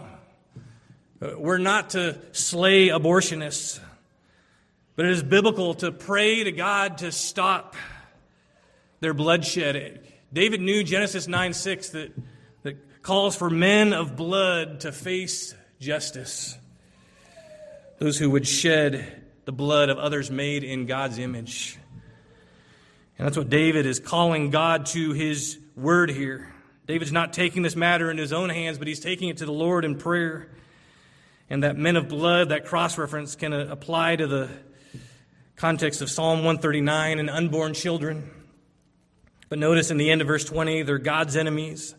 Uh, 1.22 1.32
we're 1.38 1.58
not 1.58 1.90
to 1.90 2.18
slay 2.32 2.88
abortionists, 2.88 3.82
but 4.96 5.06
it 5.06 5.12
is 5.12 5.22
biblical 5.22 5.74
to 5.74 5.92
pray 5.92 6.46
to 6.46 6.52
God 6.54 7.00
to 7.00 7.12
stop 7.12 7.76
their 9.02 9.14
bloodshed. 9.14 10.02
David 10.32 10.62
knew 10.62 10.82
Genesis 10.82 11.28
9 11.28 11.54
6 11.54 11.90
that, 11.90 12.12
that 12.64 13.02
calls 13.02 13.36
for 13.36 13.50
men 13.50 13.92
of 13.92 14.16
blood 14.16 14.82
to 14.82 14.94
face 14.94 15.54
justice. 15.82 16.58
Those 17.98 18.18
who 18.18 18.30
would 18.30 18.48
shed 18.48 19.24
the 19.44 19.52
blood 19.52 19.90
of 19.90 19.98
others 19.98 20.32
made 20.32 20.64
in 20.64 20.86
God's 20.86 21.20
image. 21.20 21.78
And 23.18 23.28
that's 23.28 23.38
what 23.38 23.50
David 23.50 23.86
is 23.86 24.00
calling 24.00 24.52
God 24.52 24.86
to 24.88 25.12
his 25.12 25.60
word 25.76 26.12
here. 26.12 26.54
David's 26.88 27.12
not 27.12 27.34
taking 27.34 27.62
this 27.62 27.76
matter 27.76 28.10
in 28.10 28.18
his 28.18 28.32
own 28.32 28.50
hands, 28.50 28.78
but 28.78 28.88
he's 28.88 29.02
taking 29.02 29.28
it 29.28 29.38
to 29.38 29.46
the 29.46 29.52
Lord 29.52 29.84
in 29.84 29.98
prayer 29.98 30.48
and 31.50 31.64
that 31.64 31.78
men 31.78 31.96
of 31.96 32.08
blood, 32.08 32.50
that 32.50 32.66
cross 32.66 32.98
reference, 32.98 33.36
can 33.36 33.54
uh, 33.54 33.68
apply 33.70 34.16
to 34.16 34.28
the 34.28 34.50
context 35.56 36.02
of 36.02 36.10
Psalm 36.10 36.40
139 36.40 37.20
and 37.20 37.30
unborn 37.30 37.74
children. 37.74 38.30
But 39.50 39.60
notice 39.60 39.90
in 39.92 39.98
the 39.98 40.12
end 40.12 40.22
of 40.22 40.28
verse 40.28 40.46
20, 40.46 40.84
they're 40.84 41.00
God's 41.00 41.36
enemies. 41.36 41.96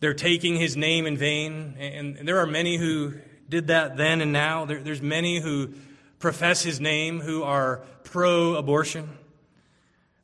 They're 0.00 0.14
taking 0.14 0.56
his 0.56 0.76
name 0.76 1.06
in 1.06 1.16
vain. 1.16 1.76
And, 1.78 2.26
there 2.26 2.38
are 2.38 2.46
many 2.46 2.76
who 2.76 3.14
did 3.48 3.68
that 3.68 3.96
then 3.96 4.20
and 4.20 4.32
now. 4.32 4.64
there's 4.64 5.02
many 5.02 5.40
who 5.40 5.74
profess 6.18 6.62
his 6.62 6.80
name 6.80 7.20
who 7.20 7.42
are 7.42 7.82
pro 8.04 8.54
abortion. 8.54 9.08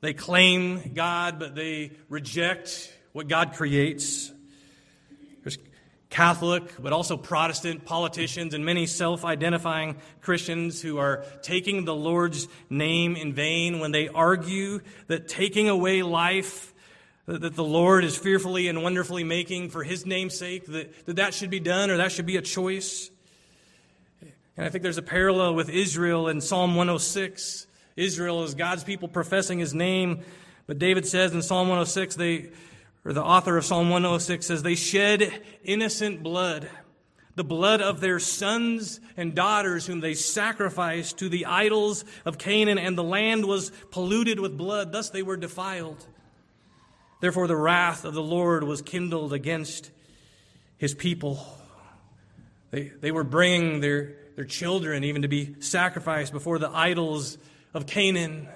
They 0.00 0.14
claim 0.14 0.92
God, 0.94 1.38
but 1.38 1.54
they 1.54 1.92
reject 2.08 2.92
what 3.12 3.28
God 3.28 3.52
creates. 3.52 4.31
Catholic, 6.12 6.62
but 6.78 6.92
also 6.92 7.16
Protestant 7.16 7.86
politicians 7.86 8.52
and 8.52 8.64
many 8.64 8.84
self 8.86 9.24
identifying 9.24 9.96
Christians 10.20 10.82
who 10.82 10.98
are 10.98 11.24
taking 11.40 11.86
the 11.86 11.94
Lord's 11.94 12.48
name 12.68 13.16
in 13.16 13.32
vain 13.32 13.80
when 13.80 13.92
they 13.92 14.08
argue 14.08 14.80
that 15.06 15.26
taking 15.26 15.70
away 15.70 16.02
life 16.02 16.74
that 17.26 17.54
the 17.54 17.64
Lord 17.64 18.04
is 18.04 18.16
fearfully 18.16 18.68
and 18.68 18.82
wonderfully 18.82 19.24
making 19.24 19.70
for 19.70 19.82
His 19.82 20.04
name's 20.04 20.36
sake, 20.36 20.66
that, 20.66 21.06
that 21.06 21.16
that 21.16 21.32
should 21.32 21.50
be 21.50 21.60
done 21.60 21.90
or 21.90 21.96
that 21.96 22.12
should 22.12 22.26
be 22.26 22.36
a 22.36 22.42
choice. 22.42 23.10
And 24.56 24.66
I 24.66 24.68
think 24.68 24.82
there's 24.82 24.98
a 24.98 25.02
parallel 25.02 25.54
with 25.54 25.70
Israel 25.70 26.28
in 26.28 26.42
Psalm 26.42 26.74
106. 26.74 27.66
Israel 27.96 28.42
is 28.42 28.54
God's 28.54 28.84
people 28.84 29.08
professing 29.08 29.58
His 29.58 29.72
name, 29.72 30.20
but 30.66 30.78
David 30.78 31.06
says 31.06 31.32
in 31.32 31.40
Psalm 31.40 31.68
106 31.68 32.16
they 32.16 32.50
or 33.04 33.12
the 33.12 33.22
author 33.22 33.56
of 33.56 33.64
Psalm 33.64 33.90
106 33.90 34.46
says, 34.46 34.62
They 34.62 34.76
shed 34.76 35.42
innocent 35.64 36.22
blood, 36.22 36.68
the 37.34 37.44
blood 37.44 37.80
of 37.80 38.00
their 38.00 38.20
sons 38.20 39.00
and 39.16 39.34
daughters, 39.34 39.86
whom 39.86 40.00
they 40.00 40.14
sacrificed 40.14 41.18
to 41.18 41.28
the 41.28 41.46
idols 41.46 42.04
of 42.24 42.38
Canaan, 42.38 42.78
and 42.78 42.96
the 42.96 43.02
land 43.02 43.46
was 43.46 43.72
polluted 43.90 44.38
with 44.38 44.56
blood. 44.56 44.92
Thus 44.92 45.10
they 45.10 45.22
were 45.22 45.36
defiled. 45.36 46.06
Therefore, 47.20 47.46
the 47.46 47.56
wrath 47.56 48.04
of 48.04 48.14
the 48.14 48.22
Lord 48.22 48.64
was 48.64 48.82
kindled 48.82 49.32
against 49.32 49.90
his 50.76 50.94
people. 50.94 51.44
They, 52.70 52.88
they 52.88 53.12
were 53.12 53.24
bringing 53.24 53.80
their, 53.80 54.14
their 54.36 54.44
children 54.44 55.04
even 55.04 55.22
to 55.22 55.28
be 55.28 55.60
sacrificed 55.60 56.32
before 56.32 56.58
the 56.58 56.70
idols 56.70 57.38
of 57.74 57.86
Canaan. 57.86 58.48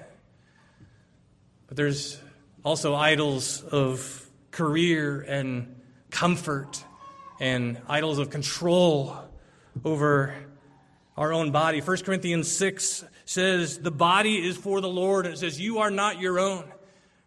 But 1.66 1.76
there's 1.76 2.20
also 2.64 2.94
idols 2.94 3.62
of 3.62 4.25
career 4.56 5.20
and 5.20 5.76
comfort 6.10 6.82
and 7.38 7.78
idols 7.88 8.18
of 8.18 8.30
control 8.30 9.14
over 9.84 10.34
our 11.14 11.32
own 11.34 11.50
body. 11.50 11.80
1 11.80 11.96
Corinthians 11.98 12.50
6 12.50 13.04
says, 13.26 13.78
The 13.78 13.90
body 13.90 14.36
is 14.36 14.56
for 14.56 14.80
the 14.80 14.88
Lord. 14.88 15.26
And 15.26 15.34
it 15.34 15.38
says, 15.38 15.60
You 15.60 15.80
are 15.80 15.90
not 15.90 16.20
your 16.20 16.38
own. 16.38 16.64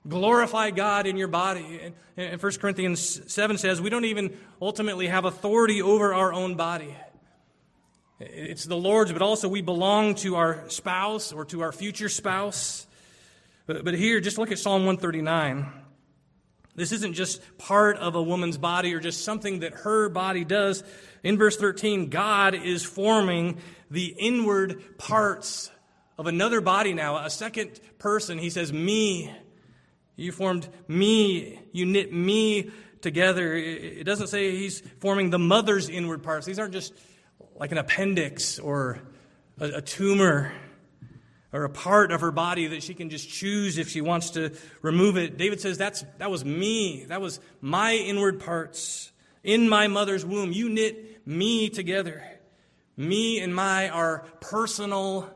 Glorify 0.08 0.72
God 0.72 1.06
in 1.06 1.18
your 1.18 1.28
body. 1.28 1.94
And 2.18 2.42
1 2.42 2.52
Corinthians 2.54 3.32
7 3.32 3.60
says, 3.60 3.80
We 3.80 3.92
don't 3.92 4.06
even 4.06 4.36
ultimately 4.60 5.06
have 5.06 5.26
authority 5.26 5.84
over 5.84 6.16
our 6.16 6.34
own 6.34 6.56
body. 6.56 6.96
It's 8.20 8.66
the 8.66 8.76
Lord's, 8.76 9.14
but 9.14 9.22
also 9.22 9.48
we 9.48 9.62
belong 9.62 10.16
to 10.16 10.36
our 10.36 10.68
spouse 10.70 11.32
or 11.32 11.46
to 11.46 11.62
our 11.62 11.72
future 11.72 12.10
spouse. 12.10 12.88
But, 13.68 13.94
here, 13.94 14.20
just 14.20 14.40
look 14.40 14.52
at 14.52 14.58
Psalm 14.58 14.88
139. 14.88 15.72
This 16.80 16.92
isn't 16.92 17.14
just 17.14 17.42
part 17.58 17.98
of 17.98 18.16
a 18.16 18.24
woman's 18.24 18.58
body 18.58 18.94
or 18.94 19.00
just 19.00 19.24
something 19.24 19.60
that 19.60 19.74
her 19.74 20.10
body 20.10 20.46
does. 20.46 20.84
In 21.24 21.38
verse 21.38 21.58
13, 21.58 22.10
God 22.10 22.56
is 22.56 22.84
forming 22.84 23.58
the 23.92 24.16
inward 24.18 24.98
parts 24.98 25.70
of 26.18 26.28
another 26.28 26.62
body 26.62 26.94
now, 26.94 27.18
a 27.18 27.30
second 27.30 27.80
person. 27.98 28.38
He 28.38 28.50
says, 28.50 28.74
Me. 28.74 29.34
You 30.16 30.32
formed 30.34 30.68
me. 30.88 31.60
You 31.72 31.86
knit 31.86 32.12
me 32.12 32.72
together. 33.02 33.54
It 33.54 34.04
doesn't 34.04 34.28
say 34.28 34.52
he's 34.58 34.82
forming 35.00 35.30
the 35.30 35.40
mother's 35.40 35.88
inward 35.88 36.24
parts. 36.24 36.46
These 36.46 36.60
aren't 36.60 36.74
just 36.74 36.94
like 37.56 37.72
an 37.72 37.78
appendix 37.78 38.60
or 38.60 39.00
a, 39.60 39.78
a 39.78 39.82
tumor 39.82 40.52
or 41.52 41.64
a 41.64 41.70
part 41.70 42.12
of 42.12 42.22
her 42.22 42.32
body 42.32 42.68
that 42.68 42.84
she 42.84 42.94
can 42.94 43.10
just 43.10 43.30
choose 43.30 43.78
if 43.78 43.90
she 43.90 44.02
wants 44.02 44.32
to 44.32 44.52
remove 44.82 45.18
it. 45.18 45.38
David 45.38 45.60
says, 45.62 45.78
That's, 45.78 46.04
That 46.18 46.30
was 46.30 46.46
me. 46.46 47.06
That 47.06 47.22
was 47.22 47.40
my 47.62 47.94
inward 47.94 48.40
parts. 48.40 49.12
In 49.44 49.70
my 49.70 49.88
mother's 49.88 50.26
womb, 50.26 50.52
you 50.52 50.70
knit 50.70 51.26
me 51.26 51.70
together. 51.70 52.24
Me 52.98 53.40
and 53.40 53.56
my 53.56 53.90
are 53.90 54.26
personal 54.42 55.34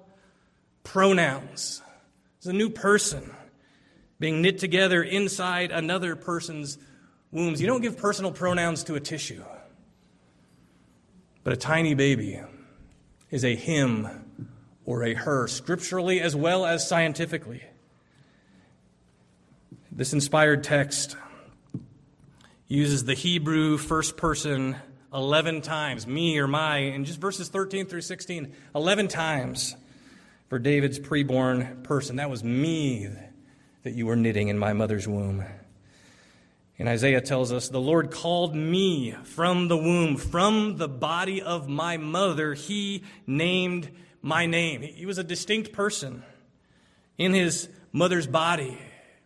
pronouns. 0.83 1.81
It's 2.37 2.47
a 2.47 2.53
new 2.53 2.69
person 2.69 3.33
being 4.19 4.41
knit 4.41 4.59
together 4.59 5.01
inside 5.01 5.71
another 5.71 6.15
person's 6.15 6.77
wombs. 7.31 7.61
You 7.61 7.67
don't 7.67 7.81
give 7.81 7.97
personal 7.97 8.31
pronouns 8.31 8.83
to 8.85 8.95
a 8.95 8.99
tissue, 8.99 9.43
but 11.43 11.53
a 11.53 11.57
tiny 11.57 11.93
baby 11.93 12.39
is 13.31 13.45
a 13.45 13.55
him 13.55 14.22
or 14.85 15.03
a 15.03 15.13
her, 15.13 15.47
scripturally 15.47 16.19
as 16.19 16.35
well 16.35 16.65
as 16.65 16.87
scientifically. 16.87 17.63
This 19.91 20.13
inspired 20.13 20.63
text 20.63 21.15
uses 22.67 23.05
the 23.05 23.13
Hebrew 23.13 23.77
first 23.77 24.17
person 24.17 24.75
11 25.13 25.61
times, 25.61 26.07
me 26.07 26.39
or 26.39 26.47
my, 26.47 26.77
in 26.77 27.05
just 27.05 27.19
verses 27.19 27.49
13 27.49 27.85
through 27.85 28.01
16, 28.01 28.51
11 28.73 29.07
times 29.07 29.75
for 30.49 30.57
David's 30.57 30.99
preborn 30.99 31.83
person. 31.83 32.15
That 32.15 32.29
was 32.29 32.43
me 32.43 33.09
that 33.83 33.93
you 33.93 34.07
were 34.07 34.15
knitting 34.15 34.47
in 34.47 34.57
my 34.57 34.73
mother's 34.73 35.07
womb. 35.07 35.43
And 36.79 36.89
Isaiah 36.89 37.21
tells 37.21 37.51
us, 37.51 37.69
The 37.69 37.79
Lord 37.79 38.09
called 38.09 38.55
me 38.55 39.11
from 39.23 39.67
the 39.67 39.77
womb, 39.77 40.17
from 40.17 40.77
the 40.77 40.87
body 40.87 41.41
of 41.41 41.69
my 41.69 41.97
mother. 41.97 42.55
He 42.55 43.03
named 43.27 43.91
my 44.23 44.47
name. 44.47 44.81
He 44.81 45.05
was 45.05 45.19
a 45.19 45.23
distinct 45.23 45.73
person 45.73 46.23
in 47.19 47.33
his 47.33 47.69
mother's 47.91 48.25
body 48.25 48.79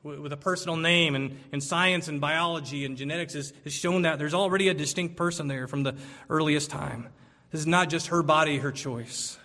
with 0.03 0.31
a 0.31 0.37
personal 0.37 0.77
name, 0.77 1.15
and, 1.15 1.37
and 1.51 1.61
science 1.61 2.07
and 2.07 2.21
biology 2.21 2.85
and 2.85 2.97
genetics 2.97 3.33
has, 3.33 3.53
has 3.63 3.73
shown 3.73 4.03
that 4.03 4.17
there's 4.19 4.33
already 4.33 4.69
a 4.69 4.73
distinct 4.73 5.15
person 5.15 5.47
there 5.47 5.67
from 5.67 5.83
the 5.83 5.95
earliest 6.29 6.69
time. 6.69 7.09
This 7.51 7.61
is 7.61 7.67
not 7.67 7.89
just 7.89 8.07
her 8.07 8.23
body, 8.23 8.57
her 8.57 8.71
choice. 8.71 9.37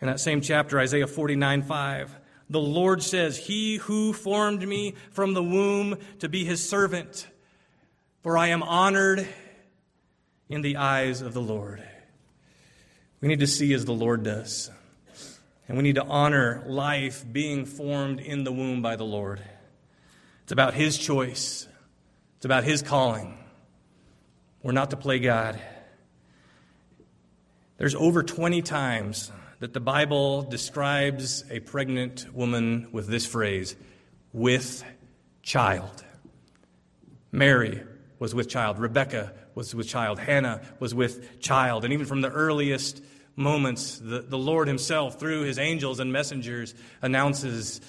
In 0.00 0.06
that 0.06 0.20
same 0.20 0.40
chapter, 0.40 0.78
Isaiah 0.78 1.06
49 1.06 1.62
5, 1.62 2.16
the 2.50 2.60
Lord 2.60 3.02
says, 3.02 3.36
He 3.36 3.76
who 3.76 4.12
formed 4.12 4.66
me 4.66 4.94
from 5.10 5.34
the 5.34 5.42
womb 5.42 5.96
to 6.20 6.28
be 6.28 6.44
his 6.44 6.66
servant, 6.66 7.26
for 8.22 8.38
I 8.38 8.48
am 8.48 8.62
honored 8.62 9.26
in 10.48 10.62
the 10.62 10.76
eyes 10.76 11.20
of 11.20 11.34
the 11.34 11.42
Lord. 11.42 11.82
We 13.20 13.28
need 13.28 13.40
to 13.40 13.46
see 13.46 13.72
as 13.74 13.84
the 13.84 13.92
Lord 13.92 14.22
does. 14.22 14.70
And 15.66 15.76
we 15.76 15.82
need 15.82 15.96
to 15.96 16.04
honor 16.04 16.64
life 16.66 17.24
being 17.30 17.66
formed 17.66 18.20
in 18.20 18.44
the 18.44 18.52
womb 18.52 18.80
by 18.80 18.96
the 18.96 19.04
Lord. 19.04 19.42
It's 20.44 20.52
about 20.52 20.74
His 20.74 20.96
choice, 20.96 21.68
it's 22.36 22.44
about 22.44 22.64
His 22.64 22.82
calling. 22.82 23.36
We're 24.62 24.72
not 24.72 24.90
to 24.90 24.96
play 24.96 25.18
God. 25.18 25.60
There's 27.76 27.94
over 27.94 28.22
20 28.24 28.60
times 28.62 29.30
that 29.60 29.72
the 29.72 29.80
Bible 29.80 30.42
describes 30.42 31.44
a 31.50 31.60
pregnant 31.60 32.26
woman 32.32 32.88
with 32.92 33.06
this 33.06 33.24
phrase 33.24 33.76
with 34.32 34.84
child. 35.42 36.04
Mary 37.30 37.82
was 38.18 38.34
with 38.34 38.48
child. 38.48 38.78
Rebecca 38.78 39.32
was 39.58 39.74
with 39.74 39.88
child. 39.88 40.20
Hannah 40.20 40.62
was 40.78 40.94
with 40.94 41.40
child. 41.40 41.84
And 41.84 41.92
even 41.92 42.06
from 42.06 42.20
the 42.20 42.30
earliest 42.30 43.02
moments, 43.34 43.98
the, 43.98 44.20
the 44.20 44.38
Lord 44.38 44.68
Himself, 44.68 45.18
through 45.18 45.42
His 45.42 45.58
angels 45.58 45.98
and 45.98 46.12
messengers, 46.12 46.76
announces 47.02 47.80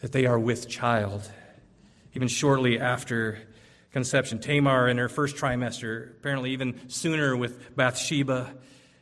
that 0.00 0.12
they 0.12 0.26
are 0.26 0.38
with 0.38 0.68
child. 0.68 1.28
Even 2.12 2.28
shortly 2.28 2.78
after 2.78 3.38
conception, 3.90 4.38
Tamar 4.38 4.86
in 4.86 4.98
her 4.98 5.08
first 5.08 5.36
trimester, 5.36 6.10
apparently 6.10 6.50
even 6.50 6.78
sooner 6.90 7.34
with 7.34 7.74
Bathsheba, 7.74 8.52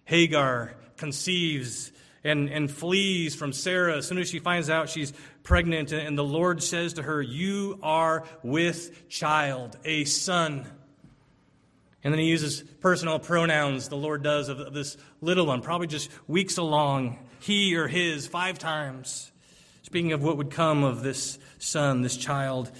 Hagar 0.05 0.77
conceives 0.97 1.91
and, 2.23 2.49
and 2.49 2.71
flees 2.71 3.35
from 3.35 3.53
Sarah 3.53 3.97
as 3.97 4.07
soon 4.07 4.19
as 4.19 4.31
she 4.31 4.39
finds 4.39 4.71
out 4.71 4.89
she's 4.89 5.13
pregnant. 5.43 5.91
And 5.91 6.17
the 6.17 6.25
Lord 6.25 6.63
says 6.63 6.95
to 6.95 7.03
her, 7.03 7.21
You 7.21 7.81
are 7.83 8.23
with 8.45 9.09
child, 9.09 9.77
a 9.85 10.05
son. 10.05 10.67
And 12.05 12.13
then 12.13 12.21
he 12.21 12.27
uses 12.27 12.63
personal 12.81 13.19
pronouns, 13.19 13.89
the 13.89 13.97
Lord 13.97 14.23
does, 14.23 14.49
of, 14.49 14.61
of 14.61 14.75
this 14.75 14.97
little 15.21 15.47
one, 15.47 15.61
probably 15.61 15.87
just 15.87 16.11
weeks 16.29 16.57
along, 16.57 17.19
he 17.41 17.77
or 17.77 17.89
his, 17.89 18.27
five 18.27 18.59
times. 18.59 19.33
Speaking 19.83 20.13
of 20.13 20.23
what 20.23 20.37
would 20.37 20.51
come 20.51 20.85
of 20.85 21.03
this 21.03 21.39
son, 21.59 22.03
this 22.03 22.17
child. 22.17 22.71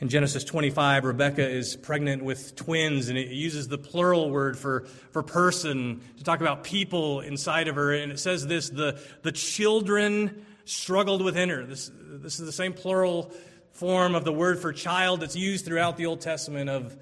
In 0.00 0.08
Genesis 0.08 0.42
25, 0.44 1.04
Rebecca 1.04 1.48
is 1.48 1.76
pregnant 1.76 2.24
with 2.24 2.56
twins, 2.56 3.08
and 3.08 3.16
it 3.16 3.28
uses 3.28 3.68
the 3.68 3.78
plural 3.78 4.30
word 4.30 4.58
for, 4.58 4.86
for 5.12 5.22
person 5.22 6.00
to 6.18 6.24
talk 6.24 6.40
about 6.40 6.64
people 6.64 7.20
inside 7.20 7.68
of 7.68 7.76
her. 7.76 7.92
And 7.92 8.10
it 8.10 8.18
says 8.18 8.46
this 8.46 8.68
the, 8.68 9.00
the 9.22 9.32
children 9.32 10.44
struggled 10.64 11.22
within 11.22 11.48
her. 11.48 11.64
This, 11.64 11.90
this 11.94 12.40
is 12.40 12.46
the 12.46 12.52
same 12.52 12.72
plural 12.72 13.32
form 13.72 14.14
of 14.14 14.24
the 14.24 14.32
word 14.32 14.58
for 14.58 14.72
child 14.72 15.20
that's 15.20 15.36
used 15.36 15.64
throughout 15.64 15.96
the 15.96 16.06
Old 16.06 16.20
Testament 16.20 16.70
of 16.70 16.96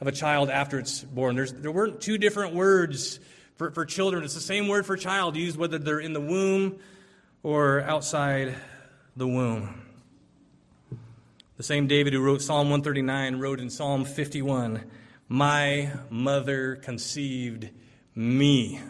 of 0.00 0.06
a 0.06 0.12
child 0.12 0.50
after 0.50 0.78
it's 0.78 1.02
born. 1.02 1.36
There's, 1.36 1.52
there 1.52 1.72
weren't 1.72 2.00
two 2.00 2.18
different 2.18 2.54
words 2.54 3.18
for, 3.56 3.70
for 3.70 3.84
children. 3.84 4.24
It's 4.24 4.34
the 4.34 4.40
same 4.40 4.68
word 4.68 4.86
for 4.86 4.96
child 4.96 5.36
used 5.36 5.56
whether 5.56 5.78
they're 5.78 6.00
in 6.00 6.12
the 6.12 6.20
womb 6.20 6.78
or 7.42 7.82
outside 7.82 8.54
the 9.16 9.26
womb. 9.26 9.82
The 11.56 11.64
same 11.64 11.88
David 11.88 12.12
who 12.12 12.22
wrote 12.22 12.40
Psalm 12.40 12.70
139 12.70 13.40
wrote 13.40 13.58
in 13.58 13.68
Psalm 13.68 14.04
51 14.04 14.84
My 15.28 15.90
mother 16.08 16.76
conceived 16.76 17.68
me. 18.14 18.80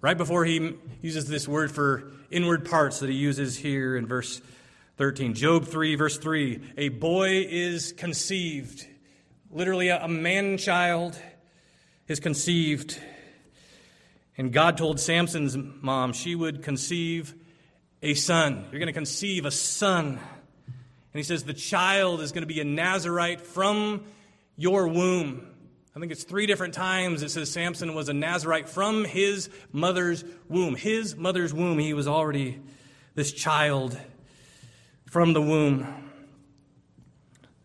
Right 0.00 0.16
before 0.16 0.46
he 0.46 0.76
uses 1.02 1.28
this 1.28 1.46
word 1.46 1.70
for 1.70 2.10
inward 2.30 2.64
parts 2.64 3.00
that 3.00 3.10
he 3.10 3.16
uses 3.16 3.58
here 3.58 3.96
in 3.96 4.06
verse 4.06 4.40
13. 4.96 5.34
Job 5.34 5.66
3, 5.66 5.94
verse 5.96 6.16
3 6.16 6.60
A 6.78 6.88
boy 6.88 7.46
is 7.46 7.92
conceived 7.92 8.86
Literally, 9.52 9.88
a 9.88 10.06
man 10.06 10.58
child 10.58 11.20
is 12.06 12.20
conceived. 12.20 13.00
And 14.38 14.52
God 14.52 14.78
told 14.78 15.00
Samson's 15.00 15.56
mom 15.56 16.12
she 16.12 16.36
would 16.36 16.62
conceive 16.62 17.34
a 18.00 18.14
son. 18.14 18.66
You're 18.70 18.78
going 18.78 18.86
to 18.86 18.92
conceive 18.92 19.46
a 19.46 19.50
son. 19.50 20.06
And 20.06 20.18
he 21.12 21.24
says, 21.24 21.42
The 21.42 21.52
child 21.52 22.20
is 22.20 22.30
going 22.30 22.42
to 22.42 22.46
be 22.46 22.60
a 22.60 22.64
Nazarite 22.64 23.40
from 23.40 24.04
your 24.56 24.86
womb. 24.86 25.48
I 25.96 25.98
think 25.98 26.12
it's 26.12 26.22
three 26.22 26.46
different 26.46 26.74
times 26.74 27.20
it 27.24 27.30
says 27.30 27.50
Samson 27.50 27.92
was 27.92 28.08
a 28.08 28.14
Nazarite 28.14 28.68
from 28.68 29.04
his 29.04 29.50
mother's 29.72 30.24
womb. 30.48 30.76
His 30.76 31.16
mother's 31.16 31.52
womb, 31.52 31.80
he 31.80 31.92
was 31.92 32.06
already 32.06 32.60
this 33.16 33.32
child 33.32 33.98
from 35.10 35.32
the 35.32 35.42
womb. 35.42 35.88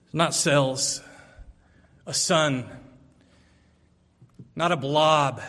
It's 0.06 0.16
Not 0.16 0.34
cells, 0.34 1.02
a 2.06 2.14
son, 2.14 2.70
not 4.56 4.72
a 4.72 4.78
blob, 4.78 5.42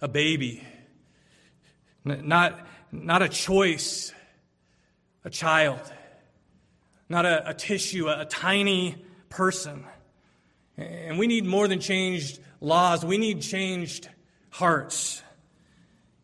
a 0.00 0.08
baby, 0.08 0.62
not, 2.04 2.58
not 2.92 3.22
a 3.22 3.28
choice, 3.28 4.12
a 5.24 5.30
child, 5.30 5.80
not 7.08 7.26
a, 7.26 7.50
a 7.50 7.54
tissue, 7.54 8.08
a, 8.08 8.20
a 8.20 8.24
tiny 8.24 9.04
person. 9.28 9.84
And 10.76 11.18
we 11.18 11.26
need 11.26 11.44
more 11.44 11.68
than 11.68 11.80
changed 11.80 12.40
laws, 12.60 13.04
we 13.04 13.18
need 13.18 13.42
changed 13.42 14.08
hearts. 14.50 15.22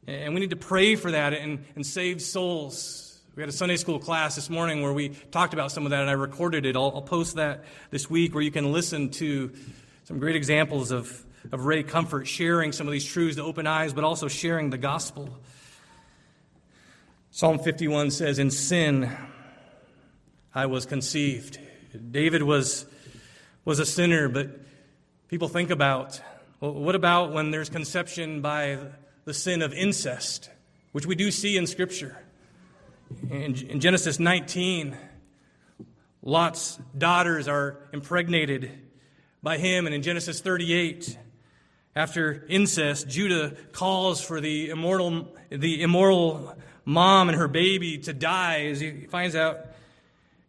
And 0.06 0.34
we 0.34 0.40
need 0.40 0.50
to 0.50 0.56
pray 0.56 0.96
for 0.96 1.10
that 1.10 1.34
and, 1.34 1.64
and 1.74 1.86
save 1.86 2.22
souls. 2.22 3.09
We 3.36 3.42
had 3.42 3.48
a 3.48 3.52
Sunday 3.52 3.76
school 3.76 4.00
class 4.00 4.34
this 4.34 4.50
morning 4.50 4.82
where 4.82 4.92
we 4.92 5.10
talked 5.10 5.54
about 5.54 5.70
some 5.70 5.86
of 5.86 5.90
that, 5.90 6.00
and 6.00 6.10
I 6.10 6.14
recorded 6.14 6.66
it. 6.66 6.74
I'll, 6.74 6.90
I'll 6.96 7.02
post 7.02 7.36
that 7.36 7.62
this 7.90 8.10
week 8.10 8.34
where 8.34 8.42
you 8.42 8.50
can 8.50 8.72
listen 8.72 9.10
to 9.10 9.52
some 10.02 10.18
great 10.18 10.34
examples 10.34 10.90
of, 10.90 11.24
of 11.52 11.64
Ray 11.64 11.84
Comfort 11.84 12.26
sharing 12.26 12.72
some 12.72 12.88
of 12.88 12.92
these 12.92 13.04
truths 13.04 13.36
to 13.36 13.44
open 13.44 13.68
eyes, 13.68 13.92
but 13.92 14.02
also 14.02 14.26
sharing 14.26 14.70
the 14.70 14.78
gospel. 14.78 15.28
Psalm 17.30 17.60
51 17.60 18.10
says, 18.10 18.40
In 18.40 18.50
sin 18.50 19.16
I 20.52 20.66
was 20.66 20.84
conceived. 20.84 21.60
David 22.10 22.42
was 22.42 22.84
was 23.64 23.78
a 23.78 23.86
sinner, 23.86 24.28
but 24.28 24.48
people 25.28 25.46
think 25.46 25.70
about 25.70 26.20
well, 26.58 26.72
what 26.72 26.96
about 26.96 27.32
when 27.32 27.52
there's 27.52 27.68
conception 27.68 28.40
by 28.40 28.78
the 29.24 29.34
sin 29.34 29.62
of 29.62 29.72
incest, 29.72 30.50
which 30.90 31.06
we 31.06 31.14
do 31.14 31.30
see 31.30 31.56
in 31.56 31.68
Scripture? 31.68 32.18
In, 33.28 33.54
in 33.54 33.80
Genesis 33.80 34.18
19, 34.18 34.96
Lot's 36.22 36.78
daughters 36.96 37.48
are 37.48 37.78
impregnated 37.92 38.70
by 39.42 39.58
him, 39.58 39.86
and 39.86 39.94
in 39.94 40.02
Genesis 40.02 40.40
38, 40.40 41.18
after 41.96 42.44
incest, 42.48 43.08
Judah 43.08 43.56
calls 43.72 44.20
for 44.20 44.40
the 44.40 44.70
immortal, 44.70 45.28
the 45.50 45.82
immoral 45.82 46.56
mom 46.84 47.28
and 47.28 47.38
her 47.38 47.48
baby 47.48 47.98
to 47.98 48.12
die 48.12 48.66
as 48.66 48.80
he 48.80 49.06
finds 49.06 49.34
out 49.34 49.58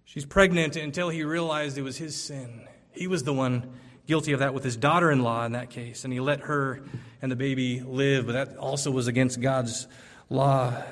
she's 0.05 0.25
pregnant 0.25 0.75
until 0.75 1.09
he 1.09 1.23
realized 1.23 1.77
it 1.77 1.83
was 1.83 1.97
his 1.97 2.21
sin. 2.21 2.67
He 2.91 3.07
was 3.07 3.23
the 3.23 3.33
one 3.33 3.71
guilty 4.07 4.33
of 4.33 4.39
that 4.39 4.53
with 4.53 4.63
his 4.63 4.75
daughter 4.75 5.09
in 5.09 5.23
law 5.23 5.45
in 5.45 5.53
that 5.53 5.69
case, 5.69 6.03
and 6.03 6.13
he 6.13 6.19
let 6.19 6.41
her 6.41 6.83
and 7.21 7.31
the 7.31 7.35
baby 7.35 7.81
live, 7.81 8.27
but 8.27 8.33
that 8.33 8.57
also 8.57 8.91
was 8.91 9.07
against 9.07 9.39
God's 9.41 9.87
law 10.29 10.83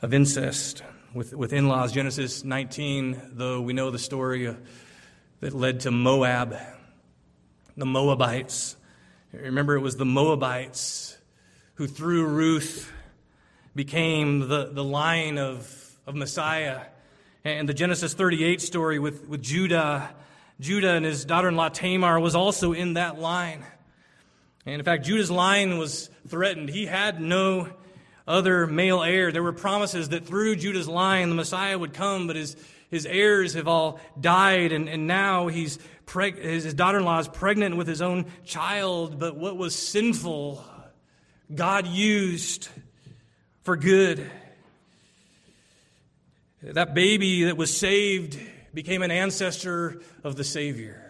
of 0.00 0.14
incest 0.14 0.82
with, 1.14 1.34
with 1.34 1.52
in 1.52 1.68
laws. 1.68 1.92
Genesis 1.92 2.44
19, 2.44 3.20
though 3.32 3.60
we 3.60 3.72
know 3.72 3.90
the 3.90 3.98
story 3.98 4.46
uh, 4.46 4.54
that 5.40 5.52
led 5.52 5.80
to 5.80 5.90
Moab, 5.90 6.56
the 7.76 7.86
Moabites. 7.86 8.76
Remember, 9.32 9.76
it 9.76 9.80
was 9.80 9.96
the 9.96 10.04
Moabites 10.04 11.16
who, 11.74 11.86
through 11.86 12.26
Ruth, 12.26 12.92
became 13.74 14.48
the, 14.48 14.70
the 14.72 14.84
line 14.84 15.38
of, 15.38 15.96
of 16.06 16.14
Messiah. 16.14 16.82
And 17.44 17.68
the 17.68 17.74
Genesis 17.74 18.14
38 18.14 18.60
story 18.60 18.98
with, 18.98 19.28
with 19.28 19.42
Judah 19.42 20.14
Judah 20.60 20.94
and 20.94 21.04
his 21.04 21.24
daughter 21.24 21.48
in 21.48 21.54
law 21.54 21.68
Tamar 21.68 22.18
was 22.18 22.34
also 22.34 22.72
in 22.72 22.94
that 22.94 23.18
line. 23.18 23.64
And 24.66 24.74
in 24.74 24.84
fact, 24.84 25.04
Judah's 25.04 25.30
line 25.30 25.78
was 25.78 26.10
threatened. 26.26 26.68
He 26.68 26.84
had 26.84 27.20
no 27.20 27.68
other 28.28 28.66
male 28.66 29.02
heir. 29.02 29.32
There 29.32 29.42
were 29.42 29.52
promises 29.52 30.10
that 30.10 30.26
through 30.26 30.56
Judah's 30.56 30.86
line 30.86 31.30
the 31.30 31.34
Messiah 31.34 31.78
would 31.78 31.94
come, 31.94 32.26
but 32.26 32.36
his, 32.36 32.56
his 32.90 33.06
heirs 33.06 33.54
have 33.54 33.66
all 33.66 33.98
died, 34.20 34.70
and, 34.70 34.88
and 34.88 35.06
now 35.06 35.48
he's 35.48 35.78
preg- 36.06 36.40
his, 36.40 36.64
his 36.64 36.74
daughter 36.74 36.98
in 36.98 37.04
law 37.04 37.18
is 37.18 37.26
pregnant 37.26 37.76
with 37.76 37.88
his 37.88 38.02
own 38.02 38.26
child. 38.44 39.18
But 39.18 39.36
what 39.36 39.56
was 39.56 39.74
sinful, 39.74 40.62
God 41.52 41.86
used 41.86 42.68
for 43.62 43.76
good. 43.76 44.30
That 46.62 46.94
baby 46.94 47.44
that 47.44 47.56
was 47.56 47.74
saved 47.76 48.38
became 48.74 49.02
an 49.02 49.10
ancestor 49.10 50.02
of 50.22 50.36
the 50.36 50.44
Savior. 50.44 51.04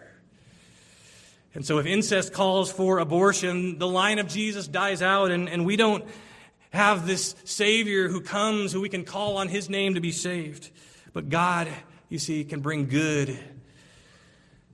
And 1.55 1.65
so, 1.65 1.79
if 1.79 1.87
incest 1.87 2.31
calls 2.31 2.71
for 2.71 2.99
abortion, 2.99 3.79
the 3.79 3.87
line 3.87 4.19
of 4.19 4.27
Jesus 4.27 4.67
dies 4.67 5.01
out, 5.01 5.31
and, 5.31 5.49
and 5.49 5.65
we 5.65 5.75
don't 5.75 6.05
have 6.71 7.07
this 7.07 7.35
Savior 7.45 8.09
who 8.09 8.21
comes, 8.21 8.71
who 8.71 8.81
we 8.81 8.89
can 8.89 9.05
call 9.05 9.37
on 9.37 9.47
His 9.47 9.69
name 9.69 9.95
to 9.95 10.01
be 10.01 10.11
saved. 10.11 10.69
But 11.13 11.29
God, 11.29 11.67
you 12.09 12.19
see, 12.19 12.43
can 12.43 12.61
bring 12.61 12.87
good 12.87 13.37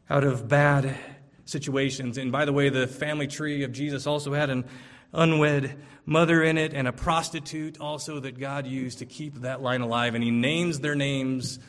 out 0.10 0.24
of 0.24 0.48
bad 0.48 0.98
situations. 1.46 2.18
And 2.18 2.32
by 2.32 2.46
the 2.46 2.54
way, 2.54 2.70
the 2.70 2.88
family 2.88 3.28
tree 3.28 3.64
of 3.64 3.72
Jesus 3.72 4.08
also 4.08 4.34
had 4.34 4.50
an 4.50 4.66
unwed 5.14 5.76
mother 6.06 6.44
in 6.44 6.58
it 6.58 6.74
and 6.74 6.88
a 6.88 6.92
prostitute 6.92 7.80
also 7.80 8.20
that 8.20 8.40
God 8.40 8.68
used 8.68 9.00
to 9.00 9.06
keep 9.06 9.42
that 9.42 9.62
line 9.62 9.82
alive. 9.82 10.16
And 10.16 10.24
He 10.24 10.32
names 10.32 10.80
their 10.80 10.96
names 10.96 11.60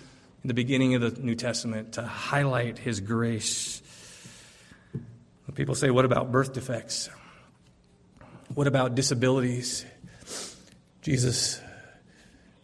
in 0.47 0.49
the 0.49 0.55
beginning 0.55 0.95
of 0.95 1.01
the 1.01 1.21
New 1.21 1.35
Testament 1.35 1.95
to 1.95 2.03
highlight 2.03 2.79
his 2.79 3.01
grace. 3.01 3.83
People 5.57 5.75
say, 5.75 5.91
what 5.91 6.05
about 6.05 6.31
birth 6.31 6.53
defects? 6.53 7.11
What 8.55 8.69
about 8.69 8.95
disabilities? 8.95 9.85
Jesus 11.07 11.61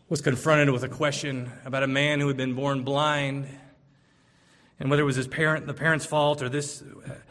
was 0.08 0.20
confronted 0.20 0.68
with 0.70 0.82
a 0.82 0.88
question 0.88 1.52
about 1.64 1.84
a 1.84 1.86
man 1.86 2.18
who 2.18 2.26
had 2.26 2.36
been 2.36 2.54
born 2.54 2.82
blind 2.82 3.46
and 4.82 4.90
whether 4.90 5.02
it 5.02 5.06
was 5.06 5.14
his 5.14 5.28
parent, 5.28 5.68
the 5.68 5.74
parent's 5.74 6.04
fault 6.04 6.42
or 6.42 6.48
this 6.48 6.82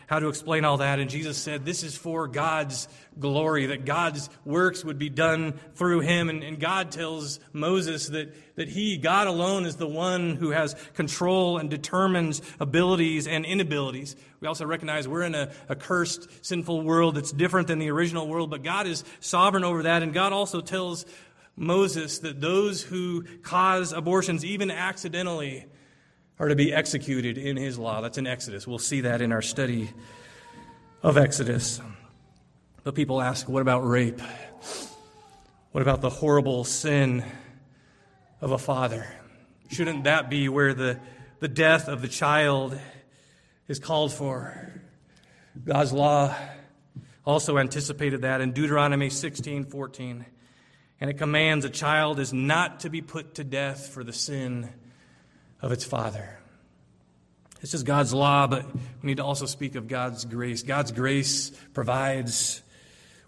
how 0.07 0.19
to 0.19 0.29
explain 0.29 0.63
all 0.63 0.77
that. 0.77 0.99
And 0.99 1.09
Jesus 1.09 1.37
said, 1.37 1.65
This 1.65 1.83
is 1.83 1.97
for 1.97 2.27
God's 2.27 2.87
glory, 3.19 3.67
that 3.67 3.83
God's 3.83 4.29
works 4.45 4.85
would 4.85 4.97
be 4.97 5.09
done 5.09 5.59
through 5.75 5.99
him. 5.99 6.29
And, 6.29 6.43
and, 6.43 6.61
God 6.61 6.91
tells 6.91 7.41
Moses 7.51 8.07
that, 8.07 8.33
that 8.55 8.69
he, 8.69 8.97
God 8.97 9.27
alone, 9.27 9.65
is 9.65 9.75
the 9.75 9.87
one 9.87 10.37
who 10.37 10.51
has 10.51 10.75
control 10.95 11.57
and 11.57 11.69
determines 11.69 12.41
abilities 12.59 13.27
and 13.27 13.45
inabilities. 13.45 14.15
We 14.39 14.47
also 14.47 14.65
recognize 14.65 15.07
we're 15.07 15.23
in 15.23 15.35
a, 15.35 15.51
a 15.67 15.75
cursed, 15.75 16.27
sinful 16.45 16.81
world 16.81 17.15
that's 17.15 17.31
different 17.31 17.67
than 17.67 17.79
the 17.79 17.91
original 17.91 18.27
world, 18.27 18.49
but 18.49 18.63
God 18.63 18.87
is 18.87 19.03
sovereign 19.19 19.65
over 19.65 19.83
that. 19.83 20.03
And 20.03 20.13
God 20.13 20.31
also 20.31 20.61
tells 20.61 21.05
Moses 21.57 22.19
that 22.19 22.39
those 22.39 22.81
who 22.81 23.23
cause 23.43 23.91
abortions, 23.91 24.45
even 24.45 24.71
accidentally, 24.71 25.67
are 26.41 26.47
to 26.47 26.55
be 26.55 26.73
executed 26.73 27.37
in 27.37 27.55
his 27.55 27.77
law. 27.77 28.01
That's 28.01 28.17
in 28.17 28.25
Exodus. 28.25 28.65
We'll 28.65 28.79
see 28.79 29.01
that 29.01 29.21
in 29.21 29.31
our 29.31 29.43
study 29.43 29.91
of 31.03 31.15
Exodus. 31.15 31.79
But 32.83 32.95
people 32.95 33.21
ask, 33.21 33.47
what 33.47 33.61
about 33.61 33.87
rape? 33.87 34.19
What 35.71 35.83
about 35.83 36.01
the 36.01 36.09
horrible 36.09 36.63
sin 36.63 37.23
of 38.41 38.53
a 38.53 38.57
father? 38.57 39.05
Shouldn't 39.69 40.05
that 40.05 40.31
be 40.31 40.49
where 40.49 40.73
the, 40.73 40.99
the 41.41 41.47
death 41.47 41.87
of 41.87 42.01
the 42.01 42.07
child 42.07 42.75
is 43.67 43.77
called 43.77 44.11
for? 44.11 44.81
God's 45.63 45.93
law 45.93 46.35
also 47.23 47.59
anticipated 47.59 48.23
that 48.23 48.41
in 48.41 48.51
Deuteronomy 48.51 49.11
16 49.11 49.65
14. 49.65 50.25
And 50.99 51.07
it 51.07 51.19
commands 51.19 51.65
a 51.65 51.69
child 51.69 52.19
is 52.19 52.33
not 52.33 52.79
to 52.79 52.89
be 52.89 53.03
put 53.03 53.35
to 53.35 53.43
death 53.43 53.89
for 53.89 54.03
the 54.03 54.11
sin 54.11 54.71
of 55.61 55.71
its 55.71 55.83
father. 55.83 56.37
This 57.61 57.75
is 57.75 57.83
God's 57.83 58.13
law, 58.13 58.47
but 58.47 58.65
we 58.73 59.07
need 59.07 59.17
to 59.17 59.23
also 59.23 59.45
speak 59.45 59.75
of 59.75 59.87
God's 59.87 60.25
grace. 60.25 60.63
God's 60.63 60.91
grace 60.91 61.51
provides 61.73 62.63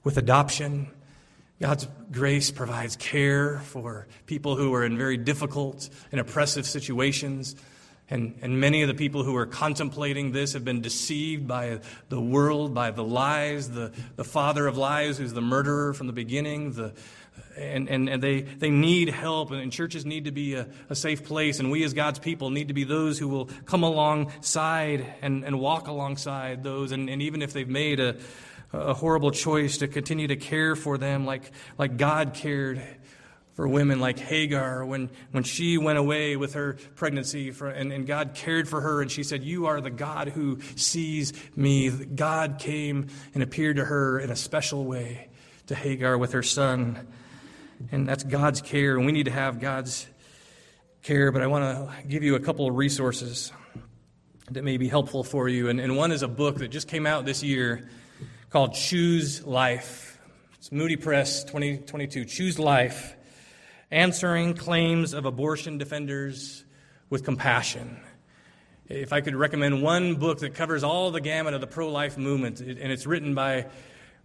with 0.04 0.18
adoption. 0.18 0.88
God's 1.62 1.88
grace 2.12 2.50
provides 2.50 2.96
care 2.96 3.60
for 3.60 4.08
people 4.26 4.56
who 4.56 4.74
are 4.74 4.84
in 4.84 4.98
very 4.98 5.18
difficult 5.18 5.88
and 6.12 6.20
oppressive 6.20 6.66
situations. 6.66 7.56
And, 8.10 8.38
and 8.42 8.60
many 8.60 8.82
of 8.82 8.88
the 8.88 8.96
people 8.96 9.24
who 9.24 9.36
are 9.36 9.46
contemplating 9.46 10.32
this 10.32 10.54
have 10.54 10.66
been 10.66 10.82
deceived 10.82 11.48
by 11.48 11.80
the 12.10 12.20
world, 12.20 12.74
by 12.74 12.92
the 12.92 13.04
lies, 13.04 13.70
the, 13.70 13.94
the 14.16 14.24
father 14.24 14.68
of 14.68 14.78
lies, 14.78 15.20
who's 15.20 15.34
the 15.34 15.42
murderer 15.42 15.94
from 15.94 16.08
the 16.08 16.14
beginning, 16.14 16.74
the, 16.74 16.94
and, 17.58 17.90
and, 17.90 18.10
and 18.10 18.22
they, 18.22 18.42
they 18.42 18.70
need 18.70 19.10
help, 19.10 19.52
and, 19.52 19.72
churches 19.72 20.06
need 20.06 20.26
to 20.26 20.32
be 20.32 20.56
a, 20.56 20.68
a, 20.90 20.96
safe 20.96 21.24
place, 21.24 21.60
and 21.60 21.72
we 21.72 21.84
as 21.84 21.94
God's 21.94 22.20
people 22.20 22.50
need 22.50 22.68
to 22.70 22.74
be 22.74 22.84
those 22.84 23.20
who 23.20 23.28
will 23.28 23.46
come 23.66 23.84
alongside 23.84 25.06
and, 25.22 25.44
and 25.44 25.60
walk 25.60 25.88
alongside 25.88 26.64
those, 26.64 26.92
and, 26.92 27.10
and 27.10 27.22
even 27.22 27.42
if 27.42 27.54
they've 27.54 27.70
made 27.70 28.00
a, 28.00 28.16
a 28.72 28.94
horrible 28.94 29.32
choice 29.32 29.78
to 29.80 29.88
continue 29.88 30.28
to 30.28 30.36
care 30.36 30.76
for 30.76 30.98
them 30.98 31.26
like, 31.26 31.52
like 31.78 31.98
God 31.98 32.34
cared 32.34 32.82
for 33.54 33.68
women 33.68 34.00
like 34.00 34.18
Hagar 34.18 34.84
when, 34.84 35.12
when 35.32 35.44
she 35.44 35.78
went 35.78 36.00
away 36.00 36.36
with 36.36 36.54
her 36.56 36.78
pregnancy 36.96 37.52
for, 37.52 37.70
and, 37.70 37.94
and 37.94 38.08
God 38.08 38.34
cared 38.34 38.68
for 38.68 38.82
her 38.82 39.02
and 39.02 39.12
she 39.12 39.24
said, 39.24 39.44
You 39.44 39.68
are 39.68 39.80
the 39.80 39.92
God 39.92 40.30
who 40.30 40.60
sees 40.76 41.34
me. 41.56 41.90
God 41.90 42.58
came 42.58 43.10
and 43.36 43.44
appeared 43.44 43.76
to 43.76 43.86
her 43.86 44.20
in 44.20 44.32
a 44.32 44.36
special 44.36 44.86
way 44.86 45.30
to 45.68 45.76
Hagar 45.76 46.18
with 46.18 46.32
her 46.32 46.42
son. 46.42 47.08
And 47.92 48.08
that's 48.08 48.24
God's 48.24 48.62
care, 48.62 48.98
and 48.98 49.06
we 49.06 49.12
need 49.12 49.26
to 49.26 49.32
have 49.32 49.60
God's 49.60 50.08
care. 51.02 51.32
But 51.32 51.42
I 51.42 51.48
want 51.48 51.64
to 51.64 52.08
give 52.08 52.24
you 52.24 52.36
a 52.36 52.40
couple 52.40 52.68
of 52.68 52.76
resources 52.76 53.52
that 54.52 54.64
may 54.64 54.78
be 54.78 54.88
helpful 54.88 55.24
for 55.24 55.48
you. 55.50 55.70
And, 55.70 55.80
and 55.80 55.96
one 55.98 56.12
is 56.12 56.22
a 56.22 56.28
book 56.28 56.58
that 56.58 56.70
just 56.70 56.88
came 56.88 57.06
out 57.06 57.26
this 57.26 57.44
year 57.44 57.90
called 58.50 58.74
Choose 58.74 59.46
Life. 59.46 60.20
It's 60.58 60.72
Moody 60.72 60.96
Press 60.96 61.44
2022. 61.44 62.26
Choose 62.26 62.60
Life 62.60 63.16
Answering 63.92 64.54
Claims 64.54 65.14
of 65.14 65.26
Abortion 65.26 65.78
Defenders 65.78 66.64
with 67.10 67.24
Compassion. 67.24 68.00
If 68.88 69.14
I 69.14 69.22
could 69.22 69.36
recommend 69.36 69.82
one 69.82 70.16
book 70.16 70.40
that 70.40 70.56
covers 70.56 70.84
all 70.84 71.12
the 71.12 71.22
gamut 71.22 71.54
of 71.54 71.62
the 71.62 71.68
pro 71.68 71.90
life 71.90 72.18
movement, 72.18 72.60
and 72.60 72.92
it's 72.92 73.06
written 73.06 73.34
by, 73.34 73.68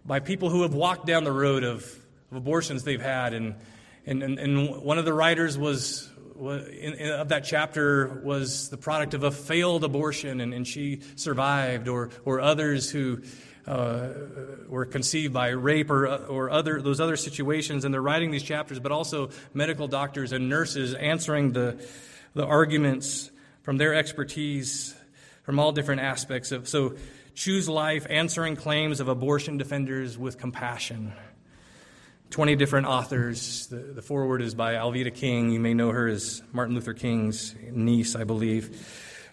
by 0.05 0.19
people 0.19 0.49
who 0.49 0.63
have 0.63 0.73
walked 0.73 1.05
down 1.05 1.23
the 1.23 1.31
road 1.31 1.63
of, 1.63 1.98
of 2.31 2.37
abortions 2.37 2.83
they've 2.83 3.01
had. 3.01 3.33
And, 3.33 3.55
and, 4.05 4.23
and, 4.23 4.83
one 4.83 4.97
of 4.97 5.05
the 5.05 5.13
writers 5.13 5.57
was, 5.57 6.09
in, 6.37 6.93
in, 6.93 7.11
of 7.11 7.29
that 7.29 7.43
chapter 7.43 8.21
was 8.23 8.69
the 8.69 8.77
product 8.77 9.13
of 9.13 9.23
a 9.23 9.31
failed 9.31 9.83
abortion, 9.83 10.41
and, 10.41 10.53
and 10.53 10.67
she 10.67 11.01
survived, 11.15 11.87
or, 11.87 12.09
or 12.25 12.41
others 12.41 12.89
who 12.89 13.21
uh, 13.67 14.09
were 14.67 14.85
conceived 14.85 15.33
by 15.33 15.49
rape 15.49 15.91
or, 15.91 16.07
or 16.07 16.49
other, 16.49 16.81
those 16.81 16.99
other 16.99 17.17
situations, 17.17 17.85
and 17.85 17.93
they're 17.93 18.01
writing 18.01 18.31
these 18.31 18.43
chapters, 18.43 18.79
but 18.79 18.91
also 18.91 19.29
medical 19.53 19.87
doctors 19.87 20.31
and 20.31 20.49
nurses 20.49 20.93
answering 20.95 21.51
the, 21.51 21.79
the 22.33 22.45
arguments 22.45 23.29
from 23.61 23.77
their 23.77 23.93
expertise 23.93 24.95
from 25.43 25.59
all 25.59 25.71
different 25.71 26.01
aspects 26.01 26.51
of. 26.51 26.67
So, 26.67 26.95
choose 27.35 27.69
life, 27.69 28.05
answering 28.09 28.55
claims 28.55 28.99
of 28.99 29.07
abortion 29.07 29.57
defenders 29.57 30.17
with 30.17 30.37
compassion. 30.37 31.13
20 32.29 32.55
different 32.55 32.87
authors. 32.87 33.67
The, 33.67 33.77
the 33.77 34.01
foreword 34.01 34.41
is 34.41 34.53
by 34.53 34.73
Alveda 34.73 35.13
King. 35.13 35.49
You 35.51 35.59
may 35.59 35.73
know 35.73 35.89
her 35.89 36.07
as 36.07 36.43
Martin 36.51 36.75
Luther 36.75 36.93
King's 36.93 37.55
niece, 37.71 38.15
I 38.15 38.23
believe. 38.23 38.87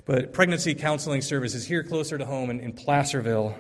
But 0.07 0.33
pregnancy 0.33 0.75
counseling 0.75 1.21
services 1.21 1.67
here 1.67 1.83
closer 1.83 2.17
to 2.17 2.25
home 2.25 2.49
in, 2.49 2.61
in 2.61 2.73
Placerville. 2.73 3.57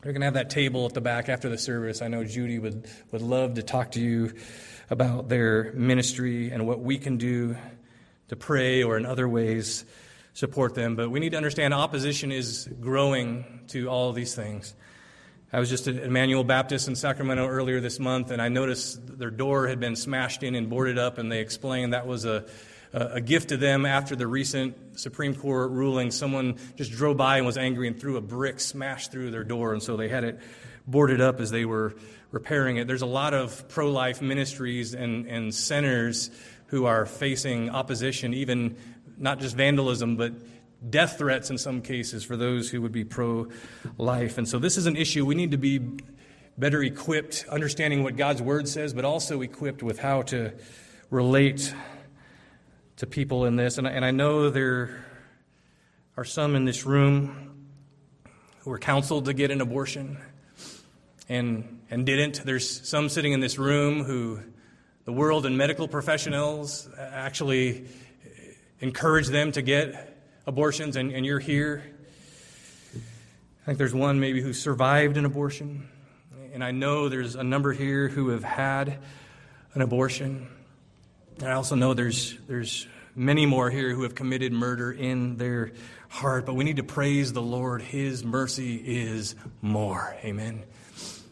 They're 0.00 0.12
going 0.12 0.20
to 0.20 0.26
have 0.26 0.34
that 0.34 0.50
table 0.50 0.86
at 0.86 0.94
the 0.94 1.00
back 1.00 1.28
after 1.28 1.48
the 1.48 1.58
service. 1.58 2.00
I 2.00 2.08
know 2.08 2.24
Judy 2.24 2.58
would, 2.58 2.88
would 3.10 3.22
love 3.22 3.54
to 3.54 3.62
talk 3.62 3.92
to 3.92 4.00
you 4.00 4.32
about 4.88 5.28
their 5.28 5.72
ministry 5.72 6.50
and 6.50 6.66
what 6.66 6.80
we 6.80 6.98
can 6.98 7.18
do 7.18 7.56
to 8.28 8.36
pray 8.36 8.82
or 8.82 8.96
in 8.96 9.04
other 9.04 9.28
ways 9.28 9.84
support 10.32 10.74
them. 10.74 10.94
But 10.94 11.10
we 11.10 11.20
need 11.20 11.30
to 11.30 11.36
understand 11.36 11.74
opposition 11.74 12.30
is 12.30 12.68
growing 12.80 13.64
to 13.68 13.88
all 13.88 14.12
these 14.12 14.34
things. 14.34 14.74
I 15.50 15.60
was 15.60 15.70
just 15.70 15.88
at 15.88 15.96
Emmanuel 15.96 16.44
Baptist 16.44 16.88
in 16.88 16.94
Sacramento 16.94 17.46
earlier 17.46 17.80
this 17.80 17.98
month, 17.98 18.30
and 18.30 18.42
I 18.42 18.50
noticed 18.50 19.18
their 19.18 19.30
door 19.30 19.66
had 19.66 19.80
been 19.80 19.96
smashed 19.96 20.42
in 20.42 20.54
and 20.54 20.68
boarded 20.68 20.98
up, 20.98 21.16
and 21.16 21.32
they 21.32 21.40
explained 21.40 21.94
that 21.94 22.06
was 22.06 22.26
a, 22.26 22.44
a 22.92 23.22
gift 23.22 23.48
to 23.48 23.56
them 23.56 23.86
after 23.86 24.14
the 24.14 24.26
recent 24.26 25.00
Supreme 25.00 25.34
Court 25.34 25.70
ruling. 25.70 26.10
Someone 26.10 26.58
just 26.76 26.92
drove 26.92 27.16
by 27.16 27.38
and 27.38 27.46
was 27.46 27.56
angry 27.56 27.88
and 27.88 27.98
threw 27.98 28.18
a 28.18 28.20
brick, 28.20 28.60
smashed 28.60 29.10
through 29.10 29.30
their 29.30 29.42
door, 29.42 29.72
and 29.72 29.82
so 29.82 29.96
they 29.96 30.10
had 30.10 30.22
it 30.22 30.38
boarded 30.86 31.22
up 31.22 31.40
as 31.40 31.50
they 31.50 31.64
were 31.64 31.94
repairing 32.30 32.76
it. 32.76 32.86
There's 32.86 33.00
a 33.00 33.06
lot 33.06 33.32
of 33.32 33.68
pro 33.68 33.90
life 33.90 34.20
ministries 34.20 34.92
and, 34.92 35.26
and 35.26 35.54
centers 35.54 36.30
who 36.66 36.84
are 36.84 37.06
facing 37.06 37.70
opposition, 37.70 38.34
even 38.34 38.76
not 39.16 39.40
just 39.40 39.56
vandalism, 39.56 40.16
but 40.16 40.34
death 40.88 41.18
threats 41.18 41.50
in 41.50 41.58
some 41.58 41.82
cases 41.82 42.24
for 42.24 42.36
those 42.36 42.70
who 42.70 42.80
would 42.82 42.92
be 42.92 43.04
pro 43.04 43.48
life. 43.96 44.38
And 44.38 44.48
so 44.48 44.58
this 44.58 44.76
is 44.76 44.86
an 44.86 44.96
issue 44.96 45.26
we 45.26 45.34
need 45.34 45.50
to 45.50 45.58
be 45.58 45.80
better 46.56 46.82
equipped, 46.82 47.46
understanding 47.50 48.02
what 48.02 48.16
God's 48.16 48.42
word 48.42 48.68
says, 48.68 48.92
but 48.94 49.04
also 49.04 49.42
equipped 49.42 49.82
with 49.82 49.98
how 49.98 50.22
to 50.22 50.52
relate 51.10 51.74
to 52.96 53.06
people 53.06 53.44
in 53.44 53.56
this. 53.56 53.78
And, 53.78 53.86
and 53.86 54.04
I 54.04 54.10
know 54.10 54.50
there 54.50 55.04
are 56.16 56.24
some 56.24 56.56
in 56.56 56.64
this 56.64 56.84
room 56.84 57.68
who 58.60 58.70
were 58.70 58.78
counseled 58.78 59.26
to 59.26 59.32
get 59.32 59.50
an 59.50 59.60
abortion 59.60 60.18
and, 61.28 61.80
and 61.90 62.04
didn't. 62.04 62.44
There's 62.44 62.88
some 62.88 63.08
sitting 63.08 63.32
in 63.32 63.40
this 63.40 63.58
room 63.58 64.02
who 64.02 64.40
the 65.04 65.12
world 65.12 65.46
and 65.46 65.56
medical 65.56 65.86
professionals 65.86 66.88
actually 66.98 67.86
encourage 68.80 69.28
them 69.28 69.52
to 69.52 69.62
get 69.62 70.07
abortions, 70.48 70.96
and, 70.96 71.12
and 71.12 71.26
you're 71.26 71.38
here. 71.38 71.84
I 73.62 73.66
think 73.66 73.78
there's 73.78 73.94
one 73.94 74.18
maybe 74.18 74.40
who 74.40 74.54
survived 74.54 75.18
an 75.18 75.26
abortion. 75.26 75.86
And 76.54 76.64
I 76.64 76.70
know 76.70 77.10
there's 77.10 77.36
a 77.36 77.44
number 77.44 77.74
here 77.74 78.08
who 78.08 78.30
have 78.30 78.42
had 78.42 78.98
an 79.74 79.82
abortion. 79.82 80.48
And 81.38 81.48
I 81.48 81.52
also 81.52 81.74
know 81.74 81.92
there's, 81.92 82.34
there's 82.48 82.86
many 83.14 83.44
more 83.44 83.68
here 83.68 83.94
who 83.94 84.04
have 84.04 84.14
committed 84.14 84.54
murder 84.54 84.90
in 84.90 85.36
their 85.36 85.72
heart. 86.08 86.46
But 86.46 86.54
we 86.54 86.64
need 86.64 86.76
to 86.76 86.82
praise 86.82 87.34
the 87.34 87.42
Lord. 87.42 87.82
His 87.82 88.24
mercy 88.24 88.76
is 88.76 89.34
more. 89.60 90.16
Amen. 90.24 90.64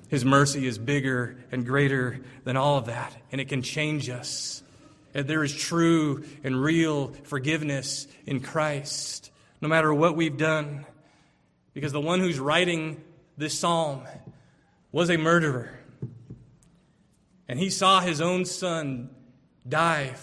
His 0.09 0.27
mercy 0.27 0.67
is 0.67 0.77
bigger 0.77 1.39
and 1.51 1.65
greater 1.65 2.21
than 2.45 2.59
all 2.59 2.77
of 2.77 2.85
that, 2.87 3.17
and 3.33 3.41
it 3.41 3.49
can 3.49 3.63
change 3.63 4.11
us. 4.11 4.63
There 5.25 5.43
is 5.43 5.55
true 5.55 6.25
and 6.45 6.61
real 6.61 7.09
forgiveness 7.25 8.07
in 8.27 8.41
Christ, 8.41 9.31
no 9.61 9.69
matter 9.69 9.93
what 9.95 10.15
we've 10.15 10.37
done. 10.37 10.85
Because 11.73 11.93
the 11.93 12.01
one 12.01 12.21
who's 12.21 12.39
writing 12.39 13.03
this 13.37 13.59
psalm 13.59 14.03
was 14.93 15.11
a 15.11 15.17
murderer. 15.17 15.79
And 17.49 17.59
he 17.59 17.71
saw 17.71 18.01
his 18.01 18.21
own 18.21 18.45
son 18.45 19.11
die 19.67 20.15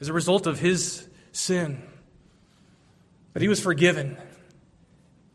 as 0.00 0.08
a 0.08 0.12
result 0.12 0.46
of 0.46 0.60
his 0.60 1.08
sin. 1.32 1.82
But 3.32 3.42
he 3.42 3.48
was 3.48 3.60
forgiven. 3.60 4.16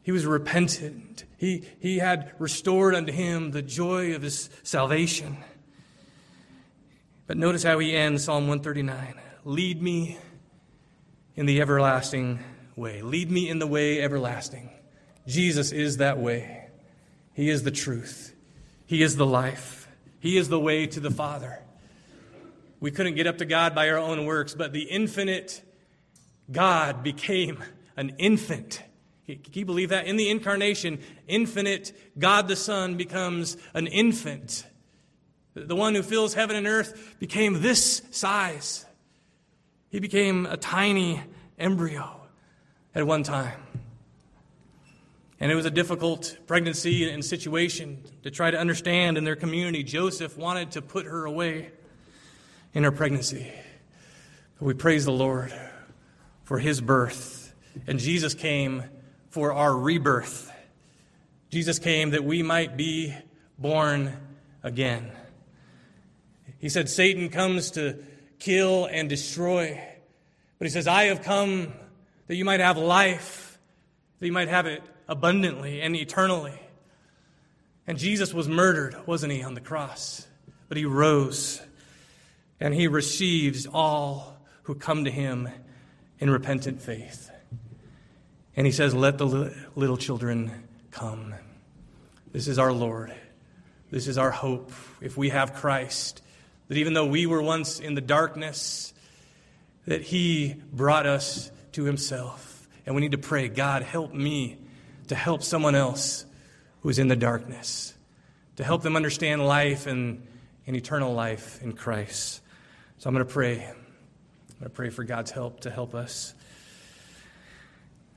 He 0.01 0.11
was 0.11 0.25
repentant. 0.25 1.23
He, 1.37 1.63
he 1.79 1.99
had 1.99 2.33
restored 2.39 2.95
unto 2.95 3.11
him 3.11 3.51
the 3.51 3.61
joy 3.61 4.15
of 4.15 4.21
his 4.21 4.49
salvation. 4.63 5.37
But 7.25 7.37
notice 7.37 7.63
how 7.63 7.79
he 7.79 7.95
ends 7.95 8.23
Psalm 8.23 8.47
139 8.47 9.15
Lead 9.45 9.81
me 9.81 10.17
in 11.35 11.45
the 11.45 11.61
everlasting 11.61 12.39
way. 12.75 13.01
Lead 13.01 13.29
me 13.29 13.49
in 13.49 13.59
the 13.59 13.67
way 13.67 14.01
everlasting. 14.01 14.69
Jesus 15.27 15.71
is 15.71 15.97
that 15.97 16.17
way. 16.17 16.67
He 17.33 17.49
is 17.49 17.63
the 17.63 17.71
truth. 17.71 18.35
He 18.85 19.01
is 19.01 19.15
the 19.15 19.25
life. 19.25 19.87
He 20.19 20.37
is 20.37 20.49
the 20.49 20.59
way 20.59 20.87
to 20.87 20.99
the 20.99 21.11
Father. 21.11 21.59
We 22.79 22.91
couldn't 22.91 23.15
get 23.15 23.27
up 23.27 23.37
to 23.39 23.45
God 23.45 23.73
by 23.73 23.89
our 23.89 23.97
own 23.97 24.25
works, 24.25 24.53
but 24.53 24.73
the 24.73 24.83
infinite 24.83 25.63
God 26.51 27.03
became 27.03 27.63
an 27.95 28.15
infant. 28.17 28.81
Can 29.25 29.39
you 29.53 29.65
believe 29.65 29.89
that? 29.89 30.05
In 30.05 30.17
the 30.17 30.29
incarnation, 30.29 30.99
infinite 31.27 31.93
God 32.19 32.47
the 32.47 32.57
Son 32.57 32.95
becomes 32.95 33.57
an 33.73 33.87
infant. 33.87 34.65
The 35.55 35.75
one 35.75 35.93
who 35.93 36.01
fills 36.01 36.33
heaven 36.33 36.55
and 36.55 36.65
earth 36.65 37.15
became 37.19 37.61
this 37.61 38.01
size. 38.11 38.85
He 39.89 39.99
became 39.99 40.45
a 40.45 40.57
tiny 40.57 41.21
embryo 41.59 42.19
at 42.95 43.05
one 43.05 43.23
time. 43.23 43.59
And 45.39 45.51
it 45.51 45.55
was 45.55 45.65
a 45.65 45.71
difficult 45.71 46.37
pregnancy 46.47 47.09
and 47.09 47.23
situation 47.23 48.01
to 48.23 48.31
try 48.31 48.49
to 48.49 48.57
understand 48.57 49.17
in 49.17 49.23
their 49.23 49.35
community. 49.35 49.83
Joseph 49.83 50.37
wanted 50.37 50.71
to 50.71 50.81
put 50.81 51.05
her 51.05 51.25
away 51.25 51.71
in 52.73 52.83
her 52.83 52.91
pregnancy. 52.91 53.51
But 54.57 54.65
we 54.65 54.73
praise 54.73 55.05
the 55.05 55.11
Lord 55.11 55.53
for 56.43 56.59
his 56.59 56.81
birth. 56.81 57.53
And 57.87 57.99
Jesus 57.99 58.33
came 58.33 58.83
for 59.29 59.53
our 59.53 59.75
rebirth. 59.75 60.51
Jesus 61.49 61.77
came 61.77 62.11
that 62.11 62.23
we 62.23 62.41
might 62.41 62.77
be 62.77 63.13
born 63.59 64.15
again. 64.63 65.11
He 66.63 66.69
said, 66.69 66.87
Satan 66.87 67.27
comes 67.27 67.71
to 67.71 68.01
kill 68.39 68.85
and 68.85 69.09
destroy. 69.09 69.83
But 70.57 70.65
he 70.65 70.71
says, 70.71 70.87
I 70.87 71.07
have 71.07 71.21
come 71.21 71.73
that 72.27 72.35
you 72.35 72.45
might 72.45 72.61
have 72.61 72.77
life, 72.77 73.59
that 74.19 74.25
you 74.25 74.31
might 74.31 74.47
have 74.47 74.65
it 74.65 74.81
abundantly 75.09 75.81
and 75.81 75.93
eternally. 75.93 76.57
And 77.85 77.97
Jesus 77.97 78.33
was 78.33 78.47
murdered, 78.47 78.95
wasn't 79.05 79.33
he, 79.33 79.43
on 79.43 79.55
the 79.55 79.59
cross? 79.59 80.25
But 80.69 80.77
he 80.77 80.85
rose 80.85 81.61
and 82.61 82.73
he 82.73 82.87
receives 82.87 83.67
all 83.67 84.37
who 84.61 84.73
come 84.73 85.03
to 85.03 85.11
him 85.11 85.49
in 86.19 86.29
repentant 86.29 86.81
faith. 86.81 87.29
And 88.55 88.65
he 88.65 88.71
says, 88.71 88.95
Let 88.95 89.17
the 89.17 89.53
little 89.75 89.97
children 89.97 90.63
come. 90.91 91.35
This 92.31 92.47
is 92.47 92.57
our 92.57 92.71
Lord. 92.71 93.13
This 93.91 94.07
is 94.07 94.17
our 94.17 94.31
hope. 94.31 94.71
If 95.01 95.17
we 95.17 95.27
have 95.27 95.55
Christ, 95.55 96.21
That 96.67 96.77
even 96.77 96.93
though 96.93 97.05
we 97.05 97.25
were 97.25 97.41
once 97.41 97.79
in 97.79 97.95
the 97.95 98.01
darkness, 98.01 98.93
that 99.85 100.01
He 100.01 100.55
brought 100.71 101.05
us 101.05 101.51
to 101.73 101.83
Himself. 101.83 102.67
And 102.85 102.95
we 102.95 103.01
need 103.01 103.11
to 103.11 103.17
pray, 103.17 103.47
God, 103.47 103.81
help 103.81 104.13
me 104.13 104.57
to 105.07 105.15
help 105.15 105.43
someone 105.43 105.75
else 105.75 106.25
who 106.81 106.89
is 106.89 106.99
in 106.99 107.07
the 107.07 107.15
darkness, 107.15 107.93
to 108.57 108.63
help 108.63 108.81
them 108.81 108.95
understand 108.95 109.45
life 109.45 109.87
and, 109.87 110.25
and 110.67 110.75
eternal 110.75 111.13
life 111.13 111.61
in 111.61 111.73
Christ. 111.73 112.41
So 112.97 113.09
I'm 113.09 113.13
going 113.13 113.25
to 113.25 113.31
pray. 113.31 113.65
I'm 113.65 113.75
going 114.59 114.63
to 114.63 114.69
pray 114.69 114.89
for 114.89 115.03
God's 115.03 115.31
help 115.31 115.61
to 115.61 115.69
help 115.69 115.95
us. 115.95 116.33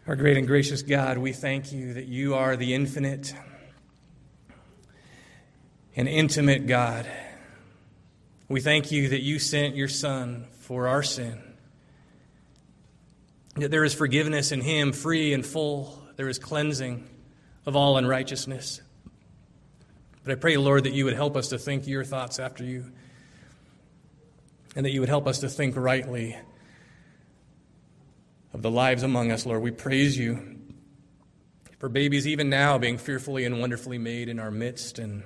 Our 0.07 0.15
great 0.15 0.37
and 0.37 0.47
gracious 0.47 0.83
God, 0.83 1.19
we 1.19 1.33
thank 1.33 1.73
you 1.73 1.95
that 1.95 2.07
you 2.07 2.35
are 2.35 2.57
the 2.57 2.75
infinite 2.75 3.35
and 5.97 6.09
intimate 6.09 6.69
God. 6.69 7.07
We 8.49 8.61
thank 8.61 8.93
you 8.93 9.09
that 9.09 9.23
you 9.23 9.39
sent 9.39 9.75
your 9.75 9.89
Son 9.89 10.47
for 10.61 10.87
our 10.87 11.03
sin. 11.03 11.43
That 13.57 13.71
there 13.71 13.85
is 13.85 13.95
forgiveness 13.95 14.53
in 14.53 14.61
Him, 14.61 14.93
free 14.93 15.33
and 15.33 15.45
full. 15.45 16.01
There 16.17 16.29
is 16.29 16.39
cleansing 16.39 17.09
of 17.65 17.75
all 17.75 17.97
unrighteousness. 17.97 18.81
But 20.23 20.33
I 20.33 20.35
pray, 20.37 20.57
Lord, 20.57 20.85
that 20.85 20.93
you 20.93 21.05
would 21.05 21.15
help 21.15 21.37
us 21.37 21.49
to 21.49 21.59
think 21.59 21.87
your 21.87 22.05
thoughts 22.05 22.39
after 22.39 22.65
you, 22.65 22.93
and 24.75 24.85
that 24.85 24.91
you 24.91 25.01
would 25.01 25.09
help 25.09 25.27
us 25.27 25.41
to 25.41 25.49
think 25.49 25.77
rightly 25.77 26.37
of 28.53 28.63
the 28.63 28.71
lives 28.71 29.03
among 29.03 29.33
us, 29.33 29.45
Lord. 29.47 29.63
We 29.63 29.71
praise 29.71 30.17
you 30.17 30.59
for 31.79 31.89
babies, 31.89 32.27
even 32.27 32.49
now, 32.49 32.79
being 32.79 32.99
fearfully 32.99 33.45
and 33.45 33.61
wonderfully 33.61 33.99
made 33.99 34.29
in 34.29 34.39
our 34.39 34.51
midst. 34.51 34.99
And 34.99 35.23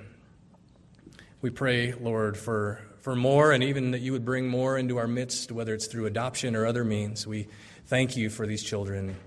we 1.41 1.49
pray, 1.49 1.93
Lord, 1.93 2.37
for, 2.37 2.81
for 3.01 3.15
more, 3.15 3.51
and 3.51 3.63
even 3.63 3.91
that 3.91 3.99
you 3.99 4.11
would 4.13 4.23
bring 4.23 4.47
more 4.47 4.77
into 4.77 4.97
our 4.97 5.07
midst, 5.07 5.51
whether 5.51 5.73
it's 5.73 5.87
through 5.87 6.05
adoption 6.05 6.55
or 6.55 6.65
other 6.65 6.83
means. 6.83 7.27
We 7.27 7.47
thank 7.87 8.15
you 8.15 8.29
for 8.29 8.47
these 8.47 8.63
children 8.63 9.17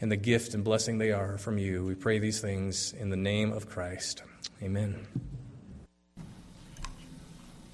and 0.00 0.10
the 0.10 0.16
gift 0.16 0.54
and 0.54 0.62
blessing 0.62 0.98
they 0.98 1.12
are 1.12 1.38
from 1.38 1.58
you. 1.58 1.84
We 1.84 1.94
pray 1.94 2.18
these 2.18 2.40
things 2.40 2.92
in 2.92 3.10
the 3.10 3.16
name 3.16 3.52
of 3.52 3.68
Christ. 3.68 4.22
Amen. 4.62 5.06